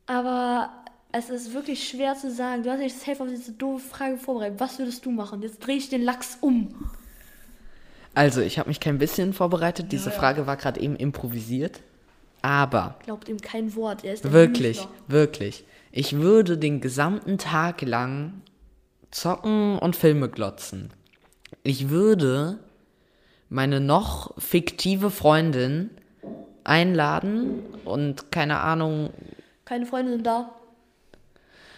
Aber 0.06 0.85
es 1.18 1.30
ist 1.30 1.54
wirklich 1.54 1.88
schwer 1.88 2.16
zu 2.16 2.30
sagen. 2.30 2.64
Du 2.64 2.72
hast 2.72 2.82
dich 2.82 2.94
safe 2.94 3.24
auf 3.24 3.30
diese 3.30 3.54
doofe 3.54 3.88
Frage 3.88 4.18
vorbereitet. 4.18 4.60
Was 4.60 4.80
würdest 4.80 5.06
du 5.06 5.12
machen? 5.12 5.42
Jetzt 5.42 5.60
drehe 5.66 5.78
ich 5.78 5.90
den 5.90 6.02
Lachs 6.02 6.38
um. 6.42 6.92
Also, 8.14 8.42
ich 8.42 8.60
habe 8.60 8.70
mich 8.70 8.80
kein 8.80 8.98
bisschen 8.98 9.34
vorbereitet. 9.34 9.92
Diese 9.92 10.12
Frage 10.12 10.48
war 10.48 10.58
gerade 10.58 10.80
eben 10.80 10.96
improvisiert. 10.96 11.82
Aber 12.42 12.96
Glaubt 13.04 13.28
ihm 13.30 13.40
kein 13.40 13.76
Wort. 13.76 14.04
Er 14.04 14.14
ist 14.14 14.32
Wirklich, 14.32 14.88
wirklich. 15.08 15.66
Ich 15.92 16.18
würde 16.18 16.58
den 16.58 16.82
gesamten 16.82 17.38
Tag 17.38 17.82
lang 17.82 18.42
zocken 19.10 19.80
und 19.80 19.96
Filme 19.96 20.30
glotzen. 20.30 20.92
Ich 21.64 21.90
würde 21.90 22.60
meine 23.50 23.80
noch 23.80 24.40
fiktive 24.40 25.10
Freundin 25.10 25.90
einladen 26.64 27.64
und 27.86 28.32
keine 28.32 28.60
Ahnung, 28.60 29.12
Keine 29.64 29.86
Freunde 29.86 30.12
sind 30.14 30.28
da. 30.28 30.52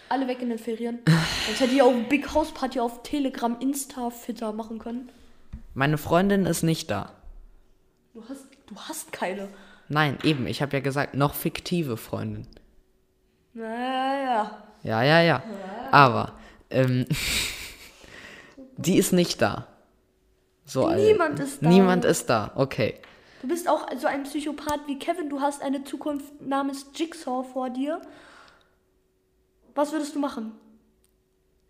Alle 0.08 0.26
weg 0.26 0.40
in 0.40 0.48
den 0.48 0.58
Ferien. 0.58 1.00
Sonst 1.46 1.60
hätte 1.60 1.74
ich 1.74 1.82
auch 1.82 1.92
Big 2.08 2.32
House 2.34 2.52
Party 2.52 2.80
auf 2.80 3.02
Telegram, 3.02 3.56
Insta, 3.60 4.10
Fitter 4.10 4.52
machen 4.52 4.78
können. 4.78 5.10
meine 5.74 5.98
Freundin 5.98 6.46
ist 6.46 6.62
nicht 6.62 6.90
da. 6.90 7.12
Du 8.14 8.22
hast, 8.28 8.46
du 8.66 8.74
hast 8.76 9.12
keine. 9.12 9.48
Nein, 9.88 10.18
eben, 10.22 10.46
ich 10.46 10.62
habe 10.62 10.76
ja 10.76 10.80
gesagt, 10.80 11.14
noch 11.14 11.34
fiktive 11.34 11.96
Freundin. 11.96 12.46
Naja. 13.54 14.64
Ja, 14.82 15.02
ja, 15.02 15.20
ja. 15.20 15.42
Aber, 15.90 16.32
ähm, 16.70 17.06
die 18.76 18.96
ist 18.98 19.12
nicht 19.12 19.40
da. 19.42 19.66
So, 20.64 20.90
Niemand 20.90 21.40
ist 21.40 21.62
da. 21.62 21.68
Niemand 21.68 22.04
ist 22.04 22.28
da, 22.28 22.52
okay. 22.54 23.00
Du 23.40 23.48
bist 23.48 23.68
auch 23.68 23.86
so 23.96 24.06
ein 24.06 24.24
Psychopath 24.24 24.80
wie 24.86 24.98
Kevin. 24.98 25.28
Du 25.30 25.40
hast 25.40 25.62
eine 25.62 25.84
Zukunft 25.84 26.40
namens 26.42 26.86
Jigsaw 26.94 27.44
vor 27.44 27.70
dir. 27.70 28.02
Was 29.78 29.92
würdest 29.92 30.16
du 30.16 30.18
machen? 30.18 30.50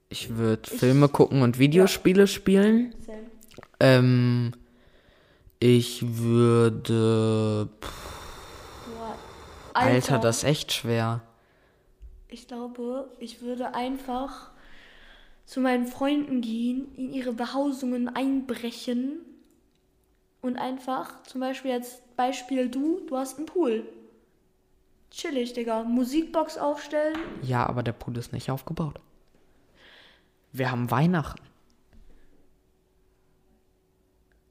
Ich 0.09 0.35
würde 0.39 0.71
Filme 0.71 1.11
gucken 1.11 1.43
und 1.43 1.59
Videospiele 1.59 2.27
spielen. 2.27 2.95
Ähm, 3.81 4.53
ich 5.61 6.17
würde. 6.17 7.69
Boah, 7.83 9.15
Alter, 9.75 10.19
das 10.21 10.39
ist 10.39 10.45
echt 10.45 10.73
schwer. 10.73 11.21
Ich 12.29 12.49
glaube, 12.49 13.11
ich 13.19 13.43
würde 13.43 13.75
einfach 13.75 14.53
zu 15.45 15.61
meinen 15.61 15.87
Freunden 15.87 16.41
gehen, 16.41 16.95
in 16.97 17.13
ihre 17.13 17.35
Behausungen 17.35 18.09
einbrechen 18.09 19.19
und 20.41 20.57
einfach, 20.57 21.25
zum 21.25 21.43
Beispiel 21.43 21.73
jetzt 21.73 22.17
Beispiel 22.17 22.71
du, 22.71 23.01
du 23.07 23.19
hast 23.19 23.37
einen 23.37 23.45
Pool. 23.45 23.87
Chillig, 25.11 25.53
Digga. 25.55 25.85
Musikbox 25.85 26.59
aufstellen. 26.59 27.19
Ja, 27.43 27.67
aber 27.67 27.83
der 27.83 27.93
Pool 27.93 28.17
ist 28.19 28.33
nicht 28.33 28.51
aufgebaut. 28.51 29.01
Wir 30.53 30.71
haben 30.71 30.91
Weihnachten. 30.91 31.43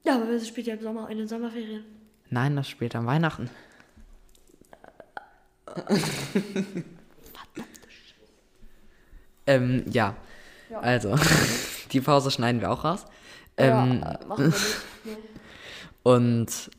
Ja, 0.03 0.15
aber 0.15 0.31
das 0.31 0.47
spielt 0.47 0.67
ja 0.67 0.75
im 0.75 0.81
Sommer, 0.81 1.09
in 1.09 1.17
den 1.17 1.27
Sommerferien. 1.27 1.83
Nein, 2.29 2.55
das 2.55 2.69
spielt 2.69 2.95
an 2.95 3.05
Weihnachten. 3.05 3.49
ähm, 9.45 9.83
ja. 9.89 10.15
Ja. 10.69 10.79
Also, 10.79 11.15
die 11.91 12.01
Pause 12.01 12.31
schneiden 12.31 12.61
wir 12.61 12.71
auch 12.71 12.83
raus. 12.83 13.05
Ähm, 13.57 14.01
ja, 14.01 14.11
äh, 14.13 14.25
machen 14.25 14.37
wir 14.37 14.47
nicht. 14.47 14.77
Nee. 15.03 15.17
Und 16.03 16.71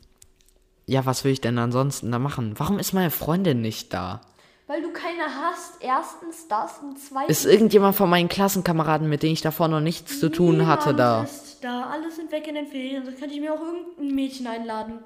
ja, 0.89 1.05
was 1.05 1.23
will 1.23 1.31
ich 1.31 1.41
denn 1.41 1.59
ansonsten 1.59 2.11
da 2.11 2.17
machen? 2.17 2.53
Warum 2.57 2.79
ist 2.79 2.93
meine 2.93 3.11
Freundin 3.11 3.61
nicht 3.61 3.93
da? 3.93 4.21
Weil 4.65 4.81
du 4.81 4.91
keine 4.91 5.23
hast. 5.23 5.81
Erstens 5.81 6.47
das 6.47 6.79
und 6.81 6.97
zweitens. 6.97 7.29
Ist 7.29 7.45
irgendjemand 7.45 7.95
von 7.95 8.09
meinen 8.09 8.27
Klassenkameraden, 8.27 9.07
mit 9.07 9.21
denen 9.21 9.33
ich 9.33 9.41
davor 9.41 9.67
noch 9.67 9.81
nichts 9.81 10.19
zu 10.19 10.29
tun 10.29 10.65
hatte, 10.65 10.95
da? 10.95 11.23
Ist 11.23 11.63
da. 11.63 11.91
Alle 11.91 12.11
sind 12.11 12.31
weg 12.31 12.47
in 12.47 12.55
den 12.55 12.65
Ferien. 12.67 13.05
Sonst 13.05 13.19
könnte 13.19 13.35
ich 13.35 13.41
mir 13.41 13.53
auch 13.53 13.61
irgendein 13.61 14.15
Mädchen 14.15 14.47
einladen. 14.47 14.99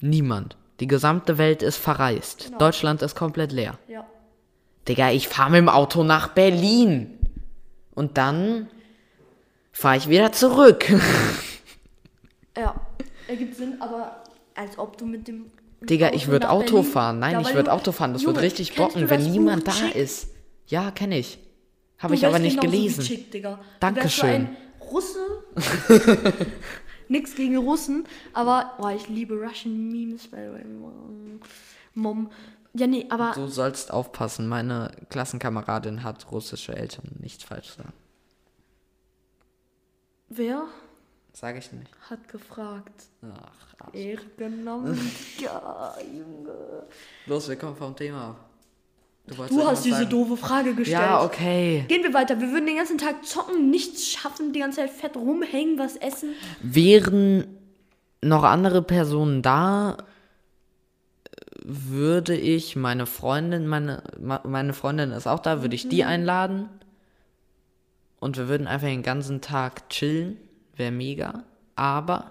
Niemand. 0.00 0.56
Die 0.80 0.86
gesamte 0.86 1.36
Welt 1.36 1.62
ist 1.62 1.76
verreist. 1.76 2.46
Genau. 2.46 2.58
Deutschland 2.58 3.02
ist 3.02 3.16
komplett 3.16 3.52
leer. 3.52 3.78
Ja. 3.86 4.06
Digga, 4.88 5.10
ich 5.10 5.28
fahre 5.28 5.50
mit 5.50 5.58
dem 5.58 5.68
Auto 5.68 6.04
nach 6.04 6.28
Berlin. 6.28 7.18
Und 7.94 8.16
dann 8.16 8.68
fahre 9.72 9.98
ich 9.98 10.08
wieder 10.08 10.32
zurück. 10.32 10.86
Ja. 12.56 12.74
Ergibt 13.28 13.54
Sinn, 13.54 13.80
aber 13.80 14.24
als 14.58 14.78
ob 14.78 14.98
du 14.98 15.06
mit 15.06 15.28
dem. 15.28 15.46
Digga, 15.80 16.08
Auto 16.08 16.16
ich 16.16 16.26
würde 16.28 16.50
Auto 16.50 16.74
Berlin- 16.76 16.92
fahren. 16.92 17.18
Nein, 17.20 17.40
ich 17.40 17.54
würde 17.54 17.72
Auto 17.72 17.92
fahren. 17.92 18.12
Das 18.12 18.22
Junge, 18.22 18.34
wird 18.36 18.44
richtig 18.44 18.74
bocken, 18.74 19.08
wenn 19.08 19.30
niemand 19.30 19.64
Buch 19.64 19.72
da 19.72 19.78
Chick? 19.86 19.94
ist. 19.94 20.28
Ja, 20.66 20.90
kenne 20.90 21.18
ich. 21.18 21.38
Habe 21.98 22.14
ich 22.14 22.26
aber 22.26 22.38
nicht 22.38 22.60
gelesen. 22.60 23.04
Chick, 23.04 23.30
Digga. 23.30 23.60
Dankeschön. 23.80 24.48
Russe. 24.90 25.18
Nix 27.08 27.34
gegen 27.34 27.56
Russen, 27.56 28.06
aber 28.34 28.74
oh, 28.78 28.88
ich 28.88 29.08
liebe 29.08 29.34
Russian 29.34 29.88
Memes. 29.88 30.28
by 30.28 30.36
the 30.36 30.52
way. 30.52 30.64
Mom. 31.94 32.30
Ja, 32.74 32.86
nee, 32.86 33.06
aber 33.08 33.32
Du 33.34 33.46
sollst 33.46 33.90
aufpassen. 33.92 34.46
Meine 34.46 34.90
Klassenkameradin 35.08 36.02
hat 36.02 36.30
russische 36.30 36.76
Eltern. 36.76 37.04
Nichts 37.20 37.44
falsch 37.44 37.70
sagen. 37.70 37.92
wer 40.28 40.64
Sage 41.38 41.60
ich 41.60 41.72
nicht. 41.72 41.88
hat 42.10 42.26
gefragt? 42.28 43.04
Ach, 43.22 43.86
Arsch. 43.86 43.94
Er 43.94 44.18
genommen. 44.36 44.98
ja, 45.38 45.94
Junge. 46.12 46.82
Los, 47.26 47.48
wir 47.48 47.54
kommen 47.54 47.76
vom 47.76 47.94
Thema 47.94 48.30
ab. 48.30 48.44
Du 49.24 49.34
irgendwas 49.34 49.66
hast 49.66 49.84
diese 49.84 49.98
sagen. 49.98 50.10
doofe 50.10 50.36
Frage 50.36 50.74
gestellt. 50.74 51.00
Ja, 51.00 51.22
okay. 51.22 51.84
Gehen 51.86 52.02
wir 52.02 52.12
weiter. 52.12 52.40
Wir 52.40 52.50
würden 52.50 52.66
den 52.66 52.74
ganzen 52.74 52.98
Tag 52.98 53.24
zocken, 53.24 53.70
nichts 53.70 54.08
schaffen, 54.08 54.52
die 54.52 54.58
ganze 54.58 54.80
Zeit 54.80 54.90
fett 54.90 55.16
rumhängen, 55.16 55.78
was 55.78 55.94
essen. 55.94 56.30
Wären 56.60 57.46
noch 58.20 58.42
andere 58.42 58.82
Personen 58.82 59.40
da, 59.40 59.96
würde 61.62 62.36
ich 62.36 62.74
meine 62.74 63.06
Freundin, 63.06 63.68
meine, 63.68 64.02
meine 64.18 64.72
Freundin 64.72 65.12
ist 65.12 65.28
auch 65.28 65.38
da, 65.38 65.62
würde 65.62 65.76
ich 65.76 65.88
die 65.88 66.02
einladen. 66.02 66.68
Und 68.18 68.36
wir 68.36 68.48
würden 68.48 68.66
einfach 68.66 68.88
den 68.88 69.04
ganzen 69.04 69.40
Tag 69.40 69.88
chillen. 69.88 70.36
Wäre 70.78 70.92
mega. 70.92 71.42
Aber, 71.74 72.30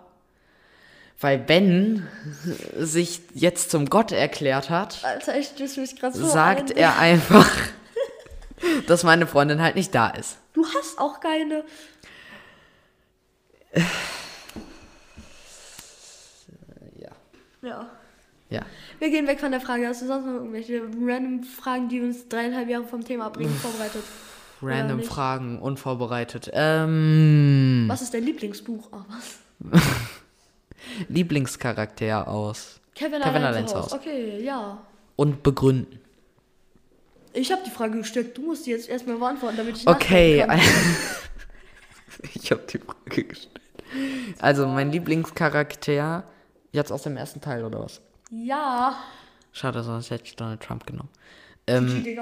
weil 1.20 1.38
Ben 1.38 2.08
sich 2.78 3.22
jetzt 3.34 3.70
zum 3.72 3.88
Gott 3.88 4.12
erklärt 4.12 4.70
hat, 4.70 5.04
Alter, 5.04 5.38
ich 5.38 5.52
mich 5.60 5.95
so 6.14 6.26
sagt 6.26 6.72
ein. 6.72 6.78
er 6.78 6.98
einfach, 6.98 7.50
dass 8.88 9.04
meine 9.04 9.28
Freundin 9.28 9.62
halt 9.62 9.76
nicht 9.76 9.93
da 9.93 10.10
ist. 10.10 10.38
Du 10.54 10.66
hast 10.66 10.98
auch 10.98 11.20
keine. 11.20 11.66
Ja. 16.95 17.12
Ja. 17.62 17.89
Ja. 18.50 18.62
Wir 19.00 19.10
gehen 19.10 19.28
weg 19.28 19.41
von 19.41 19.52
der 19.52 19.60
Frage. 19.60 19.88
Hast 19.88 20.02
du 20.02 20.08
sonst 20.08 20.26
noch 20.26 20.36
irgendwelche 20.36 20.82
random 20.82 21.43
Fragen, 21.43 21.89
die 21.89 22.00
uns 22.00 22.30
dreieinhalb 22.30 22.70
Jahre 22.70 22.86
vom 22.86 23.04
Thema 23.04 23.26
abbringen, 23.26 23.54
vorbereitet? 23.62 24.04
Random? 24.62 25.03
Fragen, 25.03 25.60
unvorbereitet. 25.60 26.49
Ähm, 26.53 27.86
Was 27.88 28.01
ist 28.01 28.14
dein 28.14 28.24
Lieblingsbuch? 28.24 28.89
Ah, 28.91 29.05
was? 29.10 29.82
Lieblingscharakter 31.10 32.28
aus. 32.28 32.80
Kevin, 32.95 33.22
Kevin 33.22 33.43
allein. 33.43 33.66
Hause. 33.68 33.95
Okay, 33.95 34.43
ja. 34.43 34.80
Und 35.16 35.43
begründen. 35.43 35.99
Ich 37.34 37.51
habe 37.51 37.62
die 37.66 37.70
Frage 37.70 37.99
gestellt. 37.99 38.36
Du 38.38 38.41
musst 38.41 38.66
die 38.66 38.72
jetzt 38.72 38.89
erstmal 38.89 39.18
beantworten, 39.18 39.58
damit 39.58 39.78
ich 39.78 39.88
Okay. 39.88 40.43
kann. 40.47 40.60
ich 42.34 42.49
habe 42.51 42.64
die 42.64 42.80
Frage 42.80 43.24
gestellt. 43.26 43.62
Also, 44.39 44.68
mein 44.68 44.91
Lieblingscharakter. 44.91 46.24
Jetzt 46.72 46.91
aus 46.91 47.03
dem 47.03 47.16
ersten 47.16 47.41
Teil, 47.41 47.64
oder 47.64 47.82
was? 47.84 48.01
Ja. 48.32 48.97
Schade, 49.51 49.84
sonst 49.84 50.10
hätte 50.10 50.26
ich 50.26 50.36
Donald 50.36 50.62
Trump 50.62 50.86
genommen. 50.86 51.10
Ähm. 51.68 52.05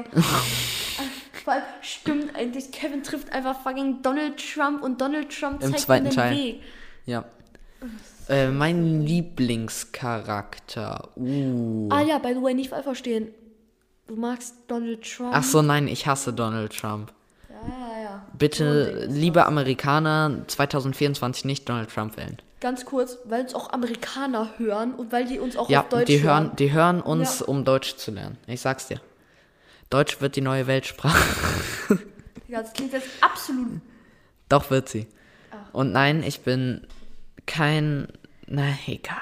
Vor 1.46 1.54
allem 1.54 1.64
stimmt 1.82 2.36
eigentlich, 2.36 2.72
Kevin 2.72 3.04
trifft 3.04 3.32
einfach 3.32 3.62
fucking 3.62 4.02
Donald 4.02 4.36
Trump 4.38 4.84
und 4.84 5.00
Donald 5.00 5.30
Trump 5.30 5.62
Im 5.64 5.70
zeigt 5.72 5.80
zweiten 5.84 6.06
ihm 6.08 6.10
den 6.10 6.16
Teil. 6.16 6.36
Weg. 6.36 6.62
ja. 7.06 7.24
Äh, 8.28 8.48
mein 8.50 9.04
Lieblingscharakter. 9.06 11.10
Uh. 11.16 11.88
Ah 11.92 12.02
ja, 12.02 12.18
by 12.18 12.34
the 12.34 12.42
way, 12.42 12.54
nicht 12.56 12.72
falsch 12.72 12.84
verstehen. 12.84 13.28
Du 14.08 14.16
magst 14.16 14.56
Donald 14.68 15.04
Trump. 15.04 15.32
Ach 15.34 15.44
so, 15.44 15.62
nein, 15.62 15.88
ich 15.88 16.08
hasse 16.08 16.34
Donald 16.34 16.76
Trump. 16.76 17.12
Ja, 17.50 17.56
ja, 17.70 18.04
ja. 18.04 18.26
Bitte, 18.38 19.06
liebe 19.10 19.46
Amerikaner, 19.46 20.32
2024 20.48 21.46
nicht 21.46 21.70
Donald 21.70 21.94
Trump 21.94 22.18
wählen. 22.18 22.38
Ganz 22.62 22.86
kurz, 22.86 23.18
weil 23.26 23.42
uns 23.44 23.54
auch 23.54 23.72
Amerikaner 23.72 24.50
hören 24.58 24.94
und 24.96 25.12
weil 25.12 25.26
die 25.26 25.38
uns 25.40 25.56
auch 25.58 25.70
Ja, 25.70 25.82
auf 25.82 25.90
Deutsch 25.90 26.06
die 26.08 26.24
hören. 26.24 26.46
hören, 26.48 26.56
die 26.58 26.72
hören 26.72 27.02
uns, 27.02 27.40
Ja. 27.42 27.46
um 27.46 27.64
Deutsch 27.66 27.96
zu 27.98 28.10
lernen. 28.12 28.38
Ich 28.48 28.62
sag's 28.62 28.88
dir. 28.88 29.00
Deutsch 29.90 30.22
wird 30.22 30.36
die 30.36 30.42
neue 30.42 30.68
Weltsprache. 30.68 32.00
Ja, 32.48 32.62
das 32.62 32.74
klingt 32.74 32.94
jetzt 32.94 33.08
absolut. 33.22 33.82
Doch 34.50 34.70
wird 34.70 34.88
sie. 34.88 35.08
Und 35.72 35.92
nein, 35.92 36.24
ich 36.24 36.42
bin 36.42 36.86
kein. 37.46 38.08
Na, 38.48 38.78
egal. 38.86 39.18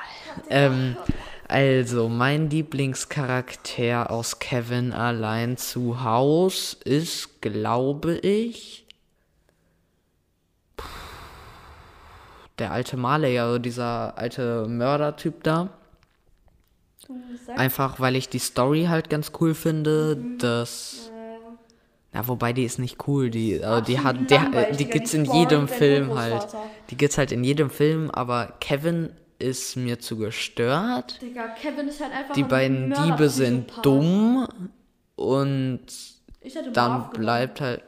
Ähm, 0.49 0.97
also, 1.47 2.09
mein 2.09 2.49
Lieblingscharakter 2.49 4.11
aus 4.11 4.39
Kevin 4.39 4.91
allein 4.91 5.55
zu 5.57 6.03
Haus 6.03 6.73
ist, 6.73 7.41
glaube 7.41 8.17
ich. 8.17 8.85
Der 12.59 12.71
alte 12.71 12.97
Marley, 12.97 13.39
also 13.39 13.57
dieser 13.57 14.17
alte 14.17 14.67
Mördertyp 14.67 15.43
da. 15.43 15.69
Einfach 17.55 17.99
weil 17.99 18.15
ich 18.15 18.29
die 18.29 18.39
Story 18.39 18.85
halt 18.89 19.09
ganz 19.09 19.31
cool 19.39 19.53
finde, 19.53 20.17
dass. 20.37 21.11
Na, 22.11 22.27
wobei 22.27 22.53
die 22.53 22.63
ist 22.63 22.77
nicht 22.77 23.07
cool. 23.07 23.29
Die, 23.29 23.53
äh, 23.53 23.81
die 23.81 23.99
hat, 23.99 24.29
die, 24.29 24.77
die 24.77 24.85
gibt's 24.85 25.13
in 25.15 25.25
jedem 25.25 25.67
Film 25.67 26.13
halt. 26.17 26.47
Die 26.89 26.97
gibt's 26.97 27.17
halt 27.17 27.31
in 27.31 27.43
jedem 27.43 27.71
Film, 27.71 28.11
aber 28.11 28.53
Kevin 28.59 29.09
ist 29.39 29.75
mir 29.75 29.99
zu 29.99 30.17
gestört. 30.17 31.21
Digga, 31.21 31.47
Kevin 31.49 31.87
ist 31.87 32.01
halt 32.01 32.13
einfach 32.13 32.33
Die 32.35 32.43
beiden 32.43 32.93
Diebe 32.93 33.29
sind 33.29 33.71
dumm 33.81 34.47
und 35.15 35.85
dann 36.73 37.09
bleibt 37.11 37.61
halt. 37.61 37.83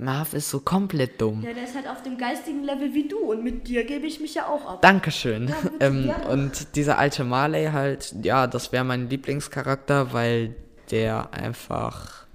Marv 0.00 0.32
ist 0.32 0.48
so 0.48 0.60
komplett 0.60 1.20
dumm. 1.20 1.42
Ja, 1.42 1.52
der 1.52 1.64
ist 1.64 1.74
halt 1.74 1.88
auf 1.88 2.02
dem 2.02 2.18
geistigen 2.18 2.62
Level 2.62 2.94
wie 2.94 3.08
du 3.08 3.18
und 3.18 3.42
mit 3.42 3.66
dir 3.66 3.84
gebe 3.84 4.06
ich 4.06 4.20
mich 4.20 4.34
ja 4.34 4.46
auch 4.46 4.64
ab. 4.64 4.82
Dankeschön. 4.82 5.46
bitte, 5.46 5.72
ähm, 5.80 6.14
und 6.30 6.76
dieser 6.76 6.98
alte 6.98 7.24
Marley 7.24 7.66
halt, 7.72 8.14
ja, 8.22 8.46
das 8.46 8.70
wäre 8.70 8.84
mein 8.84 9.10
Lieblingscharakter, 9.10 10.12
weil 10.12 10.54
der 10.92 11.34
einfach 11.34 12.26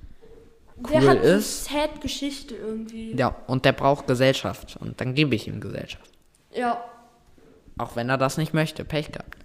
der 0.75 1.01
cool 1.01 1.09
hat 1.09 1.23
ist. 1.23 1.65
so 1.65 1.73
sad 1.73 2.01
Geschichte 2.01 2.53
irgendwie. 2.53 3.15
Ja, 3.15 3.33
und 3.47 3.63
der 3.63 3.71
braucht 3.71 4.07
Gesellschaft. 4.07 4.75
Und 4.81 4.99
dann 4.99 5.15
gebe 5.15 5.33
ich 5.33 5.47
ihm 5.47 5.61
Gesellschaft. 5.61 6.11
Ja. 6.51 6.83
Auch 7.77 7.95
wenn 7.95 8.09
er 8.09 8.17
das 8.17 8.37
nicht 8.37 8.53
möchte. 8.53 8.83
Pech 8.83 9.13
gehabt. 9.13 9.37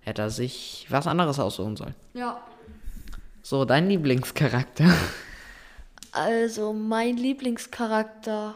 Hätte 0.00 0.22
er 0.22 0.30
sich 0.30 0.86
was 0.90 1.08
anderes 1.08 1.40
aussuchen 1.40 1.76
sollen. 1.76 1.94
Ja. 2.12 2.40
So, 3.42 3.64
dein 3.64 3.88
Lieblingscharakter. 3.88 4.86
Also, 6.14 6.72
mein 6.72 7.16
Lieblingscharakter. 7.16 8.54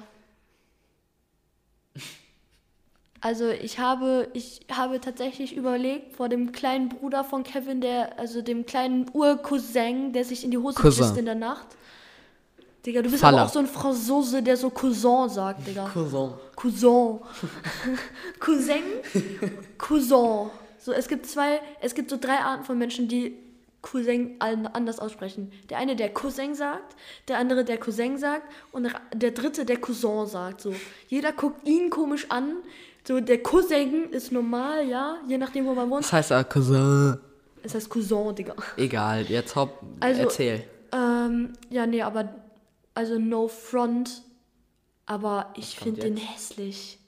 Also, 3.21 3.49
ich 3.49 3.81
habe, 3.81 4.29
ich 4.33 4.61
habe 4.71 5.01
tatsächlich 5.01 5.57
überlegt, 5.57 6.15
vor 6.15 6.29
dem 6.29 6.53
kleinen 6.53 6.89
Bruder 6.89 7.25
von 7.25 7.43
Kevin, 7.43 7.81
der, 7.81 8.17
also 8.17 8.43
dem 8.43 8.65
kleinen 8.65 9.11
Urcousin, 9.13 10.13
der 10.13 10.25
sich 10.25 10.45
in 10.45 10.53
die 10.53 10.59
Hose 10.59 10.81
Cousin. 10.81 11.05
pisst 11.05 11.17
in 11.19 11.25
der 11.25 11.35
Nacht. 11.35 11.67
Digga, 12.87 13.03
du 13.03 13.11
bist 13.11 13.23
Faller. 13.23 13.39
aber 13.39 13.49
auch 13.49 13.53
so 13.53 13.59
ein 13.59 13.67
Franzose, 13.67 14.41
der 14.41 14.57
so 14.57 14.71
Cousin 14.71 15.29
sagt, 15.29 15.67
Digga. 15.67 15.91
Cousin. 15.93 16.35
Cousin. 16.55 17.19
Cousin, 18.39 18.83
Cousin. 19.77 20.51
So, 20.79 20.93
es 20.93 21.09
gibt 21.09 21.27
zwei, 21.27 21.61
es 21.81 21.93
gibt 21.93 22.09
so 22.09 22.19
drei 22.21 22.39
Arten 22.39 22.63
von 22.63 22.79
Menschen, 22.79 23.09
die 23.09 23.48
Cousin 23.83 24.37
allen 24.41 24.67
anders 24.67 24.99
aussprechen. 24.99 25.53
Der 25.71 25.79
eine, 25.79 25.95
der 25.97 26.13
Cousin 26.13 26.55
sagt, 26.55 26.97
der 27.29 27.39
andere, 27.39 27.65
der 27.65 27.79
Cousin 27.79 28.19
sagt 28.19 28.43
und 28.73 28.91
der- 29.15 29.31
dritte, 29.31 29.65
der 29.65 29.77
Cousin 29.79 30.27
sagt. 30.27 30.61
So, 30.63 30.75
jeder 31.09 31.33
guckt 31.33 31.67
ihn 31.69 31.89
komisch 31.91 32.27
an. 32.31 32.57
So, 33.07 33.21
der 33.21 33.43
Cousin 33.43 34.11
ist 34.11 34.33
normal, 34.33 34.87
ja, 34.87 35.19
je 35.29 35.39
nachdem, 35.39 35.65
wo 35.67 35.75
man 35.75 35.89
wohnt. 35.91 36.05
Das 36.05 36.13
heißt 36.13 36.31
er 36.33 36.45
Cousin. 36.45 37.19
Es 37.63 37.75
heißt 37.75 37.89
Cousin, 37.89 38.35
Digga. 38.35 38.55
Egal, 38.77 39.23
jetzt 39.27 39.55
hopp, 39.57 39.81
Also- 40.01 40.23
erzähl. 40.23 40.65
Ähm, 40.93 41.53
ja, 41.71 41.87
nee, 41.87 42.03
aber, 42.03 42.35
also 42.95 43.19
no 43.19 43.47
front, 43.49 44.23
aber 45.07 45.53
ich 45.57 45.77
finde 45.79 46.01
den 46.03 46.17
hässlich. 46.17 46.99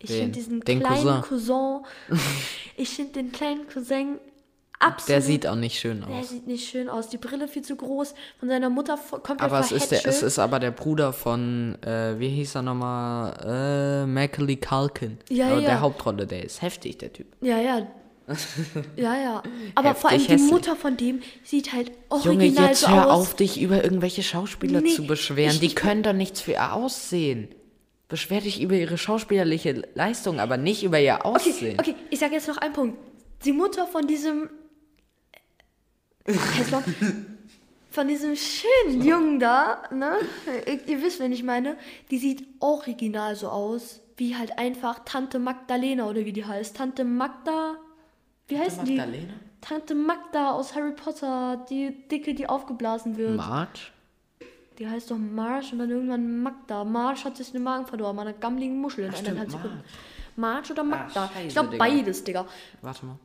Ich 0.00 0.10
finde 0.10 0.30
diesen 0.32 0.60
Den 0.60 0.78
kleinen 0.80 1.22
Cousin, 1.22 1.80
ich 2.76 2.90
finde 2.90 3.12
den 3.14 3.32
kleinen 3.32 3.66
Cousin 3.68 4.18
absolut. 4.80 5.08
Der 5.08 5.22
sieht 5.22 5.46
auch 5.46 5.54
nicht 5.54 5.78
schön 5.78 6.00
der 6.06 6.08
aus. 6.18 6.28
sieht 6.30 6.46
nicht 6.46 6.68
schön 6.68 6.88
aus. 6.88 7.08
Die 7.08 7.18
Brille 7.18 7.48
viel 7.48 7.62
zu 7.62 7.76
groß. 7.76 8.14
Von 8.40 8.48
seiner 8.48 8.70
Mutter 8.70 8.98
komplett 9.10 9.40
Aber 9.42 9.60
es 9.60 9.72
ist, 9.72 9.90
der, 9.90 10.06
es 10.06 10.22
ist 10.22 10.38
aber 10.38 10.58
der 10.60 10.70
Bruder 10.70 11.12
von, 11.12 11.76
äh, 11.82 12.18
wie 12.18 12.28
hieß 12.28 12.54
er 12.56 12.62
nochmal? 12.62 14.04
Äh, 14.04 14.06
Macaulay 14.06 14.56
Culkin. 14.56 15.18
Ja, 15.30 15.46
Aber 15.48 15.60
ja. 15.60 15.68
Der 15.68 15.80
Hauptrolle, 15.80 16.26
der 16.26 16.44
ist 16.44 16.62
heftig, 16.62 16.98
der 16.98 17.12
Typ. 17.12 17.26
Ja, 17.40 17.58
ja. 17.58 17.86
Ja, 18.96 19.14
ja. 19.16 19.42
Aber 19.74 19.94
vor 19.94 20.10
allem 20.10 20.18
Heftig 20.20 20.26
die 20.26 20.32
hässlich. 20.42 20.50
Mutter 20.52 20.76
von 20.76 20.96
dem 20.98 21.20
sieht 21.44 21.72
halt 21.72 21.88
Junge, 22.10 22.24
original 22.36 22.66
jetzt 22.68 22.80
so 22.82 22.88
hör 22.88 23.10
aus. 23.10 23.20
auf, 23.28 23.36
dich 23.36 23.60
über 23.60 23.82
irgendwelche 23.82 24.22
Schauspieler 24.22 24.80
Nee, 24.82 24.90
zu 24.94 25.06
beschweren. 25.06 25.52
ich- 25.54 25.60
Die 25.60 25.66
ich- 25.66 25.76
können 25.76 26.02
doch 26.02 26.12
nichts 26.12 26.40
für 26.42 26.52
ihr 26.52 26.72
Aussehen. 26.74 27.48
Beschwer 28.08 28.40
dich 28.42 28.60
über 28.60 28.74
ihre 28.74 28.96
schauspielerliche 28.98 29.82
Leistung, 29.94 30.40
aber 30.40 30.56
nicht 30.58 30.82
über 30.82 30.98
ihr 31.00 31.20
Okay, 31.22 31.28
Aussehen. 31.50 31.76
okay, 31.78 31.94
ich 32.10 32.18
sage 32.18 32.34
jetzt 32.34 32.48
noch 32.48 32.56
einen 32.58 32.72
Punkt. 32.74 32.98
Die 33.44 33.52
Mutter 33.52 33.86
von 33.86 34.06
diesem. 34.06 34.48
Hässler, 36.28 36.82
von 37.90 38.08
diesem 38.08 38.36
schönen 38.36 39.02
Jungen 39.02 39.40
da, 39.40 39.82
ne? 39.90 40.16
Ihr, 40.66 40.88
ihr 40.88 41.02
wisst, 41.02 41.20
wen 41.20 41.32
ich 41.32 41.42
meine. 41.42 41.76
Die 42.10 42.18
sieht 42.18 42.46
original 42.60 43.34
so 43.36 43.48
aus, 43.48 44.00
wie 44.16 44.36
halt 44.36 44.58
einfach 44.58 45.00
Tante 45.04 45.38
Magdalena 45.38 46.06
oder 46.08 46.24
wie 46.24 46.32
die 46.32 46.44
heißt. 46.44 46.76
Tante 46.76 47.04
Magda. 47.04 47.76
Wie 48.46 48.58
heißt 48.58 48.86
die? 48.86 48.96
Magdalena? 48.96 49.34
Tante 49.60 49.94
Magda 49.94 50.52
aus 50.52 50.74
Harry 50.74 50.92
Potter, 50.92 51.64
die 51.68 52.08
Dicke, 52.08 52.34
die 52.34 52.48
aufgeblasen 52.48 53.16
wird. 53.16 53.36
Marge? 53.36 53.80
die 54.78 54.88
heißt 54.88 55.10
doch 55.10 55.18
Marge 55.18 55.68
und 55.72 55.78
dann 55.80 55.90
irgendwann 55.90 56.42
Magda. 56.42 56.84
Marge 56.84 57.24
hat 57.24 57.36
sich 57.36 57.50
den 57.50 57.62
Magen 57.62 57.86
verdorben, 57.86 58.20
an 58.20 58.28
einer 58.28 58.38
gammeligen 58.38 58.80
Muschel 58.80 59.06
in 59.06 59.14
eineinhalb 59.14 59.50
Sekunden. 59.50 59.82
Marge. 60.36 60.72
Oder 60.72 60.84
Magda? 60.84 61.28
scheiße, 61.28 61.46
ich 61.48 61.52
glaube 61.52 61.76
beides, 61.76 62.22
Digga. 62.22 62.46
Warte 62.80 63.06
mal. 63.06 63.16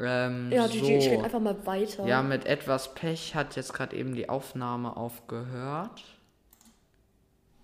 Ähm, 0.00 0.50
Ja, 0.52 0.66
so. 0.66 0.74
GG, 0.74 0.98
ich 0.98 1.08
rede 1.10 1.24
einfach 1.24 1.40
mal 1.40 1.56
weiter. 1.66 2.06
Ja, 2.06 2.22
mit 2.22 2.46
etwas 2.46 2.94
Pech 2.94 3.34
hat 3.34 3.56
jetzt 3.56 3.72
gerade 3.72 3.96
eben 3.96 4.14
die 4.14 4.28
Aufnahme 4.28 4.96
aufgehört. 4.96 6.02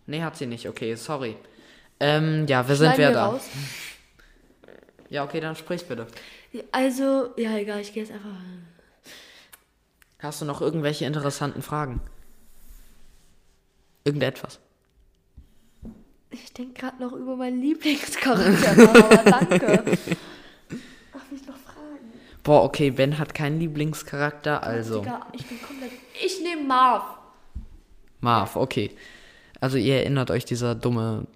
Nee, 0.06 0.22
hat 0.22 0.36
sie 0.36 0.46
nicht. 0.46 0.68
Okay, 0.68 0.94
sorry. 0.94 1.36
Ähm, 2.00 2.46
ja, 2.48 2.66
wer 2.66 2.76
sind 2.76 2.86
Schneiden 2.94 2.98
wir 3.00 3.08
wir 3.08 3.14
da? 3.14 3.26
raus. 3.26 3.42
Ja, 5.08 5.24
okay, 5.24 5.40
dann 5.40 5.56
sprich 5.56 5.84
bitte. 5.88 6.06
Also, 6.70 7.30
ja, 7.36 7.56
egal, 7.56 7.80
ich 7.80 7.92
gehe 7.92 8.04
jetzt 8.04 8.12
einfach. 8.12 8.30
Hast 10.20 10.40
du 10.40 10.44
noch 10.44 10.60
irgendwelche 10.60 11.04
interessanten 11.04 11.62
Fragen? 11.62 12.00
Irgendetwas? 14.04 14.60
Ich 16.30 16.52
denke 16.52 16.74
gerade 16.74 17.02
noch 17.02 17.12
über 17.12 17.34
meinen 17.34 17.60
Lieblingscharakter 17.60 18.70
aber 18.70 19.16
danke. 19.30 19.58
Darf 21.12 21.26
ich 21.34 21.44
noch 21.44 21.56
fragen? 21.56 22.12
Boah, 22.51 22.64
okay, 22.64 22.90
Ben 22.90 23.16
hat 23.16 23.32
keinen 23.32 23.61
Lieblingscharakter, 23.61 24.64
also. 24.64 25.03
Digga, 25.03 25.24
ich 25.32 25.46
bin 25.46 25.62
komplett. 25.62 25.92
Ich 26.20 26.40
nehme 26.42 26.66
Marv. 26.66 27.05
Marv, 28.20 28.57
okay. 28.57 28.90
Also 29.61 29.76
ihr 29.76 29.98
erinnert 29.98 30.32
euch 30.32 30.44
dieser 30.46 30.74
dumme 30.74 31.28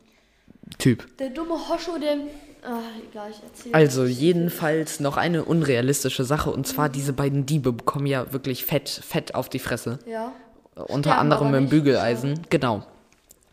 Typ. 0.78 1.16
Der 1.18 1.30
dumme 1.30 1.54
Hoscho, 1.54 1.98
der. 2.00 2.16
Ah, 2.64 2.80
egal, 3.08 3.30
ich 3.30 3.40
erzähle. 3.40 3.74
Also 3.76 4.06
jedenfalls 4.06 4.98
noch 4.98 5.16
eine 5.16 5.44
unrealistische 5.44 6.24
Sache 6.24 6.50
und 6.50 6.66
zwar 6.66 6.88
diese 6.88 7.12
beiden 7.12 7.46
Diebe 7.46 7.72
bekommen 7.72 8.06
ja 8.06 8.32
wirklich 8.32 8.64
fett, 8.64 8.88
fett 8.88 9.36
auf 9.36 9.48
die 9.48 9.60
Fresse. 9.60 10.00
Ja. 10.06 10.32
Unter 10.74 11.10
Sterben 11.10 11.20
anderem 11.20 11.52
mit 11.52 11.60
dem. 11.60 11.68
Bügeleisen. 11.68 12.40
Genau. 12.50 12.84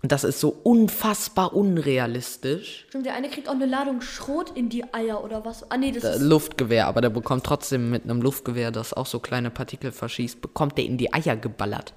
Und 0.04 0.12
das 0.12 0.24
ist 0.24 0.40
so 0.40 0.50
unfassbar 0.64 1.54
unrealistisch. 1.54 2.86
Stimmt, 2.90 3.06
der 3.06 3.14
eine 3.14 3.30
kriegt 3.30 3.48
auch 3.48 3.54
eine 3.54 3.68
Ladung 3.68 4.02
Schrot 4.02 4.50
in 4.58 4.68
die 4.70 4.92
Eier 4.94 5.24
oder 5.24 5.46
was? 5.46 5.70
Ah, 5.70 5.78
nee, 5.78 5.92
das 5.92 6.04
Äh, 6.04 6.16
ist. 6.16 6.22
Luftgewehr, 6.22 6.88
aber 6.88 7.02
der 7.02 7.12
bekommt 7.12 7.44
trotzdem 7.44 7.92
mit 7.92 8.04
einem 8.06 8.22
Luftgewehr, 8.22 8.72
das 8.72 8.94
auch 8.94 9.06
so 9.06 9.20
kleine 9.20 9.52
Partikel 9.52 9.92
verschießt, 9.92 10.42
bekommt 10.42 10.78
der 10.80 10.86
in 10.86 10.98
die 10.98 11.14
Eier 11.14 11.36
geballert. 11.38 11.94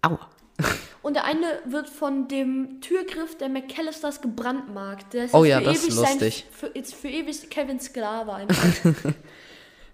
Aua. 0.00 0.18
Und 1.02 1.14
der 1.14 1.24
eine 1.26 1.46
wird 1.66 1.90
von 1.90 2.28
dem 2.28 2.80
Türgriff 2.80 3.36
der 3.36 3.50
McAllisters 3.50 4.22
gebrandmarkt. 4.22 5.12
Der 5.12 5.26
ist 5.26 5.34
Oh 5.34 5.44
ja, 5.44 5.58
für 5.58 5.64
das 5.64 5.84
ist 5.84 5.96
lustig. 5.96 6.46
Sein, 6.48 6.70
für, 6.70 6.78
jetzt 6.78 6.94
für 6.94 7.08
ewig 7.08 7.50
Kevin 7.50 7.78
Sklave 7.80 8.32
einfach. 8.34 9.12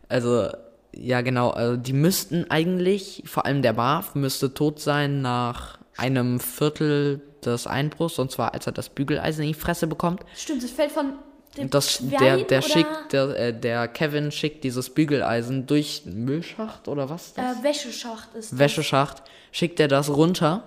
Also, 0.09 0.49
ja 0.93 1.21
genau, 1.23 1.51
also 1.51 1.77
die 1.77 1.93
müssten 1.93 2.49
eigentlich, 2.51 3.25
vor 3.27 3.47
allem 3.47 3.63
der 3.63 3.73
Marv, 3.73 4.15
müsste 4.15 4.55
tot 4.55 4.79
sein 4.79 5.23
nach 5.23 5.80
einem 6.01 6.41
Viertel 6.41 7.21
des 7.45 7.67
Einbruchs, 7.67 8.19
und 8.19 8.31
zwar 8.31 8.55
als 8.55 8.67
er 8.67 8.73
das 8.73 8.89
Bügeleisen 8.89 9.43
in 9.43 9.49
die 9.49 9.55
Fresse 9.55 9.87
bekommt. 9.87 10.23
Stimmt, 10.35 10.63
das 10.63 10.71
fällt 10.71 10.93
von 10.93 11.15
dem 11.57 11.71
das, 11.71 11.93
Schwein, 11.95 12.11
der, 12.11 12.37
der 12.39 12.59
oder? 12.59 12.69
schickt, 12.69 13.13
der, 13.13 13.39
äh, 13.39 13.59
der 13.59 13.89
Kevin 13.89 14.31
schickt 14.31 14.65
dieses 14.65 14.91
Bügeleisen 14.91 15.67
durch 15.67 16.03
Müllschacht 16.05 16.89
oder 16.89 17.11
was? 17.11 17.35
Das? 17.35 17.59
Äh, 17.59 17.63
Wäscheschacht 17.63 18.35
ist. 18.35 18.53
das. 18.53 18.59
Wäscheschacht, 18.59 19.23
schickt 19.53 19.81
er 19.81 19.89
das 19.89 20.11
runter. 20.11 20.65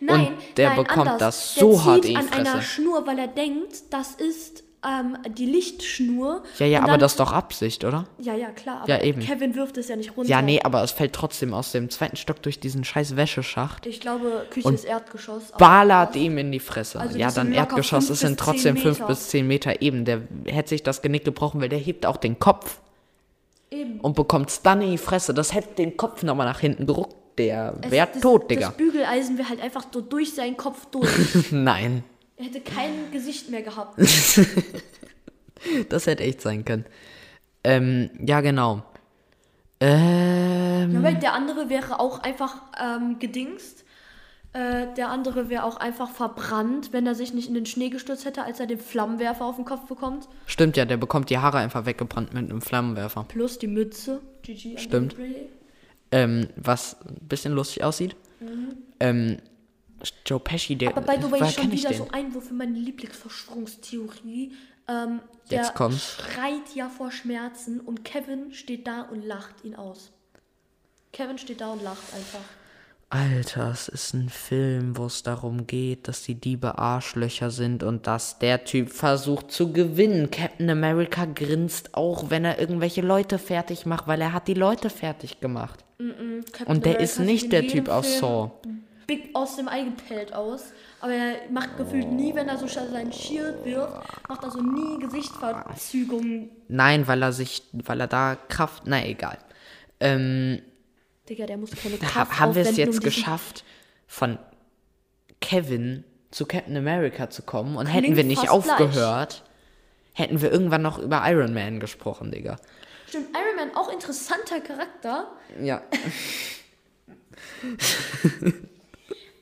Nein, 0.00 0.28
und 0.28 0.36
der 0.56 0.70
nein, 0.70 0.78
bekommt 0.78 1.08
anders. 1.08 1.18
das 1.18 1.54
der 1.54 1.62
so 1.62 1.76
zieht 1.76 1.84
hart 1.84 2.04
in 2.04 2.10
die 2.10 2.16
an 2.16 2.32
einer 2.32 2.50
Fresse. 2.52 2.62
Schnur, 2.62 3.06
weil 3.06 3.18
er 3.18 3.28
denkt, 3.28 3.74
das 3.90 4.14
ist 4.14 4.62
ähm, 4.86 5.18
die 5.36 5.46
Lichtschnur. 5.46 6.42
Ja, 6.58 6.66
ja, 6.66 6.82
aber 6.82 6.96
das 6.98 7.12
ist 7.12 7.20
doch 7.20 7.32
Absicht, 7.32 7.84
oder? 7.84 8.06
Ja, 8.18 8.34
ja, 8.34 8.50
klar. 8.50 8.82
Aber 8.82 8.88
Ja, 8.88 9.02
eben. 9.02 9.20
Kevin 9.20 9.54
wirft 9.54 9.76
es 9.76 9.88
ja 9.88 9.96
nicht 9.96 10.16
runter. 10.16 10.30
Ja, 10.30 10.40
nee, 10.42 10.60
aber 10.62 10.82
es 10.82 10.92
fällt 10.92 11.12
trotzdem 11.12 11.52
aus 11.52 11.72
dem 11.72 11.90
zweiten 11.90 12.16
Stock 12.16 12.40
durch 12.42 12.60
diesen 12.60 12.84
scheiß 12.84 13.16
Wäscheschacht. 13.16 13.84
Ich 13.86 14.00
glaube, 14.00 14.46
Küche 14.50 14.66
Und 14.68 14.74
ist 14.74 14.84
Erdgeschoss. 14.84 15.52
Ballert 15.58 16.16
ihm 16.16 16.38
in 16.38 16.50
die 16.52 16.60
Fresse. 16.60 16.98
Also 17.00 17.18
ja, 17.18 17.30
dann 17.30 17.52
Erdgeschoss, 17.52 18.06
fünf 18.06 18.10
es 18.14 18.20
sind 18.20 18.36
bis 18.36 18.44
trotzdem 18.46 18.76
zehn 18.76 18.82
5 18.82 18.98
Meter. 19.00 19.08
bis 19.08 19.28
10 19.28 19.46
Meter 19.46 19.82
eben. 19.82 20.04
Der 20.04 20.22
hätte 20.46 20.70
sich 20.70 20.82
das 20.82 21.02
Genick 21.02 21.24
gebrochen, 21.24 21.60
weil 21.60 21.68
der 21.68 21.78
hebt 21.78 22.06
auch 22.06 22.16
den 22.16 22.38
Kopf 22.38 22.78
Eben. 23.70 24.00
und 24.00 24.16
bekommt 24.16 24.50
dann 24.64 24.80
in 24.82 24.92
die 24.92 24.98
Fresse. 24.98 25.34
Das 25.34 25.52
hätte 25.54 25.74
den 25.76 25.96
Kopf 25.96 26.22
nochmal 26.22 26.46
nach 26.46 26.60
hinten 26.60 26.86
geruckt. 26.86 27.16
Der 27.38 27.74
Es- 27.82 27.90
wäre 27.90 28.08
tot, 28.20 28.50
Digga. 28.50 28.68
Das 28.68 28.76
Bügeleisen 28.76 29.38
wäre 29.38 29.48
halt 29.48 29.62
einfach 29.62 29.84
so 29.92 30.00
durch 30.00 30.34
seinen 30.34 30.56
Kopf 30.56 30.86
durch. 30.86 31.08
Nein, 31.52 32.02
er 32.40 32.46
hätte 32.46 32.60
kein 32.60 33.10
Gesicht 33.12 33.50
mehr 33.50 33.62
gehabt. 33.62 33.98
das 35.88 36.06
hätte 36.06 36.24
echt 36.24 36.40
sein 36.40 36.64
können. 36.64 36.86
Ähm, 37.62 38.10
ja, 38.18 38.40
genau. 38.40 38.82
Ähm, 39.78 40.92
Ja, 40.92 41.02
weil 41.02 41.16
der 41.16 41.34
andere 41.34 41.68
wäre 41.68 42.00
auch 42.00 42.20
einfach 42.20 42.62
ähm, 42.82 43.18
gedingst. 43.18 43.84
Äh, 44.54 44.86
der 44.96 45.10
andere 45.10 45.50
wäre 45.50 45.64
auch 45.64 45.76
einfach 45.76 46.10
verbrannt, 46.10 46.92
wenn 46.92 47.06
er 47.06 47.14
sich 47.14 47.34
nicht 47.34 47.48
in 47.48 47.54
den 47.54 47.66
Schnee 47.66 47.90
gestürzt 47.90 48.24
hätte, 48.24 48.42
als 48.42 48.58
er 48.58 48.66
den 48.66 48.80
Flammenwerfer 48.80 49.44
auf 49.44 49.56
den 49.56 49.64
Kopf 49.66 49.86
bekommt. 49.86 50.26
stimmt 50.46 50.76
ja, 50.76 50.86
der 50.86 50.96
bekommt 50.96 51.30
die 51.30 51.38
Haare 51.38 51.58
einfach 51.58 51.84
weggebrannt 51.84 52.32
mit 52.32 52.50
einem 52.50 52.62
Flammenwerfer. 52.62 53.26
Plus 53.28 53.58
die 53.58 53.68
Mütze. 53.68 54.20
GG 54.42 54.78
Stimmt. 54.78 55.14
Ähm, 56.10 56.48
was 56.56 56.96
ein 57.02 57.28
bisschen 57.28 57.52
lustig 57.52 57.84
aussieht. 57.84 58.16
Ähm, 58.98 59.36
Joe 60.26 60.40
Pesci, 60.40 60.76
der. 60.76 60.96
Aber 60.96 61.00
by 61.02 61.20
the 61.20 61.30
way, 61.30 61.50
schon 61.50 61.70
wieder 61.70 61.92
so 61.92 62.08
Einwurf 62.12 62.48
für 62.48 62.54
meine 62.54 62.78
Lieblingsverschwörungstheorie. 62.78 64.52
Ähm, 64.88 65.20
der 65.50 65.58
Jetzt 65.58 65.74
kommt's. 65.74 66.16
schreit 66.16 66.74
ja 66.74 66.88
vor 66.88 67.12
Schmerzen 67.12 67.80
und 67.80 68.04
Kevin 68.04 68.52
steht 68.52 68.86
da 68.86 69.02
und 69.02 69.22
lacht 69.24 69.64
ihn 69.64 69.74
aus. 69.74 70.12
Kevin 71.12 71.38
steht 71.38 71.60
da 71.60 71.72
und 71.72 71.82
lacht 71.82 72.14
einfach. 72.14 72.40
Alter, 73.12 73.72
es 73.72 73.88
ist 73.88 74.14
ein 74.14 74.28
Film, 74.28 74.96
wo 74.96 75.06
es 75.06 75.24
darum 75.24 75.66
geht, 75.66 76.06
dass 76.06 76.22
die 76.22 76.36
Diebe 76.36 76.78
Arschlöcher 76.78 77.50
sind 77.50 77.82
und 77.82 78.06
dass 78.06 78.38
der 78.38 78.64
Typ 78.64 78.90
versucht 78.90 79.50
zu 79.50 79.72
gewinnen. 79.72 80.30
Captain 80.30 80.70
America 80.70 81.24
grinst 81.24 81.94
auch, 81.94 82.30
wenn 82.30 82.44
er 82.44 82.60
irgendwelche 82.60 83.00
Leute 83.00 83.38
fertig 83.38 83.84
macht, 83.84 84.06
weil 84.06 84.20
er 84.20 84.32
hat 84.32 84.46
die 84.46 84.54
Leute 84.54 84.90
fertig 84.90 85.40
gemacht. 85.40 85.84
Captain 85.98 86.66
Und 86.66 86.86
der 86.86 86.94
America 86.94 87.02
ist 87.02 87.18
nicht 87.18 87.44
in 87.44 87.50
der 87.50 87.66
Typ 87.66 87.88
aus 87.88 88.18
Saw. 88.20 88.52
Big 89.10 89.34
aus 89.34 89.56
dem 89.56 89.66
eigenen 89.66 89.98
Feld 89.98 90.32
aus. 90.32 90.72
Aber 91.00 91.12
er 91.12 91.50
macht 91.50 91.76
gefühlt 91.76 92.12
nie, 92.12 92.32
wenn 92.32 92.48
er 92.48 92.58
so 92.58 92.68
sein 92.68 93.12
Shield 93.12 93.64
wirft, 93.64 94.28
macht 94.28 94.44
er 94.44 94.52
so 94.52 94.60
nie 94.60 95.00
Gesichtsverzügungen. 95.00 96.48
Nein, 96.68 97.08
weil 97.08 97.20
er 97.20 97.32
sich, 97.32 97.64
weil 97.72 98.00
er 98.00 98.06
da 98.06 98.36
Kraft, 98.36 98.84
na 98.86 99.04
egal. 99.04 99.38
Ähm, 99.98 100.62
Digga, 101.28 101.46
der 101.46 101.56
muss 101.56 101.72
keine 101.72 101.96
Kraft 101.98 102.38
haben 102.38 102.54
wir 102.54 102.62
es 102.62 102.76
jetzt 102.76 102.98
um 102.98 103.04
geschafft, 103.04 103.64
von 104.06 104.38
Kevin 105.40 106.04
zu 106.30 106.46
Captain 106.46 106.76
America 106.76 107.30
zu 107.30 107.42
kommen. 107.42 107.76
Und 107.76 107.86
hätten 107.86 108.14
wir 108.14 108.22
nicht 108.22 108.46
fast 108.46 108.64
gleich. 108.64 108.80
aufgehört, 108.80 109.42
hätten 110.12 110.40
wir 110.40 110.52
irgendwann 110.52 110.82
noch 110.82 111.00
über 111.00 111.20
Iron 111.26 111.52
Man 111.52 111.80
gesprochen, 111.80 112.30
Digga. 112.30 112.58
Stimmt, 113.08 113.30
Iron 113.30 113.56
Man, 113.56 113.74
auch 113.74 113.92
interessanter 113.92 114.60
Charakter. 114.60 115.32
Ja. 115.60 115.82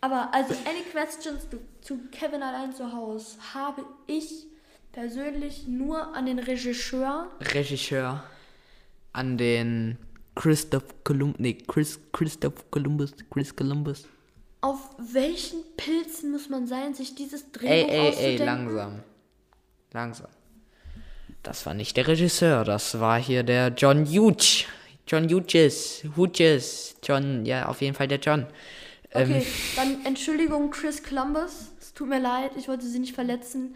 Aber 0.00 0.32
also 0.32 0.54
Any 0.64 0.82
Questions 0.92 1.46
zu 1.80 1.98
Kevin 2.12 2.42
allein 2.42 2.72
zu 2.72 2.92
Hause 2.92 3.36
habe 3.54 3.84
ich 4.06 4.46
persönlich 4.92 5.66
nur 5.66 6.14
an 6.14 6.26
den 6.26 6.38
Regisseur. 6.38 7.28
Regisseur 7.40 8.22
an 9.12 9.36
den 9.36 9.98
Christoph 10.34 10.84
Columbus, 11.02 11.40
nee, 11.40 11.58
Chris, 11.66 11.98
Christoph 12.12 12.70
Columbus, 12.70 13.12
Chris 13.30 13.54
Columbus. 13.54 14.06
Auf 14.60 14.90
welchen 14.98 15.62
Pilzen 15.76 16.30
muss 16.30 16.48
man 16.48 16.66
sein, 16.66 16.94
sich 16.94 17.14
dieses 17.14 17.50
Drehbuch 17.50 17.68
Ey, 17.68 17.84
ey, 17.84 17.98
ey, 17.98 18.08
auszudenken? 18.08 18.44
langsam. 18.46 19.00
Langsam. 19.92 20.28
Das 21.42 21.64
war 21.66 21.74
nicht 21.74 21.96
der 21.96 22.06
Regisseur, 22.06 22.64
das 22.64 23.00
war 23.00 23.20
hier 23.20 23.42
der 23.42 23.68
John 23.68 24.04
Hughes. 24.04 24.64
John 25.06 25.28
Hughes, 25.28 26.04
Hughes, 26.16 26.96
John, 27.02 27.46
ja, 27.46 27.66
auf 27.66 27.80
jeden 27.80 27.94
Fall 27.94 28.08
der 28.08 28.18
John. 28.18 28.46
Ähm, 29.14 29.30
Okay, 29.30 29.46
dann 29.76 30.04
Entschuldigung, 30.04 30.70
Chris 30.70 31.02
Columbus. 31.02 31.68
Es 31.80 31.94
tut 31.94 32.08
mir 32.08 32.20
leid, 32.20 32.52
ich 32.56 32.68
wollte 32.68 32.86
sie 32.86 32.98
nicht 32.98 33.14
verletzen. 33.14 33.74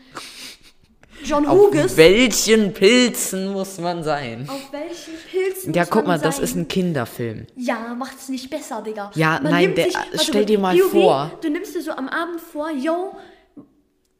John 1.24 1.47
Auf 1.47 1.70
Hughes. 1.72 1.97
welchen 1.97 2.72
Pilzen 2.72 3.53
muss 3.53 3.78
man 3.78 4.03
sein? 4.03 4.49
Auf 4.49 4.72
welchen 4.72 5.14
Pilzen 5.30 5.72
Ja, 5.72 5.85
guck 5.85 6.07
man 6.07 6.18
mal, 6.18 6.18
das 6.18 6.37
sein? 6.37 6.45
ist 6.45 6.57
ein 6.57 6.68
Kinderfilm. 6.68 7.47
Ja, 7.55 7.95
macht's 7.95 8.28
nicht 8.28 8.51
besser, 8.51 8.83
Digga. 8.83 9.11
Ja, 9.14 9.39
nein, 9.41 9.66
nimmt 9.66 9.78
der- 9.78 9.95
warte 9.95 10.18
stell 10.18 10.45
dir 10.47 10.59
mal 10.59 10.76
POV, 10.76 10.91
vor. 10.91 11.39
Du 11.41 11.49
nimmst 11.51 11.74
dir 11.74 11.83
so 11.83 11.93
am 11.93 12.09
Abend 12.09 12.41
vor, 12.41 12.70
yo, 12.70 13.14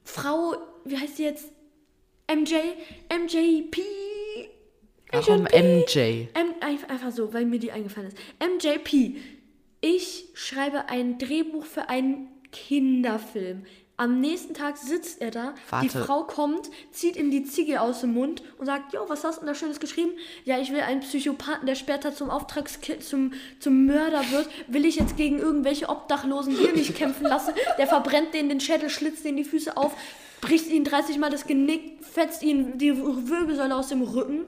Frau, 0.05 0.55
wie 0.85 0.97
heißt 0.97 1.19
die 1.19 1.25
jetzt? 1.25 1.47
MJ, 2.31 2.55
MJP. 3.09 3.81
Warum 5.11 5.45
MJ? 5.45 6.29
M, 6.35 6.55
ein- 6.61 6.91
einfach 6.91 7.11
so, 7.11 7.33
weil 7.35 7.45
mir 7.47 7.59
die 7.59 7.73
eingefallen 7.73 8.09
ist. 8.09 8.17
MJP. 8.41 9.17
Ich 9.85 10.27
schreibe 10.35 10.89
ein 10.89 11.19
Drehbuch 11.19 11.65
für 11.65 11.89
einen 11.89 12.29
Kinderfilm. 12.53 13.65
Am 13.97 14.21
nächsten 14.21 14.55
Tag 14.55 14.77
sitzt 14.79 15.21
er 15.21 15.33
da, 15.33 15.55
die 15.83 15.93
Warte. 15.93 16.05
Frau 16.05 16.23
kommt, 16.23 16.71
zieht 16.93 17.17
ihm 17.17 17.33
die 17.33 17.43
Ziege 17.45 17.81
aus 17.81 18.01
dem 18.01 18.15
Mund 18.15 18.43
und 18.59 18.67
sagt, 18.67 18.95
jo, 18.95 19.01
was 19.09 19.25
hast 19.25 19.37
du 19.37 19.41
denn 19.41 19.49
da 19.49 19.55
Schönes 19.55 19.81
geschrieben? 19.81 20.13
Ja, 20.45 20.59
ich 20.59 20.73
will 20.73 20.81
einen 20.81 21.01
Psychopathen, 21.01 21.67
der 21.67 21.75
später 21.75 22.15
zum 22.15 22.31
Auftragskind, 22.31 23.03
zum, 23.03 23.33
zum 23.59 23.87
Mörder 23.87 24.23
wird, 24.31 24.49
will 24.69 24.87
ich 24.87 24.97
jetzt 24.97 25.17
gegen 25.17 25.41
irgendwelche 25.41 25.89
Obdachlosen 25.89 26.57
hier 26.57 26.73
nicht 26.73 26.95
kämpfen 26.95 27.27
lassen. 27.27 27.53
Der 27.77 27.89
verbrennt 27.89 28.35
denen 28.35 28.49
den 28.49 28.61
Schädel, 28.61 28.89
schlitzt 28.89 29.25
denen 29.25 29.37
die 29.37 29.45
Füße 29.45 29.77
auf, 29.77 29.97
bricht 30.41 30.69
ihnen 30.69 30.85
30 30.85 31.19
Mal 31.19 31.31
das 31.31 31.47
Genick, 31.47 32.05
fetzt 32.05 32.45
ihnen 32.45 32.79
die 32.79 32.97
Wirbelsäule 32.97 33.75
aus 33.75 33.89
dem 33.89 34.03
Rücken. 34.03 34.47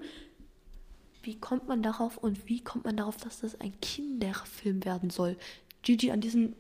Wie 1.25 1.41
kommt 1.41 1.69
man 1.69 1.83
darauf 1.83 2.19
und 2.19 2.49
wie 2.49 2.63
kommt 2.63 2.85
man 2.85 2.99
darauf, 2.99 3.17
dass 3.17 3.41
das 3.41 3.59
ein 3.61 3.73
Kinderfilm 3.81 4.85
werden 4.85 5.09
soll? 5.09 5.37
Gigi 5.83 6.11
an 6.11 6.21
diesen 6.21 6.55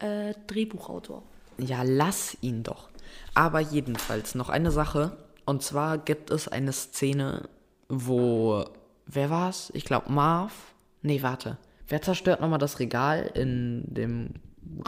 äh, 0.00 0.32
Drehbuchautor. 0.46 1.22
Ja, 1.58 1.82
lass 1.82 2.36
ihn 2.40 2.62
doch. 2.62 2.88
Aber 3.34 3.60
jedenfalls 3.60 4.34
noch 4.34 4.48
eine 4.48 4.70
Sache. 4.70 5.16
Und 5.44 5.62
zwar 5.62 5.98
gibt 5.98 6.30
es 6.30 6.48
eine 6.48 6.72
Szene, 6.72 7.48
wo. 7.88 8.64
Wer 9.06 9.30
war's? 9.30 9.70
Ich 9.74 9.84
glaube 9.84 10.10
Marv. 10.10 10.72
Nee, 11.02 11.22
warte. 11.22 11.58
Wer 11.86 12.00
zerstört 12.02 12.40
nochmal 12.40 12.58
das 12.58 12.80
Regal 12.80 13.30
in 13.34 13.82
dem 13.86 14.34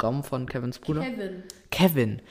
Raum 0.02 0.24
von 0.24 0.46
Kevins 0.46 0.78
Bruder? 0.78 1.02
Kevin. 1.02 1.42
Kevin. 1.70 2.22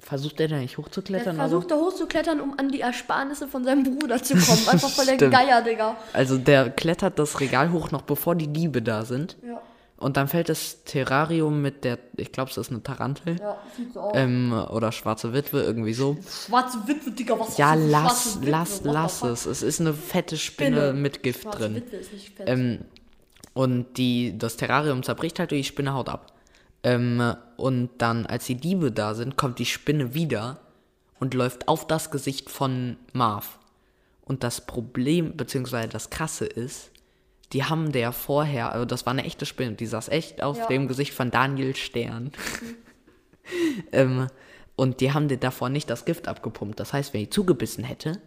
Versucht 0.00 0.40
er 0.40 0.48
da 0.48 0.56
nicht 0.56 0.78
hochzuklettern? 0.78 1.36
versucht 1.36 1.70
da 1.70 1.76
hochzuklettern, 1.76 2.40
um 2.40 2.58
an 2.58 2.70
die 2.70 2.80
Ersparnisse 2.80 3.46
von 3.48 3.64
seinem 3.64 3.84
Bruder 3.84 4.22
zu 4.22 4.34
kommen. 4.34 4.68
Einfach 4.68 4.88
voll 4.90 5.04
der. 5.16 5.28
Geier, 5.30 5.62
Digga. 5.62 5.96
Also 6.12 6.38
der 6.38 6.70
klettert 6.70 7.18
das 7.18 7.40
Regal 7.40 7.70
hoch, 7.72 7.90
noch 7.90 8.02
bevor 8.02 8.34
die 8.34 8.48
Diebe 8.48 8.80
da 8.82 9.04
sind. 9.04 9.36
Ja, 9.46 9.60
Und 9.98 10.16
dann 10.16 10.26
fällt 10.28 10.48
das 10.48 10.84
Terrarium 10.84 11.60
mit 11.60 11.84
der, 11.84 11.98
ich 12.16 12.32
glaube, 12.32 12.50
es 12.50 12.56
ist 12.56 12.70
eine 12.70 12.82
Tarantel. 12.82 13.36
ja, 13.38 13.58
sieht 13.76 13.92
so 13.92 14.00
aus. 14.00 14.12
Ähm, 14.14 14.52
oder 14.70 14.90
schwarze 14.92 15.32
Witwe, 15.34 15.62
irgendwie 15.62 15.92
so. 15.92 16.16
Schwarze 16.46 16.78
Witwe, 16.86 17.10
Digga, 17.10 17.38
was 17.38 17.58
Ja, 17.58 17.74
für 17.74 17.78
lass, 17.86 18.02
schwarze 18.22 18.40
Witwe? 18.40 18.50
lass, 18.50 18.80
lass 18.84 19.22
es. 19.22 19.46
Es 19.46 19.62
ist 19.62 19.80
eine 19.80 19.92
fette 19.92 20.38
Spinne, 20.38 20.92
mit 20.94 21.22
Gift 21.22 21.42
Schwarze 21.42 21.58
drin. 21.58 21.74
Witwe 21.76 21.96
ist 21.96 22.12
nicht 22.12 22.34
fett. 22.36 22.48
Ähm, 22.48 22.78
und 23.52 23.98
die, 23.98 24.38
das 24.38 24.56
Terrarium 24.56 25.02
zerbricht 25.02 25.38
halt 25.38 25.52
und 25.52 25.58
die 25.58 25.64
Spinne 25.64 25.92
haut 25.92 26.08
ab. 26.08 26.32
Ähm, 26.82 27.34
und 27.56 27.90
dann, 27.98 28.26
als 28.26 28.46
die 28.46 28.54
Diebe 28.54 28.90
da 28.90 29.14
sind, 29.14 29.36
kommt 29.36 29.58
die 29.58 29.66
Spinne 29.66 30.14
wieder 30.14 30.60
und 31.18 31.34
läuft 31.34 31.68
auf 31.68 31.86
das 31.86 32.10
Gesicht 32.10 32.50
von 32.50 32.96
Marv. 33.12 33.58
Und 34.22 34.42
das 34.44 34.64
Problem, 34.66 35.36
beziehungsweise 35.36 35.88
das 35.88 36.10
Krasse 36.10 36.46
ist, 36.46 36.90
die 37.52 37.64
haben 37.64 37.92
der 37.92 38.12
vorher, 38.12 38.72
also 38.72 38.84
das 38.84 39.04
war 39.06 39.12
eine 39.12 39.24
echte 39.24 39.44
Spinne, 39.44 39.72
die 39.72 39.86
saß 39.86 40.08
echt 40.08 40.42
auf 40.42 40.56
Ja. 40.56 40.66
dem 40.66 40.88
Gesicht 40.88 41.12
von 41.12 41.30
Daniel 41.30 41.74
Stern. 41.74 42.30
ähm, 43.92 44.28
und 44.76 45.00
die 45.00 45.12
haben 45.12 45.28
dir 45.28 45.36
davor 45.36 45.68
nicht 45.68 45.90
das 45.90 46.04
Gift 46.04 46.28
abgepumpt. 46.28 46.78
Das 46.80 46.92
heißt, 46.92 47.12
wenn 47.12 47.20
die 47.22 47.30
zugebissen 47.30 47.84
hätte, 47.84 48.20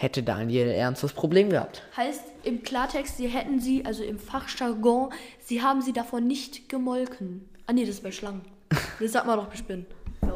hätte 0.00 0.22
Daniel 0.22 0.68
ernstes 0.68 1.12
Problem 1.12 1.50
gehabt. 1.50 1.82
Heißt 1.94 2.22
im 2.42 2.62
Klartext, 2.62 3.18
sie 3.18 3.28
hätten 3.28 3.60
sie, 3.60 3.84
also 3.84 4.02
im 4.02 4.18
Fachjargon, 4.18 5.10
sie 5.40 5.60
haben 5.60 5.82
sie 5.82 5.92
davon 5.92 6.26
nicht 6.26 6.70
gemolken. 6.70 7.44
Ah 7.66 7.74
nee, 7.74 7.82
das 7.82 7.96
ist 7.96 8.02
bei 8.02 8.12
Schlangen. 8.12 8.42
Das 8.98 9.12
sagt 9.12 9.26
man 9.26 9.38
doch 9.38 9.48
bei 9.48 9.56
Spinnen. 9.56 9.86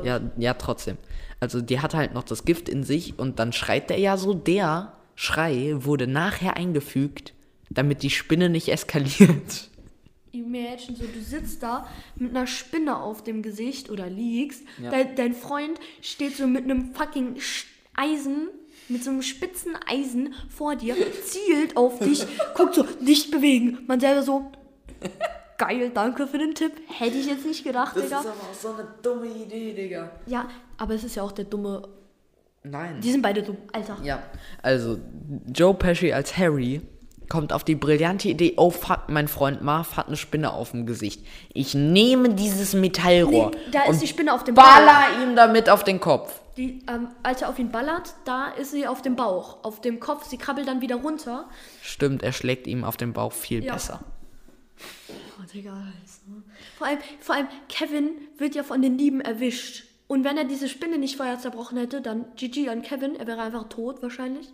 Ja, 0.02 0.20
ja, 0.36 0.54
trotzdem. 0.54 0.98
Also 1.40 1.60
die 1.60 1.80
hat 1.80 1.94
halt 1.94 2.14
noch 2.14 2.24
das 2.24 2.44
Gift 2.44 2.68
in 2.68 2.82
sich 2.82 3.18
und 3.18 3.38
dann 3.38 3.52
schreit 3.52 3.90
der 3.90 3.98
ja 3.98 4.16
so. 4.16 4.34
Der 4.34 4.92
Schrei 5.14 5.74
wurde 5.78 6.06
nachher 6.06 6.56
eingefügt, 6.56 7.32
damit 7.70 8.02
die 8.02 8.10
Spinne 8.10 8.50
nicht 8.50 8.68
eskaliert. 8.68 9.70
Imagine, 10.32 10.96
so 10.96 11.04
du 11.04 11.20
sitzt 11.20 11.62
da 11.62 11.86
mit 12.16 12.30
einer 12.30 12.46
Spinne 12.46 12.98
auf 12.98 13.22
dem 13.22 13.42
Gesicht 13.42 13.88
oder 13.88 14.10
liegst. 14.10 14.62
Ja. 14.82 14.90
Dein, 14.90 15.14
dein 15.14 15.34
Freund 15.34 15.78
steht 16.02 16.36
so 16.36 16.46
mit 16.46 16.64
einem 16.64 16.92
fucking 16.94 17.36
Eisen, 17.94 18.48
mit 18.88 19.02
so 19.04 19.10
einem 19.10 19.22
spitzen 19.22 19.76
Eisen 19.86 20.34
vor 20.48 20.76
dir, 20.76 20.94
zielt 21.24 21.76
auf 21.76 21.98
dich, 21.98 22.26
guckt 22.54 22.74
so, 22.74 22.84
nicht 23.00 23.30
bewegen. 23.30 23.78
Man 23.86 24.00
selber 24.00 24.22
so, 24.22 24.50
geil, 25.58 25.90
danke 25.94 26.26
für 26.26 26.38
den 26.38 26.54
Tipp. 26.54 26.72
Hätte 26.88 27.16
ich 27.16 27.26
jetzt 27.26 27.46
nicht 27.46 27.64
gedacht, 27.64 27.96
Digga. 27.96 28.20
aber 28.20 28.30
auch 28.30 28.54
so 28.60 28.68
eine 28.74 28.86
dumme 29.02 29.26
Idee, 29.26 29.72
Digga. 29.72 30.10
Ja, 30.26 30.48
aber 30.76 30.94
es 30.94 31.04
ist 31.04 31.14
ja 31.16 31.22
auch 31.22 31.32
der 31.32 31.44
dumme. 31.46 31.82
Nein. 32.62 33.00
Die 33.02 33.12
sind 33.12 33.22
beide 33.22 33.42
dumm, 33.42 33.58
Alter. 33.72 33.98
Ja, 34.02 34.22
also 34.62 34.98
Joe 35.54 35.74
Pesci 35.74 36.12
als 36.12 36.36
Harry 36.38 36.80
kommt 37.28 37.52
auf 37.52 37.64
die 37.64 37.74
brillante 37.74 38.28
Idee, 38.28 38.54
oh 38.56 38.70
fuck, 38.70 39.08
mein 39.08 39.28
Freund 39.28 39.62
Marv 39.62 39.96
hat 39.96 40.08
eine 40.08 40.16
Spinne 40.16 40.52
auf 40.52 40.72
dem 40.72 40.86
Gesicht. 40.86 41.26
Ich 41.52 41.74
nehme 41.74 42.30
dieses 42.34 42.74
Metallrohr 42.74 43.50
Nee, 43.50 43.56
da 43.72 43.82
ist 43.84 43.88
und 43.90 44.02
die 44.02 44.06
Spinne 44.06 44.32
auf 44.32 44.44
dem 44.44 44.54
Ball. 44.54 44.64
baller 44.64 45.22
ihm 45.22 45.34
damit 45.36 45.68
auf 45.70 45.84
den 45.84 46.00
Kopf. 46.00 46.40
Die, 46.56 46.80
ähm, 46.88 47.08
als 47.22 47.42
er 47.42 47.48
auf 47.48 47.58
ihn 47.58 47.70
ballert, 47.72 48.14
da 48.24 48.48
ist 48.48 48.70
sie 48.70 48.86
auf 48.86 49.02
dem 49.02 49.16
Bauch, 49.16 49.64
auf 49.64 49.80
dem 49.80 49.98
Kopf. 49.98 50.26
Sie 50.26 50.38
krabbelt 50.38 50.68
dann 50.68 50.80
wieder 50.80 50.96
runter. 50.96 51.48
Stimmt, 51.82 52.22
er 52.22 52.32
schlägt 52.32 52.66
ihm 52.66 52.84
auf 52.84 52.96
den 52.96 53.12
Bauch 53.12 53.32
viel 53.32 53.64
Ja. 53.64 53.72
besser. 53.74 54.00
Oh, 55.38 55.44
Digga, 55.52 55.76
vor, 56.76 56.86
allem, 56.86 56.98
vor 57.20 57.34
allem, 57.34 57.48
Kevin 57.68 58.10
wird 58.38 58.54
ja 58.54 58.62
von 58.62 58.82
den 58.82 58.98
Lieben 58.98 59.20
erwischt. 59.20 59.84
Und 60.06 60.22
wenn 60.22 60.36
er 60.36 60.44
diese 60.44 60.68
Spinne 60.68 60.98
nicht 60.98 61.16
vorher 61.16 61.38
zerbrochen 61.38 61.78
hätte, 61.78 62.00
dann 62.00 62.26
GG 62.36 62.68
an 62.68 62.82
Kevin, 62.82 63.16
er 63.16 63.26
wäre 63.26 63.40
einfach 63.40 63.68
tot 63.68 64.02
wahrscheinlich. 64.02 64.48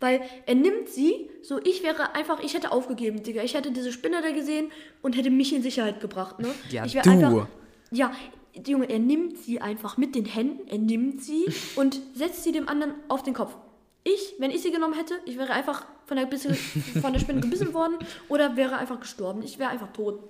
Weil 0.00 0.20
er 0.46 0.56
nimmt 0.56 0.88
sie, 0.88 1.30
so 1.42 1.58
ich 1.62 1.82
wäre 1.82 2.14
einfach, 2.14 2.40
ich 2.42 2.54
hätte 2.54 2.72
aufgegeben, 2.72 3.22
Digga. 3.22 3.42
Ich 3.42 3.54
hätte 3.54 3.70
diese 3.70 3.92
Spinne 3.92 4.20
da 4.20 4.30
gesehen 4.32 4.70
und 5.02 5.16
hätte 5.16 5.30
mich 5.30 5.54
in 5.54 5.62
Sicherheit 5.62 6.00
gebracht, 6.00 6.38
ne? 6.38 6.48
Ja, 6.70 6.84
ich 6.84 6.94
wär 6.94 7.02
du. 7.02 7.10
Einfach, 7.10 7.46
ja, 7.92 8.12
Junge, 8.66 8.88
er 8.88 8.98
nimmt 8.98 9.38
sie 9.38 9.60
einfach 9.60 9.96
mit 9.96 10.14
den 10.14 10.24
Händen, 10.24 10.66
er 10.68 10.78
nimmt 10.78 11.22
sie 11.22 11.46
und 11.76 12.00
setzt 12.14 12.44
sie 12.44 12.52
dem 12.52 12.68
anderen 12.68 12.94
auf 13.08 13.22
den 13.22 13.34
Kopf. 13.34 13.56
Ich, 14.04 14.34
wenn 14.38 14.50
ich 14.50 14.62
sie 14.62 14.70
genommen 14.70 14.94
hätte, 14.94 15.14
ich 15.24 15.36
wäre 15.36 15.52
einfach 15.52 15.84
von 16.06 16.16
der, 16.16 16.26
bisschen, 16.26 16.54
von 17.02 17.12
der 17.12 17.20
Spinne 17.20 17.40
gebissen 17.40 17.74
worden 17.74 17.96
oder 18.28 18.56
wäre 18.56 18.76
einfach 18.76 19.00
gestorben. 19.00 19.42
Ich 19.42 19.58
wäre 19.58 19.70
einfach 19.70 19.92
tot. 19.92 20.20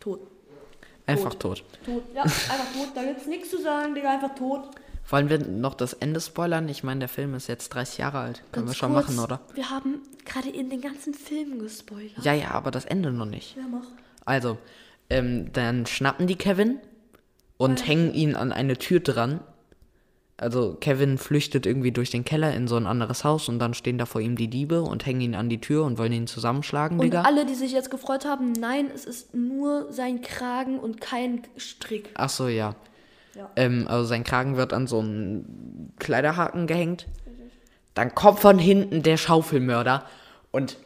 Tot. 0.00 0.20
Einfach 1.06 1.34
tot. 1.34 1.62
Tot. 1.84 2.02
Ja, 2.14 2.22
einfach 2.22 2.72
tot. 2.72 2.88
Da 2.94 3.04
gibt's 3.04 3.26
nichts 3.26 3.50
zu 3.50 3.60
sagen, 3.60 3.94
Digga, 3.94 4.14
einfach 4.14 4.34
tot. 4.34 4.70
Wollen 5.10 5.28
wir 5.28 5.38
noch 5.38 5.74
das 5.74 5.92
Ende 5.92 6.18
spoilern? 6.20 6.66
Ich 6.68 6.82
meine, 6.82 7.00
der 7.00 7.08
Film 7.10 7.34
ist 7.34 7.46
jetzt 7.46 7.68
30 7.68 7.98
Jahre 7.98 8.20
alt. 8.20 8.42
Können 8.52 8.66
wir 8.66 8.70
Ganz 8.70 8.76
schon 8.78 8.92
kurz, 8.94 9.08
machen, 9.08 9.18
oder? 9.18 9.40
Wir 9.52 9.68
haben 9.68 10.00
gerade 10.24 10.48
in 10.48 10.70
den 10.70 10.80
ganzen 10.80 11.12
Film 11.12 11.58
gespoilert. 11.58 12.24
Ja, 12.24 12.32
ja, 12.32 12.52
aber 12.52 12.70
das 12.70 12.86
Ende 12.86 13.12
noch 13.12 13.26
nicht. 13.26 13.54
Ja, 13.56 13.64
mach. 13.70 13.86
Also, 14.24 14.56
ähm, 15.10 15.52
dann 15.52 15.84
schnappen 15.84 16.26
die 16.26 16.36
Kevin 16.36 16.78
und 17.56 17.86
hängen 17.86 18.12
ihn 18.14 18.34
an 18.34 18.52
eine 18.52 18.76
Tür 18.76 19.00
dran. 19.00 19.40
Also 20.36 20.74
Kevin 20.74 21.16
flüchtet 21.16 21.64
irgendwie 21.64 21.92
durch 21.92 22.10
den 22.10 22.24
Keller 22.24 22.52
in 22.54 22.66
so 22.66 22.76
ein 22.76 22.86
anderes 22.86 23.22
Haus 23.22 23.48
und 23.48 23.60
dann 23.60 23.72
stehen 23.72 23.98
da 23.98 24.06
vor 24.06 24.20
ihm 24.20 24.36
die 24.36 24.48
Diebe 24.48 24.82
und 24.82 25.06
hängen 25.06 25.20
ihn 25.20 25.34
an 25.36 25.48
die 25.48 25.60
Tür 25.60 25.84
und 25.84 25.96
wollen 25.96 26.12
ihn 26.12 26.26
zusammenschlagen, 26.26 26.98
Und 26.98 27.04
Digga. 27.04 27.22
alle, 27.22 27.46
die 27.46 27.54
sich 27.54 27.72
jetzt 27.72 27.90
gefreut 27.90 28.24
haben, 28.24 28.52
nein, 28.52 28.90
es 28.92 29.04
ist 29.04 29.32
nur 29.32 29.92
sein 29.92 30.22
Kragen 30.22 30.80
und 30.80 31.00
kein 31.00 31.42
Strick. 31.56 32.10
Ach 32.14 32.28
so, 32.28 32.48
ja. 32.48 32.74
Ja. 33.36 33.50
Ähm, 33.56 33.86
also 33.88 34.04
sein 34.04 34.24
Kragen 34.24 34.56
wird 34.56 34.72
an 34.72 34.86
so 34.88 34.98
einen 35.00 35.92
Kleiderhaken 35.98 36.66
gehängt. 36.66 37.06
Dann 37.94 38.14
kommt 38.14 38.40
von 38.40 38.58
hinten 38.58 39.02
der 39.04 39.16
Schaufelmörder 39.16 40.04
und 40.50 40.78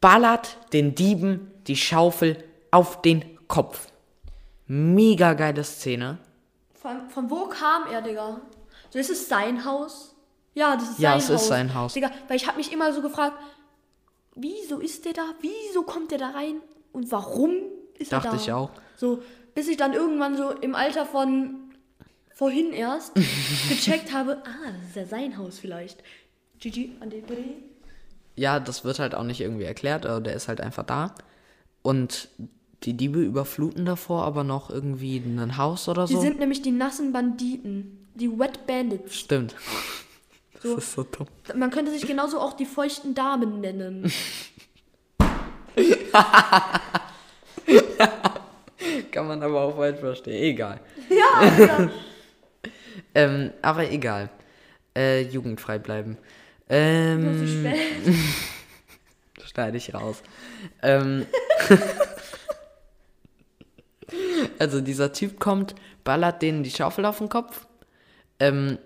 ballert 0.00 0.58
den 0.74 0.94
Dieben 0.94 1.50
die 1.66 1.76
Schaufel 1.76 2.36
auf 2.70 3.00
den 3.00 3.24
Kopf. 3.48 3.88
Mega 4.68 5.32
geile 5.34 5.64
Szene. 5.64 6.18
Von, 6.74 7.08
von 7.10 7.30
wo 7.30 7.46
kam 7.46 7.90
er, 7.90 8.02
Digga? 8.02 8.40
So, 8.90 8.98
ist 8.98 9.10
es 9.10 9.28
sein 9.28 9.64
Haus? 9.64 10.14
Ja, 10.54 10.76
das 10.76 10.90
ist 10.90 10.98
Ja, 10.98 11.10
sein 11.12 11.18
es 11.18 11.28
Haus. 11.30 11.42
ist 11.42 11.48
sein 11.48 11.74
Haus. 11.74 11.94
Digga, 11.94 12.10
weil 12.28 12.36
ich 12.36 12.46
habe 12.46 12.58
mich 12.58 12.72
immer 12.72 12.92
so 12.92 13.02
gefragt, 13.02 13.34
wieso 14.34 14.78
ist 14.78 15.04
der 15.04 15.14
da? 15.14 15.22
Wieso 15.40 15.82
kommt 15.82 16.10
der 16.10 16.18
da 16.18 16.30
rein? 16.30 16.56
Und 16.92 17.10
warum 17.10 17.52
ist 17.98 18.12
Dachte 18.12 18.28
er 18.28 18.34
da? 18.34 18.40
ich 18.40 18.52
auch. 18.52 18.70
So, 18.96 19.22
bis 19.54 19.68
ich 19.68 19.76
dann 19.76 19.92
irgendwann 19.94 20.36
so 20.36 20.50
im 20.50 20.74
Alter 20.74 21.06
von 21.06 21.72
vorhin 22.32 22.72
erst 22.72 23.14
gecheckt 23.68 24.12
habe, 24.12 24.42
ah, 24.44 24.70
das 24.80 24.88
ist 24.90 24.96
ja 24.96 25.06
sein 25.06 25.36
Haus 25.38 25.58
vielleicht. 25.58 26.02
GG 26.60 26.90
an 27.00 27.10
den. 27.10 27.24
Ja, 28.36 28.60
das 28.60 28.84
wird 28.84 28.98
halt 28.98 29.14
auch 29.14 29.24
nicht 29.24 29.40
irgendwie 29.40 29.64
erklärt, 29.64 30.06
aber 30.06 30.20
der 30.20 30.34
ist 30.34 30.46
halt 30.48 30.60
einfach 30.60 30.84
da. 30.84 31.14
Und 31.82 32.28
die 32.84 32.94
Diebe 32.94 33.20
überfluten 33.20 33.84
davor 33.84 34.24
aber 34.24 34.44
noch 34.44 34.70
irgendwie 34.70 35.16
ein 35.18 35.56
Haus 35.56 35.88
oder 35.88 36.06
Die 36.06 36.14
so. 36.14 36.20
sind 36.20 36.38
nämlich 36.38 36.62
die 36.62 36.70
nassen 36.70 37.12
Banditen. 37.12 38.06
Die 38.14 38.30
Wet 38.38 38.66
Bandits. 38.66 39.16
Stimmt. 39.16 39.54
So. 40.62 40.74
Das 40.74 40.84
ist 40.84 40.92
so 40.94 41.02
dumm. 41.04 41.26
Man 41.56 41.70
könnte 41.70 41.92
sich 41.92 42.06
genauso 42.06 42.40
auch 42.40 42.52
die 42.54 42.66
feuchten 42.66 43.14
Damen 43.14 43.60
nennen. 43.60 44.10
Kann 49.10 49.26
man 49.26 49.42
aber 49.42 49.60
auch 49.62 49.78
weit 49.78 49.98
verstehen. 49.98 50.42
Egal. 50.42 50.80
ja, 51.10 51.64
ja. 51.64 51.90
Ähm, 53.14 53.52
aber 53.62 53.90
egal. 53.90 54.28
Äh, 54.96 55.22
jugendfrei 55.22 55.78
bleiben. 55.78 56.18
Nur 56.68 56.78
Ähm, 56.78 57.38
zu 57.38 57.46
spät. 57.48 58.14
schneide 59.44 59.76
ich 59.78 59.94
raus. 59.94 60.22
Ähm, 60.82 61.24
also 64.58 64.80
dieser 64.80 65.12
Typ 65.12 65.38
kommt, 65.40 65.74
ballert 66.04 66.42
denen 66.42 66.62
die 66.62 66.70
Schaufel 66.70 67.04
auf 67.04 67.18
den 67.18 67.28
Kopf. 67.28 67.66
Ähm, 68.40 68.78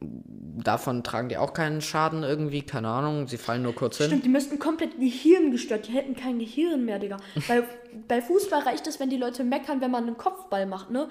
davon 0.00 1.02
tragen 1.02 1.28
die 1.28 1.36
auch 1.36 1.52
keinen 1.52 1.80
Schaden 1.80 2.22
irgendwie, 2.22 2.62
keine 2.62 2.88
Ahnung, 2.88 3.28
sie 3.28 3.38
fallen 3.38 3.62
nur 3.62 3.74
kurz 3.74 3.98
hin. 3.98 4.06
Stimmt, 4.06 4.24
die 4.24 4.28
müssten 4.28 4.58
komplett 4.58 4.98
Gehirn 4.98 5.50
gestört. 5.50 5.88
Die 5.88 5.92
hätten 5.92 6.16
kein 6.16 6.38
Gehirn 6.38 6.84
mehr, 6.84 6.98
Digga. 6.98 7.16
Bei, 7.48 7.62
bei 8.08 8.20
Fußball 8.20 8.60
reicht 8.60 8.86
es, 8.86 9.00
wenn 9.00 9.10
die 9.10 9.16
Leute 9.16 9.44
meckern, 9.44 9.80
wenn 9.80 9.90
man 9.90 10.06
einen 10.06 10.16
Kopfball 10.16 10.66
macht, 10.66 10.90
ne? 10.90 11.08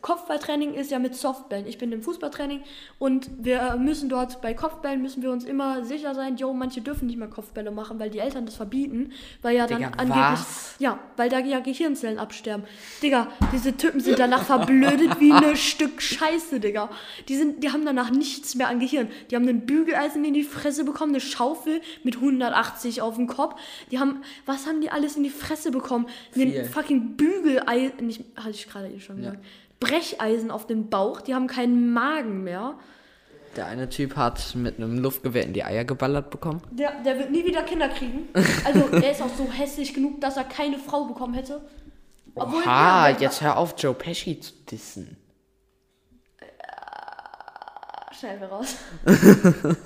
Kopfballtraining 0.00 0.74
ist 0.74 0.90
ja 0.90 0.98
mit 0.98 1.14
Softbällen. 1.14 1.66
Ich 1.66 1.78
bin 1.78 1.92
im 1.92 2.02
Fußballtraining 2.02 2.62
und 2.98 3.30
wir 3.38 3.76
müssen 3.76 4.08
dort, 4.08 4.40
bei 4.40 4.54
Kopfbällen 4.54 5.02
müssen 5.02 5.22
wir 5.22 5.30
uns 5.30 5.44
immer 5.44 5.84
sicher 5.84 6.14
sein, 6.14 6.36
jo, 6.36 6.52
manche 6.52 6.80
dürfen 6.80 7.06
nicht 7.06 7.18
mehr 7.18 7.28
Kopfbälle 7.28 7.70
machen, 7.70 7.98
weil 7.98 8.10
die 8.10 8.18
Eltern 8.18 8.46
das 8.46 8.56
verbieten, 8.56 9.12
weil 9.42 9.56
ja 9.56 9.66
dann 9.66 9.78
Digga, 9.78 9.90
angeblich, 9.96 10.40
was? 10.40 10.76
ja, 10.78 10.98
weil 11.16 11.28
da 11.28 11.38
ja 11.38 11.60
Gehirnzellen 11.60 12.18
absterben. 12.18 12.66
Digga, 13.02 13.28
diese 13.52 13.76
Typen 13.76 14.00
sind 14.00 14.18
danach 14.18 14.42
verblödet 14.42 15.20
wie 15.20 15.32
ein 15.32 15.56
Stück 15.56 16.02
Scheiße, 16.02 16.60
Digga. 16.60 16.90
Die 17.28 17.36
sind, 17.36 17.62
die 17.62 17.70
haben 17.70 17.84
danach 17.84 18.10
nichts 18.10 18.54
mehr 18.54 18.68
an 18.68 18.80
Gehirn. 18.80 19.08
Die 19.30 19.36
haben 19.36 19.48
einen 19.48 19.66
Bügeleisen 19.66 20.24
in 20.24 20.34
die 20.34 20.44
Fresse 20.44 20.84
bekommen, 20.84 21.12
eine 21.12 21.20
Schaufel 21.20 21.80
mit 22.02 22.16
180 22.16 23.02
auf 23.02 23.16
dem 23.16 23.26
Kopf. 23.26 23.60
Die 23.90 23.98
haben, 23.98 24.22
was 24.44 24.66
haben 24.66 24.80
die 24.80 24.90
alles 24.90 25.16
in 25.16 25.22
die 25.22 25.30
Fresse 25.30 25.70
bekommen? 25.70 26.06
Einen 26.34 26.64
fucking 26.66 27.16
Bügeleisen, 27.16 28.06
nicht, 28.06 28.24
hatte 28.36 28.50
ich 28.50 28.68
gerade 28.68 28.88
eben 28.88 29.00
schon 29.00 29.22
Ja. 29.22 29.30
gesagt. 29.30 29.46
Brecheisen 29.80 30.50
auf 30.50 30.66
dem 30.66 30.88
Bauch, 30.88 31.20
die 31.20 31.34
haben 31.34 31.46
keinen 31.46 31.92
Magen 31.92 32.44
mehr. 32.44 32.74
Der 33.56 33.66
eine 33.66 33.88
Typ 33.88 34.16
hat 34.16 34.54
mit 34.54 34.76
einem 34.78 34.98
Luftgewehr 34.98 35.44
in 35.44 35.52
die 35.52 35.64
Eier 35.64 35.84
geballert 35.84 36.30
bekommen. 36.30 36.62
Der, 36.70 36.92
der 37.02 37.18
wird 37.18 37.30
nie 37.30 37.44
wieder 37.44 37.62
Kinder 37.62 37.88
kriegen. 37.88 38.28
Also 38.64 38.88
er 38.92 39.10
ist 39.10 39.22
auch 39.22 39.34
so 39.34 39.50
hässlich 39.50 39.94
genug, 39.94 40.20
dass 40.20 40.36
er 40.36 40.44
keine 40.44 40.78
Frau 40.78 41.04
bekommen 41.04 41.34
hätte. 41.34 41.62
Obwohl, 42.34 42.62
Oha, 42.62 43.08
ja, 43.10 43.16
jetzt 43.18 43.40
hör 43.40 43.56
auf, 43.56 43.74
Joe 43.78 43.94
Pesci 43.94 44.40
zu 44.40 44.52
dissen. 44.70 45.16
Schnell 48.18 48.40
wir 48.40 48.48
raus. 48.48 48.76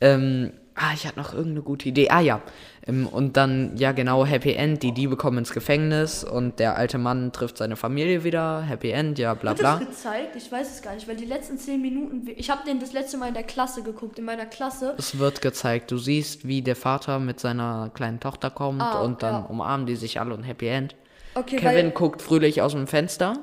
Ähm, 0.00 0.52
ah, 0.74 0.92
ich 0.94 1.06
hatte 1.06 1.18
noch 1.18 1.32
irgendeine 1.32 1.62
gute 1.62 1.88
Idee. 1.88 2.10
Ah 2.10 2.20
ja. 2.20 2.42
Ähm, 2.88 3.06
und 3.06 3.36
dann, 3.36 3.76
ja 3.76 3.92
genau, 3.92 4.24
Happy 4.24 4.52
End, 4.52 4.82
die 4.82 4.92
Diebe 4.92 5.16
kommen 5.16 5.38
ins 5.38 5.52
Gefängnis 5.52 6.22
und 6.22 6.58
der 6.60 6.76
alte 6.76 6.98
Mann 6.98 7.32
trifft 7.32 7.58
seine 7.58 7.74
Familie 7.76 8.22
wieder. 8.22 8.62
Happy 8.62 8.90
End, 8.90 9.18
ja, 9.18 9.34
bla 9.34 9.54
bla. 9.54 9.78
das 9.78 9.88
gezeigt? 9.88 10.36
Ich 10.36 10.50
weiß 10.52 10.70
es 10.76 10.82
gar 10.82 10.94
nicht, 10.94 11.08
weil 11.08 11.16
die 11.16 11.24
letzten 11.24 11.58
zehn 11.58 11.82
Minuten. 11.82 12.28
Ich 12.36 12.48
habe 12.48 12.62
den 12.64 12.78
das 12.78 12.92
letzte 12.92 13.18
Mal 13.18 13.28
in 13.28 13.34
der 13.34 13.42
Klasse 13.42 13.82
geguckt, 13.82 14.18
in 14.18 14.24
meiner 14.24 14.46
Klasse. 14.46 14.94
Es 14.98 15.18
wird 15.18 15.42
gezeigt. 15.42 15.90
Du 15.90 15.98
siehst, 15.98 16.46
wie 16.46 16.62
der 16.62 16.76
Vater 16.76 17.18
mit 17.18 17.40
seiner 17.40 17.90
kleinen 17.92 18.20
Tochter 18.20 18.50
kommt 18.50 18.82
Ah, 18.82 19.00
und 19.02 19.22
dann 19.22 19.34
ja. 19.34 19.46
umarmen 19.48 19.86
die 19.86 19.96
sich 19.96 20.20
alle 20.20 20.32
und 20.34 20.44
Happy 20.44 20.68
End. 20.68 20.94
Okay, 21.34 21.56
Kevin 21.56 21.92
guckt 21.92 22.22
fröhlich 22.22 22.62
aus 22.62 22.72
dem 22.72 22.86
Fenster 22.86 23.34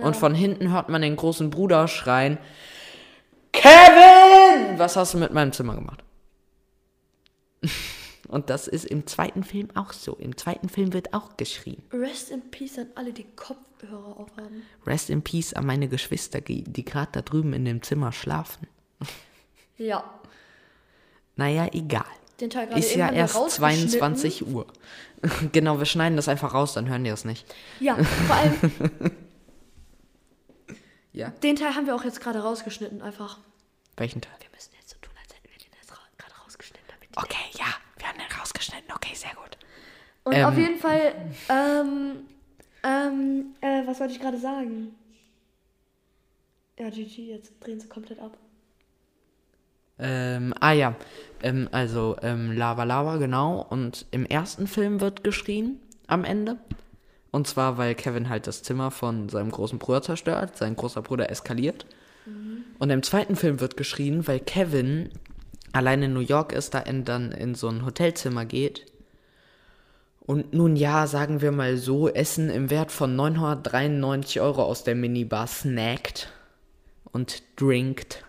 und 0.00 0.16
von 0.16 0.34
hinten 0.34 0.72
hört 0.72 0.88
man 0.88 1.02
den 1.02 1.14
großen 1.16 1.50
Bruder 1.50 1.86
schreien: 1.86 2.38
Kevin! 3.52 4.78
Was 4.78 4.96
hast 4.96 5.14
du 5.14 5.18
mit 5.18 5.32
meinem 5.32 5.52
Zimmer 5.52 5.74
gemacht? 5.74 6.02
und 8.34 8.50
das 8.50 8.68
ist 8.68 8.84
im 8.84 9.06
zweiten 9.06 9.44
Film 9.44 9.68
auch 9.74 9.92
so. 9.92 10.14
Im 10.16 10.36
zweiten 10.36 10.68
Film 10.68 10.92
wird 10.92 11.14
auch 11.14 11.36
geschrien. 11.36 11.82
Rest 11.92 12.30
in 12.30 12.50
Peace 12.50 12.78
an 12.78 12.88
alle, 12.94 13.12
die 13.12 13.24
Kopfhörer 13.36 14.16
aufhaben. 14.18 14.62
Rest 14.86 15.08
in 15.10 15.22
Peace 15.22 15.52
an 15.54 15.64
meine 15.66 15.88
Geschwister, 15.88 16.40
die 16.40 16.62
gerade 16.84 17.10
da 17.12 17.22
drüben 17.22 17.52
in 17.52 17.64
dem 17.64 17.82
Zimmer 17.82 18.12
schlafen. 18.12 18.66
Ja. 19.78 20.04
Naja, 21.36 21.68
egal. 21.72 22.04
Den 22.40 22.50
Teil 22.50 22.66
gerade 22.66 22.80
Ist 22.80 22.94
ja 22.94 23.10
erst 23.10 23.36
rausgeschnitten. 23.36 23.88
22 23.90 24.46
Uhr. 24.46 24.66
genau, 25.52 25.78
wir 25.78 25.86
schneiden 25.86 26.16
das 26.16 26.28
einfach 26.28 26.52
raus, 26.52 26.74
dann 26.74 26.88
hören 26.88 27.04
die 27.04 27.10
das 27.10 27.24
nicht. 27.24 27.46
Ja, 27.80 27.96
vor 27.96 28.36
allem, 28.36 28.56
Ja. 31.12 31.30
den 31.30 31.56
Teil 31.56 31.74
haben 31.76 31.86
wir 31.86 31.94
auch 31.94 32.04
jetzt 32.04 32.20
gerade 32.20 32.40
rausgeschnitten, 32.40 33.00
einfach. 33.02 33.38
Welchen 33.96 34.20
Teil? 34.20 34.32
Wir 34.40 34.50
müssen 34.50 34.72
jetzt 34.80 34.90
so 34.90 34.96
tun, 35.00 35.12
als 35.22 35.32
hätten 35.34 35.48
wir 35.48 35.58
den 35.58 35.72
jetzt 35.80 35.92
ra- 35.92 35.98
gerade 36.18 36.34
rausgeschnitten. 36.44 36.84
Damit 36.88 37.08
die 37.14 37.18
Okay, 37.18 37.50
ja, 37.58 37.66
rausgeschnitten. 38.54 38.92
Okay, 38.94 39.14
sehr 39.14 39.30
gut. 39.30 39.58
Und 40.24 40.34
Ähm. 40.34 40.46
auf 40.46 40.56
jeden 40.56 40.78
Fall, 40.78 41.14
ähm, 41.48 42.16
ähm, 42.82 43.54
äh, 43.60 43.86
was 43.86 44.00
wollte 44.00 44.14
ich 44.14 44.20
gerade 44.20 44.38
sagen? 44.38 44.94
Ja, 46.78 46.90
GG, 46.90 47.28
jetzt 47.28 47.52
drehen 47.60 47.80
sie 47.80 47.88
komplett 47.88 48.18
ab. 48.18 48.36
Ähm, 49.98 50.52
ah 50.58 50.72
ja, 50.72 50.96
ähm, 51.42 51.68
also 51.70 52.16
ähm, 52.22 52.52
Lava 52.52 52.82
Lava, 52.82 53.16
genau. 53.18 53.64
Und 53.68 54.06
im 54.10 54.26
ersten 54.26 54.66
Film 54.66 55.00
wird 55.00 55.22
geschrien 55.22 55.78
am 56.08 56.24
Ende. 56.24 56.58
Und 57.30 57.46
zwar, 57.46 57.78
weil 57.78 57.94
Kevin 57.94 58.28
halt 58.28 58.46
das 58.46 58.62
Zimmer 58.62 58.90
von 58.90 59.28
seinem 59.28 59.50
großen 59.50 59.78
Bruder 59.78 60.02
zerstört. 60.02 60.56
Sein 60.56 60.74
großer 60.74 61.02
Bruder 61.02 61.30
eskaliert. 61.30 61.86
Und 62.78 62.90
im 62.90 63.02
zweiten 63.02 63.36
Film 63.36 63.60
wird 63.60 63.76
geschrien, 63.76 64.26
weil 64.26 64.40
Kevin 64.40 65.10
allein 65.74 66.02
in 66.02 66.12
New 66.14 66.20
York 66.20 66.52
ist, 66.52 66.74
da 66.74 66.80
er 66.80 66.92
dann 67.02 67.32
in 67.32 67.54
so 67.54 67.68
ein 67.68 67.84
Hotelzimmer 67.84 68.44
geht. 68.44 68.86
Und 70.20 70.54
nun 70.54 70.76
ja, 70.76 71.06
sagen 71.06 71.42
wir 71.42 71.52
mal 71.52 71.76
so, 71.76 72.08
Essen 72.08 72.48
im 72.48 72.70
Wert 72.70 72.90
von 72.90 73.14
993 73.14 74.40
Euro 74.40 74.62
aus 74.62 74.84
der 74.84 74.94
Minibar 74.94 75.46
snackt 75.46 76.32
und 77.12 77.42
drinkt. 77.56 78.24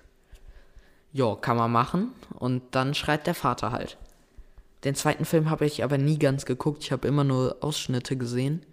Jo, 1.14 1.36
kann 1.36 1.56
man 1.56 1.72
machen. 1.72 2.12
Und 2.34 2.64
dann 2.72 2.94
schreit 2.94 3.28
der 3.28 3.36
Vater 3.36 3.72
halt. 3.72 3.98
Den 4.84 4.96
zweiten 4.96 5.24
Film 5.24 5.50
habe 5.50 5.66
ich 5.66 5.84
aber 5.84 5.98
nie 5.98 6.20
ganz 6.20 6.46
geguckt. 6.46 6.84
Ich 6.84 6.92
habe 6.92 7.08
immer 7.08 7.24
nur 7.24 7.58
Ausschnitte 7.62 8.18
gesehen. 8.18 8.66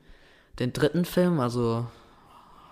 Den 0.59 0.73
dritten 0.73 1.05
Film, 1.05 1.39
also 1.39 1.87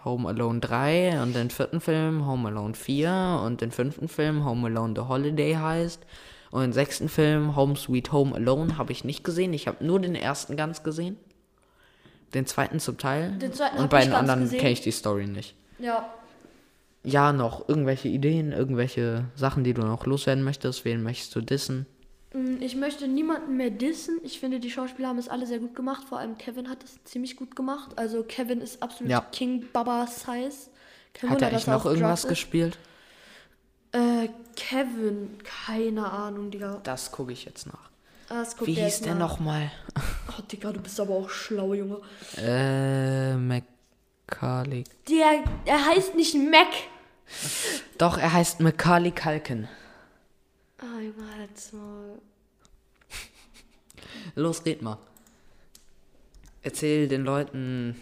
Home 0.05 0.29
Alone 0.29 0.61
3 0.61 1.23
und 1.23 1.35
den 1.35 1.51
vierten 1.51 1.81
Film 1.81 2.27
Home 2.27 2.49
Alone 2.49 2.75
4 2.75 3.43
und 3.45 3.61
den 3.61 3.71
fünften 3.71 4.09
Film 4.09 4.45
Home 4.45 4.69
Alone 4.69 4.95
The 4.97 5.09
Holiday 5.09 5.55
heißt. 5.55 6.05
Und 6.51 6.63
den 6.63 6.73
sechsten 6.73 7.09
Film 7.09 7.55
Home 7.55 7.77
Sweet 7.77 8.13
Home 8.13 8.35
Alone 8.35 8.77
habe 8.77 8.93
ich 8.93 9.05
nicht 9.05 9.23
gesehen. 9.23 9.53
Ich 9.53 9.69
habe 9.69 9.85
nur 9.85 10.01
den 10.01 10.15
ersten 10.15 10.57
ganz 10.57 10.83
gesehen. 10.83 11.17
Den 12.35 12.47
zweiten 12.47 12.81
zum 12.81 12.99
Teil. 12.99 13.33
Den 13.33 13.53
zweiten 13.53 13.79
und 13.79 13.91
bei 13.91 14.05
den 14.05 14.13
anderen 14.13 14.49
kenne 14.49 14.71
ich 14.71 14.81
die 14.81 14.91
Story 14.91 15.27
nicht. 15.27 15.55
Ja. 15.79 16.13
Ja, 17.03 17.33
noch 17.33 17.69
irgendwelche 17.69 18.09
Ideen, 18.09 18.53
irgendwelche 18.53 19.25
Sachen, 19.35 19.65
die 19.65 19.75
du 19.75 19.83
noch 19.83 20.07
loswerden 20.07 20.45
möchtest. 20.45 20.85
Wen 20.85 21.03
möchtest 21.03 21.35
du 21.35 21.41
dissen? 21.41 21.87
Mm, 22.33 22.61
Ich 22.63 22.77
möchte 22.77 23.09
niemanden 23.09 23.57
mehr 23.57 23.71
dissen. 23.71 24.19
Ich 24.23 24.39
finde, 24.41 24.61
die 24.61 24.71
Schauspieler 24.71 25.09
haben 25.09 25.19
es 25.19 25.29
alle 25.29 25.47
sehr 25.47 25.59
gut 25.59 25.75
gemacht. 25.75 26.05
Vor 26.09 26.19
allem 26.19 26.39
Kevin 26.39 26.69
hat 26.69 26.85
es 26.85 27.03
ziemlich 27.05 27.37
gut 27.37 27.57
gemacht. 27.57 27.91
Also 27.97 28.23
Kevin 28.23 28.61
ist 28.61 28.83
absolut 28.83 29.11
Ja. 29.11 29.21
King 29.33 29.65
Baba 29.73 30.07
Size. 30.07 30.71
Kein 31.15 31.31
Hat 31.31 31.43
er 31.43 31.53
echt 31.53 31.67
noch 31.67 31.85
irgendwas 31.87 32.27
gespielt? 32.29 32.79
Äh, 33.93 34.29
Kevin, 34.55 35.39
keine 35.43 36.11
Ahnung, 36.11 36.51
Digga. 36.53 36.81
Das 36.85 37.11
gucke 37.11 37.33
ich 37.33 37.45
jetzt 37.45 37.67
nach. 37.67 37.91
Das 38.29 38.57
guckt 38.57 38.69
Wie 38.69 38.75
der 38.77 38.85
hieß 38.85 39.01
der 39.03 39.15
nochmal? 39.17 39.71
Oh, 40.39 40.43
Digga, 40.43 40.71
du 40.71 40.81
bist 40.81 41.01
aber 41.01 41.15
auch 41.15 41.29
schlau, 41.29 41.75
Junge. 41.75 42.01
Äh, 42.37 43.35
Macaulay. 43.35 44.85
Der, 45.09 45.43
er 45.65 45.85
heißt 45.87 46.15
nicht 46.15 46.37
Mac. 46.37 46.69
Doch, 47.99 48.17
er 48.17 48.33
heißt 48.33 48.61
Macaulay 48.61 49.11
Culkin. 49.11 49.67
Ah, 50.83 50.99
Junge, 50.99 51.37
halt's 51.37 51.73
mal. 51.73 52.19
Los, 54.35 54.65
red 54.65 54.81
mal. 54.81 54.99
Erzähl 56.63 57.07
den 57.07 57.25
Leuten 57.25 58.01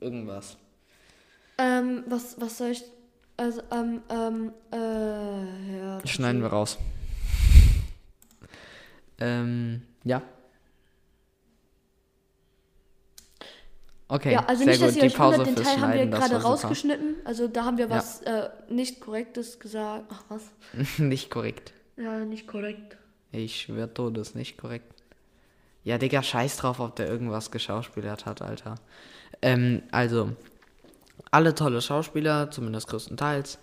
irgendwas. 0.00 0.56
Ähm, 1.58 2.04
was, 2.06 2.40
was 2.40 2.58
soll 2.58 2.70
ich. 2.70 2.84
Also, 3.36 3.62
ähm, 3.72 4.02
ähm, 4.08 4.52
äh, 4.72 5.78
ja. 5.78 6.06
Schneiden 6.06 6.40
wir 6.42 6.48
raus. 6.48 6.78
ähm, 9.18 9.82
ja. 10.04 10.22
Okay, 14.08 14.32
Ja, 14.34 14.44
also 14.46 14.58
sehr 14.62 14.66
nicht, 14.72 14.82
dass 14.82 14.88
gut. 14.94 14.96
ihr 14.96 15.02
Die 15.02 15.08
euch 15.08 15.16
Pause 15.16 15.38
wundert, 15.38 15.58
den 15.58 15.64
Teil 15.64 15.80
haben 15.80 15.92
wir 15.94 16.06
gerade 16.06 16.20
war 16.20 16.28
super. 16.28 16.44
rausgeschnitten. 16.44 17.16
Also 17.24 17.48
da 17.48 17.64
haben 17.64 17.76
wir 17.78 17.86
Ja. 17.88 17.96
was 17.96 18.22
äh, 18.22 18.48
nicht 18.68 19.00
Korrektes 19.00 19.58
gesagt. 19.58 20.04
Ach 20.10 20.22
was? 20.28 20.42
Nicht 20.98 21.30
korrekt. 21.30 21.72
Ja, 21.96 22.18
nicht 22.24 22.46
korrekt. 22.46 22.96
Ich 23.32 23.62
schwör 23.62 23.92
Todes, 23.92 24.34
nicht 24.34 24.58
korrekt. 24.58 24.92
Ja, 25.82 25.98
Digga, 25.98 26.22
scheiß 26.22 26.58
drauf, 26.58 26.78
ob 26.78 26.94
der 26.96 27.08
irgendwas 27.08 27.50
geschauspielert 27.50 28.26
hat, 28.26 28.42
Alter. 28.42 28.74
Ähm, 29.42 29.82
also, 29.92 30.30
alle 31.30 31.54
tolle 31.54 31.80
Schauspieler, 31.80 32.50
zumindest 32.50 32.88
größtenteils. 32.88 33.58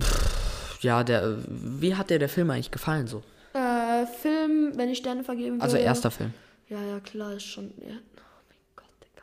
Pff, 0.00 0.78
ja, 0.82 1.04
der, 1.04 1.36
wie 1.48 1.94
hat 1.94 2.10
dir 2.10 2.18
der 2.18 2.28
Film 2.28 2.50
eigentlich 2.50 2.70
gefallen 2.70 3.06
so? 3.06 3.22
Äh, 3.54 4.06
Film, 4.06 4.72
wenn 4.76 4.88
ich 4.88 4.98
Sterne 4.98 5.22
vergeben 5.24 5.56
will. 5.56 5.62
Also 5.62 5.76
erster 5.76 6.10
Film. 6.10 6.32
Ja, 6.68 6.82
ja, 6.82 7.00
klar, 7.00 7.34
ist 7.34 7.44
schon. 7.44 7.72
Ja. 7.78 7.92
Oh 7.94 8.48
mein 8.48 8.58
Gott, 8.76 8.86
Digga. 9.02 9.22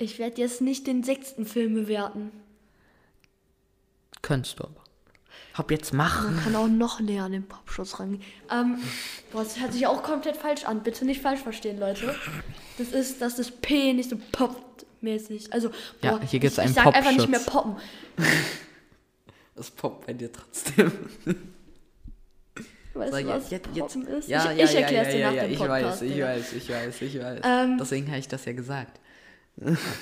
Ich 0.00 0.18
werde 0.18 0.40
jetzt 0.40 0.62
nicht 0.62 0.86
den 0.86 1.02
sechsten 1.02 1.44
Film 1.44 1.74
bewerten. 1.74 2.32
Könntest 4.22 4.58
du 4.58 4.64
aber. 4.64 4.82
Hab 5.52 5.70
jetzt 5.70 5.92
machen. 5.92 6.36
Man 6.36 6.44
kann 6.44 6.56
auch 6.56 6.68
noch 6.68 7.00
näher 7.00 7.24
an 7.24 7.32
den 7.32 7.46
Popschutz 7.46 8.00
rangehen. 8.00 8.22
Ähm, 8.50 8.78
boah, 9.30 9.44
das 9.44 9.60
hört 9.60 9.72
sich 9.74 9.86
auch 9.86 10.02
komplett 10.02 10.36
falsch 10.36 10.64
an. 10.64 10.82
Bitte 10.82 11.04
nicht 11.04 11.20
falsch 11.20 11.40
verstehen, 11.40 11.78
Leute. 11.78 12.14
Das 12.78 12.88
ist, 12.88 13.20
dass 13.20 13.36
das 13.36 13.50
P 13.50 13.92
nicht 13.92 14.08
so 14.08 14.16
poppt-mäßig. 14.32 15.52
Also, 15.52 15.70
Ja, 16.02 16.12
boah, 16.16 16.20
hier 16.24 16.40
gibt's 16.40 16.56
ich, 16.56 16.60
einen 16.60 16.70
ich 16.70 16.76
sag 16.76 16.94
einfach 16.94 17.12
nicht 17.12 17.28
mehr 17.28 17.40
Popschutz. 17.40 17.52
poppen. 17.62 17.76
Das 19.56 19.70
poppt 19.70 20.06
bei 20.06 20.12
dir 20.14 20.32
trotzdem. 20.32 20.92
Weißt 22.94 23.12
du, 23.12 23.18
ja, 23.18 23.26
was 23.28 23.50
jetzt, 23.50 23.68
jetzt, 23.74 23.96
ist? 23.96 24.28
ja, 24.28 24.52
ich 24.52 24.58
ja, 24.58 24.64
ich 24.64 24.72
ja, 24.72 24.80
erklär's 24.80 25.08
ja, 25.08 25.12
dir 25.12 25.18
ja, 25.18 25.26
nach 25.30 25.36
ja, 25.36 25.42
dem 25.42 25.52
ich 25.52 25.58
Podcast. 25.58 26.00
weiß, 26.00 26.02
ich 26.02 26.22
weiß, 26.22 26.52
ich 26.54 26.68
weiß, 26.70 27.02
ich 27.02 27.20
weiß. 27.22 27.40
Ähm. 27.44 27.76
Deswegen 27.78 28.08
habe 28.08 28.18
ich 28.18 28.28
das 28.28 28.44
ja 28.46 28.52
gesagt. 28.52 28.98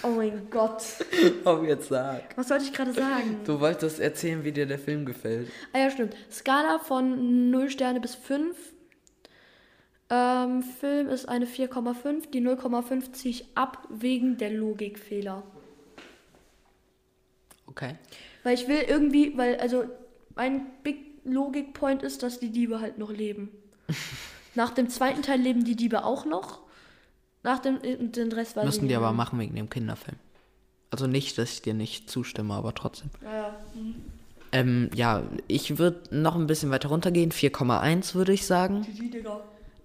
Oh 0.02 0.08
mein 0.08 0.48
Gott. 0.50 0.82
Hab 1.44 1.64
jetzt 1.64 1.88
sag. 1.88 2.36
Was 2.36 2.48
wollte 2.50 2.64
ich 2.64 2.72
gerade 2.72 2.92
sagen? 2.92 3.40
Du 3.44 3.60
wolltest 3.60 3.98
erzählen, 3.98 4.44
wie 4.44 4.52
dir 4.52 4.66
der 4.66 4.78
Film 4.78 5.04
gefällt. 5.04 5.50
Ah 5.72 5.78
ja, 5.78 5.90
stimmt. 5.90 6.14
Skala 6.30 6.78
von 6.78 7.50
0 7.50 7.70
Sterne 7.70 8.00
bis 8.00 8.14
5. 8.14 8.56
Ähm, 10.10 10.62
Film 10.62 11.08
ist 11.08 11.28
eine 11.28 11.46
4,5. 11.46 12.30
Die 12.30 12.40
0,5 12.40 13.12
ziehe 13.12 13.34
ich 13.34 13.44
ab 13.56 13.86
wegen 13.90 14.38
der 14.38 14.50
Logikfehler. 14.50 15.42
Okay. 17.66 17.96
Weil 18.44 18.54
ich 18.54 18.68
will 18.68 18.82
irgendwie, 18.86 19.36
weil, 19.36 19.56
also, 19.56 19.84
mein 20.36 20.66
Big 20.82 21.08
Logik 21.24 21.74
Point 21.74 22.02
ist, 22.02 22.22
dass 22.22 22.38
die 22.38 22.50
Diebe 22.50 22.80
halt 22.80 22.98
noch 22.98 23.10
leben. 23.10 23.50
Nach 24.54 24.70
dem 24.70 24.88
zweiten 24.88 25.22
Teil 25.22 25.40
leben 25.40 25.64
die 25.64 25.76
Diebe 25.76 26.04
auch 26.04 26.24
noch. 26.24 26.60
Nach 27.42 27.58
dem, 27.60 27.78
äh, 27.82 27.96
den 27.96 28.32
Rest 28.32 28.56
ich 28.56 28.64
Müssen 28.64 28.88
die 28.88 28.94
aber 28.94 29.12
machen 29.12 29.38
wegen 29.38 29.54
dem 29.54 29.70
Kinderfilm. 29.70 30.16
Also 30.90 31.06
nicht, 31.06 31.36
dass 31.38 31.52
ich 31.52 31.62
dir 31.62 31.74
nicht 31.74 32.10
zustimme, 32.10 32.54
aber 32.54 32.74
trotzdem. 32.74 33.10
Ja, 33.22 33.32
ja. 33.32 33.56
Ähm, 34.52 34.90
ja, 34.94 35.22
ich 35.46 35.78
würde 35.78 36.00
noch 36.10 36.34
ein 36.34 36.46
bisschen 36.46 36.70
weiter 36.70 36.88
runtergehen. 36.88 37.30
4,1 37.30 38.14
würde 38.14 38.32
ich 38.32 38.46
sagen. 38.46 38.82
GG, 38.82 39.10
Digga. 39.10 39.40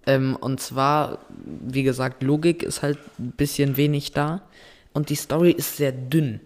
Ähm, 0.06 0.38
und 0.40 0.60
zwar, 0.60 1.20
wie 1.46 1.84
gesagt, 1.84 2.24
Logik 2.24 2.64
ist 2.64 2.82
halt 2.82 3.00
ein 3.20 3.32
bisschen 3.32 3.78
wenig 3.78 4.12
da. 4.12 4.42
Und 4.94 5.10
die 5.10 5.16
Story 5.16 5.52
ist 5.52 5.78
sehr 5.78 5.92
dünn. 5.92 6.40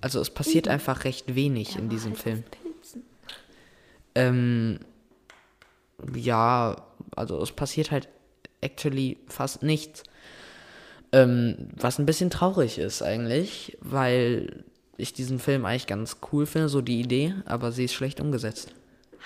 Also 0.00 0.20
es 0.20 0.30
passiert 0.30 0.68
einfach 0.68 1.04
recht 1.04 1.34
wenig 1.34 1.76
in 1.76 1.88
diesem 1.88 2.12
Halt 2.12 2.20
Film. 2.20 2.44
Ähm, 4.14 4.78
ja, 6.14 6.76
also 7.16 7.42
es 7.42 7.52
passiert 7.52 7.90
halt 7.90 8.08
actually 8.60 9.18
fast 9.28 9.62
nichts. 9.62 10.02
Ähm, 11.12 11.70
was 11.76 11.98
ein 11.98 12.06
bisschen 12.06 12.30
traurig 12.30 12.78
ist 12.78 13.02
eigentlich, 13.02 13.78
weil 13.80 14.64
ich 14.98 15.12
diesen 15.12 15.38
Film 15.38 15.64
eigentlich 15.64 15.86
ganz 15.86 16.18
cool 16.32 16.44
finde, 16.44 16.68
so 16.68 16.82
die 16.82 17.00
Idee, 17.00 17.34
aber 17.46 17.72
sie 17.72 17.84
ist 17.84 17.94
schlecht 17.94 18.20
umgesetzt. 18.20 18.74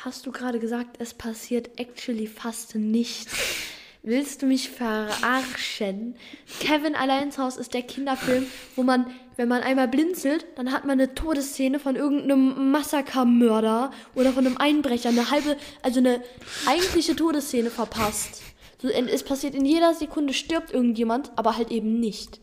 Hast 0.05 0.26
du 0.26 0.33
gerade 0.33 0.59
gesagt, 0.59 0.97
es 1.01 1.14
passiert 1.14 1.70
actually 1.78 2.26
fast 2.26 2.74
nichts? 2.74 3.35
Willst 4.05 4.43
du 4.43 4.47
mich 4.47 4.68
verarschen? 4.68 6.16
Kevin 6.59 6.97
Alleins 6.97 7.39
Haus 7.39 7.57
ist 7.57 7.72
der 7.72 7.83
Kinderfilm, 7.83 8.47
wo 8.74 8.83
man, 8.83 9.07
wenn 9.37 9.47
man 9.47 9.62
einmal 9.62 9.87
blinzelt, 9.87 10.45
dann 10.57 10.72
hat 10.72 10.85
man 10.85 11.01
eine 11.01 11.14
Todesszene 11.14 11.78
von 11.78 11.95
irgendeinem 11.95 12.72
Massakermörder 12.72 13.93
oder 14.16 14.33
von 14.33 14.45
einem 14.45 14.57
Einbrecher, 14.57 15.11
eine 15.11 15.30
halbe, 15.30 15.57
also 15.83 16.01
eine 16.01 16.20
eigentliche 16.66 17.14
Todesszene 17.14 17.70
verpasst. 17.70 18.41
So, 18.83 18.89
es 18.89 19.22
passiert 19.22 19.55
in 19.55 19.64
jeder 19.64 19.95
Sekunde, 19.95 20.35
stirbt 20.35 20.72
irgendjemand, 20.72 21.30
aber 21.37 21.57
halt 21.57 21.70
eben 21.70 22.01
nicht. 22.01 22.41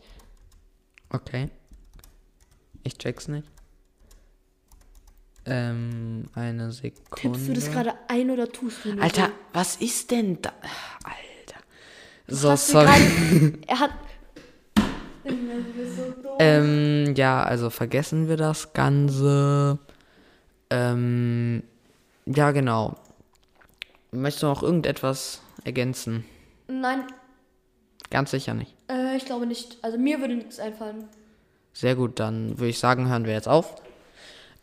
Okay. 1.10 1.50
Ich 2.82 2.96
check's 2.96 3.28
nicht. 3.28 3.46
Ähm, 5.44 6.24
eine 6.34 6.72
Sekunde. 6.72 7.10
Tippst 7.16 7.48
du 7.48 7.52
das 7.52 7.70
gerade 7.70 7.94
ein 8.08 8.30
oder 8.30 8.48
tust 8.50 8.84
du 8.84 8.94
nur 8.94 9.02
Alter, 9.02 9.30
was 9.52 9.76
ist 9.76 10.10
denn 10.10 10.40
da? 10.40 10.52
Alter. 11.04 11.60
So, 12.28 12.56
sorry. 12.56 12.86
gerade- 12.86 13.58
Er 13.66 13.80
hat. 13.80 13.90
Ähm, 16.38 17.14
ja, 17.16 17.42
also 17.42 17.68
vergessen 17.70 18.28
wir 18.28 18.36
das 18.36 18.72
Ganze. 18.72 19.78
Ähm, 20.70 21.62
ja, 22.26 22.50
genau. 22.52 22.96
Möchtest 24.12 24.42
du 24.42 24.46
noch 24.46 24.62
irgendetwas 24.62 25.40
ergänzen? 25.64 26.24
Nein, 26.68 27.04
Ganz 28.10 28.32
sicher 28.32 28.54
nicht. 28.54 28.74
äh, 28.90 29.16
ich 29.16 29.24
glaube 29.24 29.46
nicht. 29.46 29.78
Also 29.82 29.96
mir 29.98 30.20
würde 30.20 30.34
nichts 30.34 30.58
einfallen. 30.58 31.04
Sehr 31.72 31.94
gut, 31.94 32.18
dann 32.18 32.58
würde 32.58 32.70
ich 32.70 32.78
sagen, 32.80 33.08
hören 33.08 33.24
wir 33.24 33.32
jetzt 33.34 33.48
auf. 33.48 33.80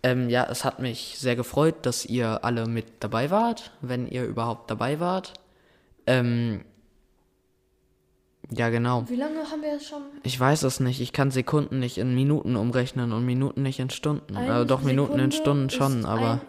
Ähm, 0.03 0.29
ja, 0.29 0.45
es 0.49 0.65
hat 0.65 0.79
mich 0.79 1.15
sehr 1.17 1.35
gefreut, 1.35 1.75
dass 1.85 2.05
ihr 2.05 2.43
alle 2.43 2.67
mit 2.67 2.85
dabei 2.99 3.31
wart, 3.31 3.71
wenn 3.81 4.07
ihr 4.07 4.25
überhaupt 4.25 4.69
dabei 4.69 4.99
wart. 4.99 5.33
Ähm, 6.05 6.63
Ja, 8.49 8.69
genau. 8.69 9.03
Wie 9.09 9.15
lange 9.15 9.39
haben 9.49 9.61
wir 9.61 9.73
jetzt 9.73 9.87
schon? 9.87 10.01
Ich 10.23 10.39
weiß 10.39 10.63
es 10.63 10.79
nicht. 10.79 11.01
Ich 11.01 11.11
kann 11.13 11.31
Sekunden 11.31 11.79
nicht 11.79 11.97
in 11.97 12.15
Minuten 12.15 12.55
umrechnen 12.55 13.11
und 13.11 13.25
Minuten 13.25 13.61
nicht 13.61 13.79
in 13.79 13.89
Stunden. 13.89 14.37
Eine 14.37 14.61
äh, 14.61 14.65
doch, 14.65 14.81
Minuten 14.83 15.19
in 15.19 15.31
Sekunde 15.31 15.35
Stunden 15.35 15.69
schon, 15.69 16.05
aber 16.05 16.41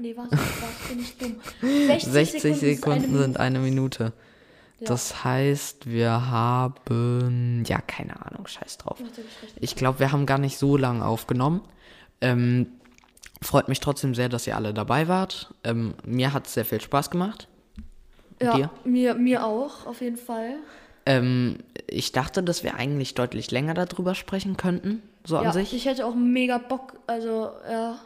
nee, 0.00 0.16
was, 0.16 0.30
was 0.30 0.88
bin 0.88 1.00
ich 1.00 1.16
dumm? 1.16 1.36
60, 1.60 2.12
60 2.12 2.42
Sekunden, 2.42 2.54
ist 2.54 2.64
eine 2.64 2.74
Sekunden 2.74 3.18
sind 3.18 3.40
eine 3.40 3.58
Minute. 3.58 4.12
Ja. 4.80 4.88
Das 4.88 5.24
heißt, 5.24 5.90
wir 5.90 6.30
haben. 6.30 7.64
Ja, 7.66 7.80
keine 7.80 8.24
Ahnung, 8.24 8.46
scheiß 8.46 8.78
drauf. 8.78 8.98
Ich 9.60 9.76
glaube, 9.76 9.98
wir 9.98 10.12
haben 10.12 10.26
gar 10.26 10.38
nicht 10.38 10.58
so 10.58 10.76
lange 10.76 11.04
aufgenommen. 11.04 11.60
Ähm, 12.20 12.66
freut 13.42 13.68
mich 13.68 13.80
trotzdem 13.80 14.14
sehr, 14.14 14.28
dass 14.28 14.46
ihr 14.46 14.56
alle 14.56 14.72
dabei 14.72 15.08
wart. 15.08 15.54
Ähm, 15.64 15.94
mir 16.04 16.32
hat 16.32 16.46
es 16.46 16.54
sehr 16.54 16.64
viel 16.64 16.80
Spaß 16.80 17.10
gemacht. 17.10 17.48
Ja, 18.40 18.56
dir? 18.56 18.70
mir, 18.84 19.14
mir 19.14 19.44
auch, 19.44 19.86
auf 19.86 20.00
jeden 20.00 20.16
Fall. 20.16 20.56
Ähm, 21.04 21.58
ich 21.86 22.12
dachte, 22.12 22.42
dass 22.42 22.64
wir 22.64 22.74
eigentlich 22.74 23.14
deutlich 23.14 23.50
länger 23.50 23.74
darüber 23.74 24.14
sprechen 24.14 24.56
könnten, 24.56 25.02
so 25.24 25.36
an 25.36 25.44
ja, 25.44 25.52
sich. 25.52 25.74
ich 25.74 25.84
hätte 25.86 26.06
auch 26.06 26.14
mega 26.14 26.58
Bock, 26.58 26.94
also, 27.06 27.50
ja. 27.70 27.98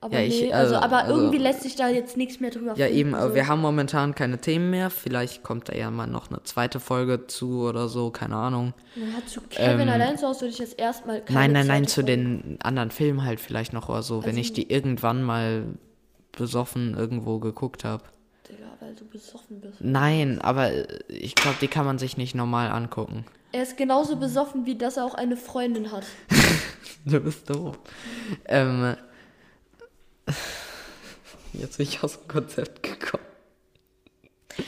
Aber 0.00 0.14
Ja, 0.14 0.20
ich, 0.26 0.42
nee, 0.42 0.52
also, 0.52 0.76
also- 0.76 0.84
aber 0.86 0.98
also- 1.04 1.16
irgendwie 1.16 1.38
lässt 1.38 1.62
sich 1.62 1.74
da 1.74 1.88
jetzt 1.88 2.16
nichts 2.16 2.38
mehr 2.38 2.50
drüber 2.50 2.74
Ja, 2.76 2.86
finden, 2.86 2.98
eben, 2.98 3.20
so. 3.20 3.34
wir 3.34 3.48
haben 3.48 3.60
momentan 3.60 4.14
keine 4.14 4.38
Themen 4.38 4.70
mehr. 4.70 4.90
Vielleicht 4.90 5.42
kommt 5.42 5.68
da 5.68 5.74
ja 5.74 5.90
mal 5.90 6.06
noch 6.06 6.30
eine 6.30 6.40
zweite 6.44 6.78
Folge 6.78 7.26
zu 7.26 7.62
oder 7.68 7.88
so, 7.88 8.10
keine 8.10 8.36
Ahnung. 8.36 8.74
Ja, 8.94 9.26
zu 9.26 9.40
Kevin 9.40 9.80
Ähm, 9.80 9.88
allein 9.88 10.16
zu 10.16 10.28
Hause 10.28 10.42
würde 10.42 10.52
ich 10.52 10.58
jetzt 10.60 10.78
erstmal 10.78 11.20
keine 11.22 11.38
nein, 11.40 11.52
nein, 11.52 11.66
nein, 11.66 11.86
zu 11.88 12.02
den 12.04 12.58
anderen 12.62 12.92
Filmen 12.92 13.24
halt 13.24 13.40
vielleicht 13.40 13.72
noch 13.72 13.88
oder 13.88 14.02
so, 14.02 14.22
wenn 14.22 14.28
Also- 14.30 14.40
ich 14.40 14.52
die 14.52 14.70
irgendwann 14.70 15.24
mal 15.24 15.64
besoffen 16.30 16.94
irgendwo 16.96 17.40
geguckt 17.40 17.82
habe. 17.84 18.04
Digga, 18.48 18.68
weil 18.78 18.94
du 18.94 19.04
besoffen 19.04 19.60
bist. 19.60 19.80
Nein, 19.80 20.40
aber 20.40 20.70
äh, 20.70 20.86
ich 21.08 21.34
glaube, 21.34 21.56
die 21.60 21.66
kann 21.68 21.84
man 21.84 21.98
sich 21.98 22.16
nicht 22.16 22.36
normal 22.36 22.70
angucken. 22.70 23.24
Er 23.50 23.64
ist 23.64 23.76
genauso 23.76 24.14
besoffen, 24.14 24.64
wie 24.64 24.76
dass 24.78 24.96
er 24.98 25.06
auch 25.06 25.14
eine 25.14 25.36
Freundin 25.36 25.90
hat. 25.90 26.04
Du 27.04 27.20
bist 27.20 27.48
doof. 27.48 27.78
Ähm, 28.44 28.94
jetzt 31.52 31.78
bin 31.78 31.86
ich 31.86 32.02
aus 32.02 32.18
dem 32.18 32.28
Konzept 32.28 32.82
gekommen. 32.82 33.24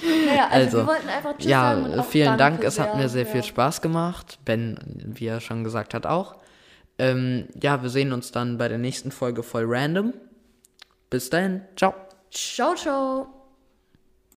Naja, 0.03 0.49
also, 0.51 0.79
Also, 0.79 0.79
wir 0.79 0.87
wollten 0.87 1.09
einfach 1.09 1.37
Tschüss 1.37 1.51
Ja, 1.51 1.75
sagen 1.75 1.85
und 1.85 1.99
auch 1.99 2.05
vielen 2.05 2.39
Dank. 2.39 2.63
Es 2.63 2.79
hat 2.79 2.97
mir 2.97 3.09
sehr 3.09 3.25
ja. 3.25 3.31
viel 3.31 3.43
Spaß 3.43 3.81
gemacht. 3.83 4.39
Ben, 4.45 4.79
wie 4.85 5.27
er 5.27 5.41
schon 5.41 5.65
gesagt 5.65 5.95
hat, 5.95 6.07
auch. 6.07 6.37
Ähm, 6.99 7.49
ja, 7.61 7.83
wir 7.83 7.89
sehen 7.89 8.13
uns 8.13 8.31
dann 8.31 8.59
bei 8.59 8.69
der 8.69 8.79
nächsten 8.79 9.11
Folge 9.11 9.43
voll 9.43 9.65
random. 9.67 10.13
Bis 11.09 11.31
dahin. 11.31 11.63
Ciao. 11.77 11.95
Ciao, 12.31 12.75
ciao. 12.75 13.40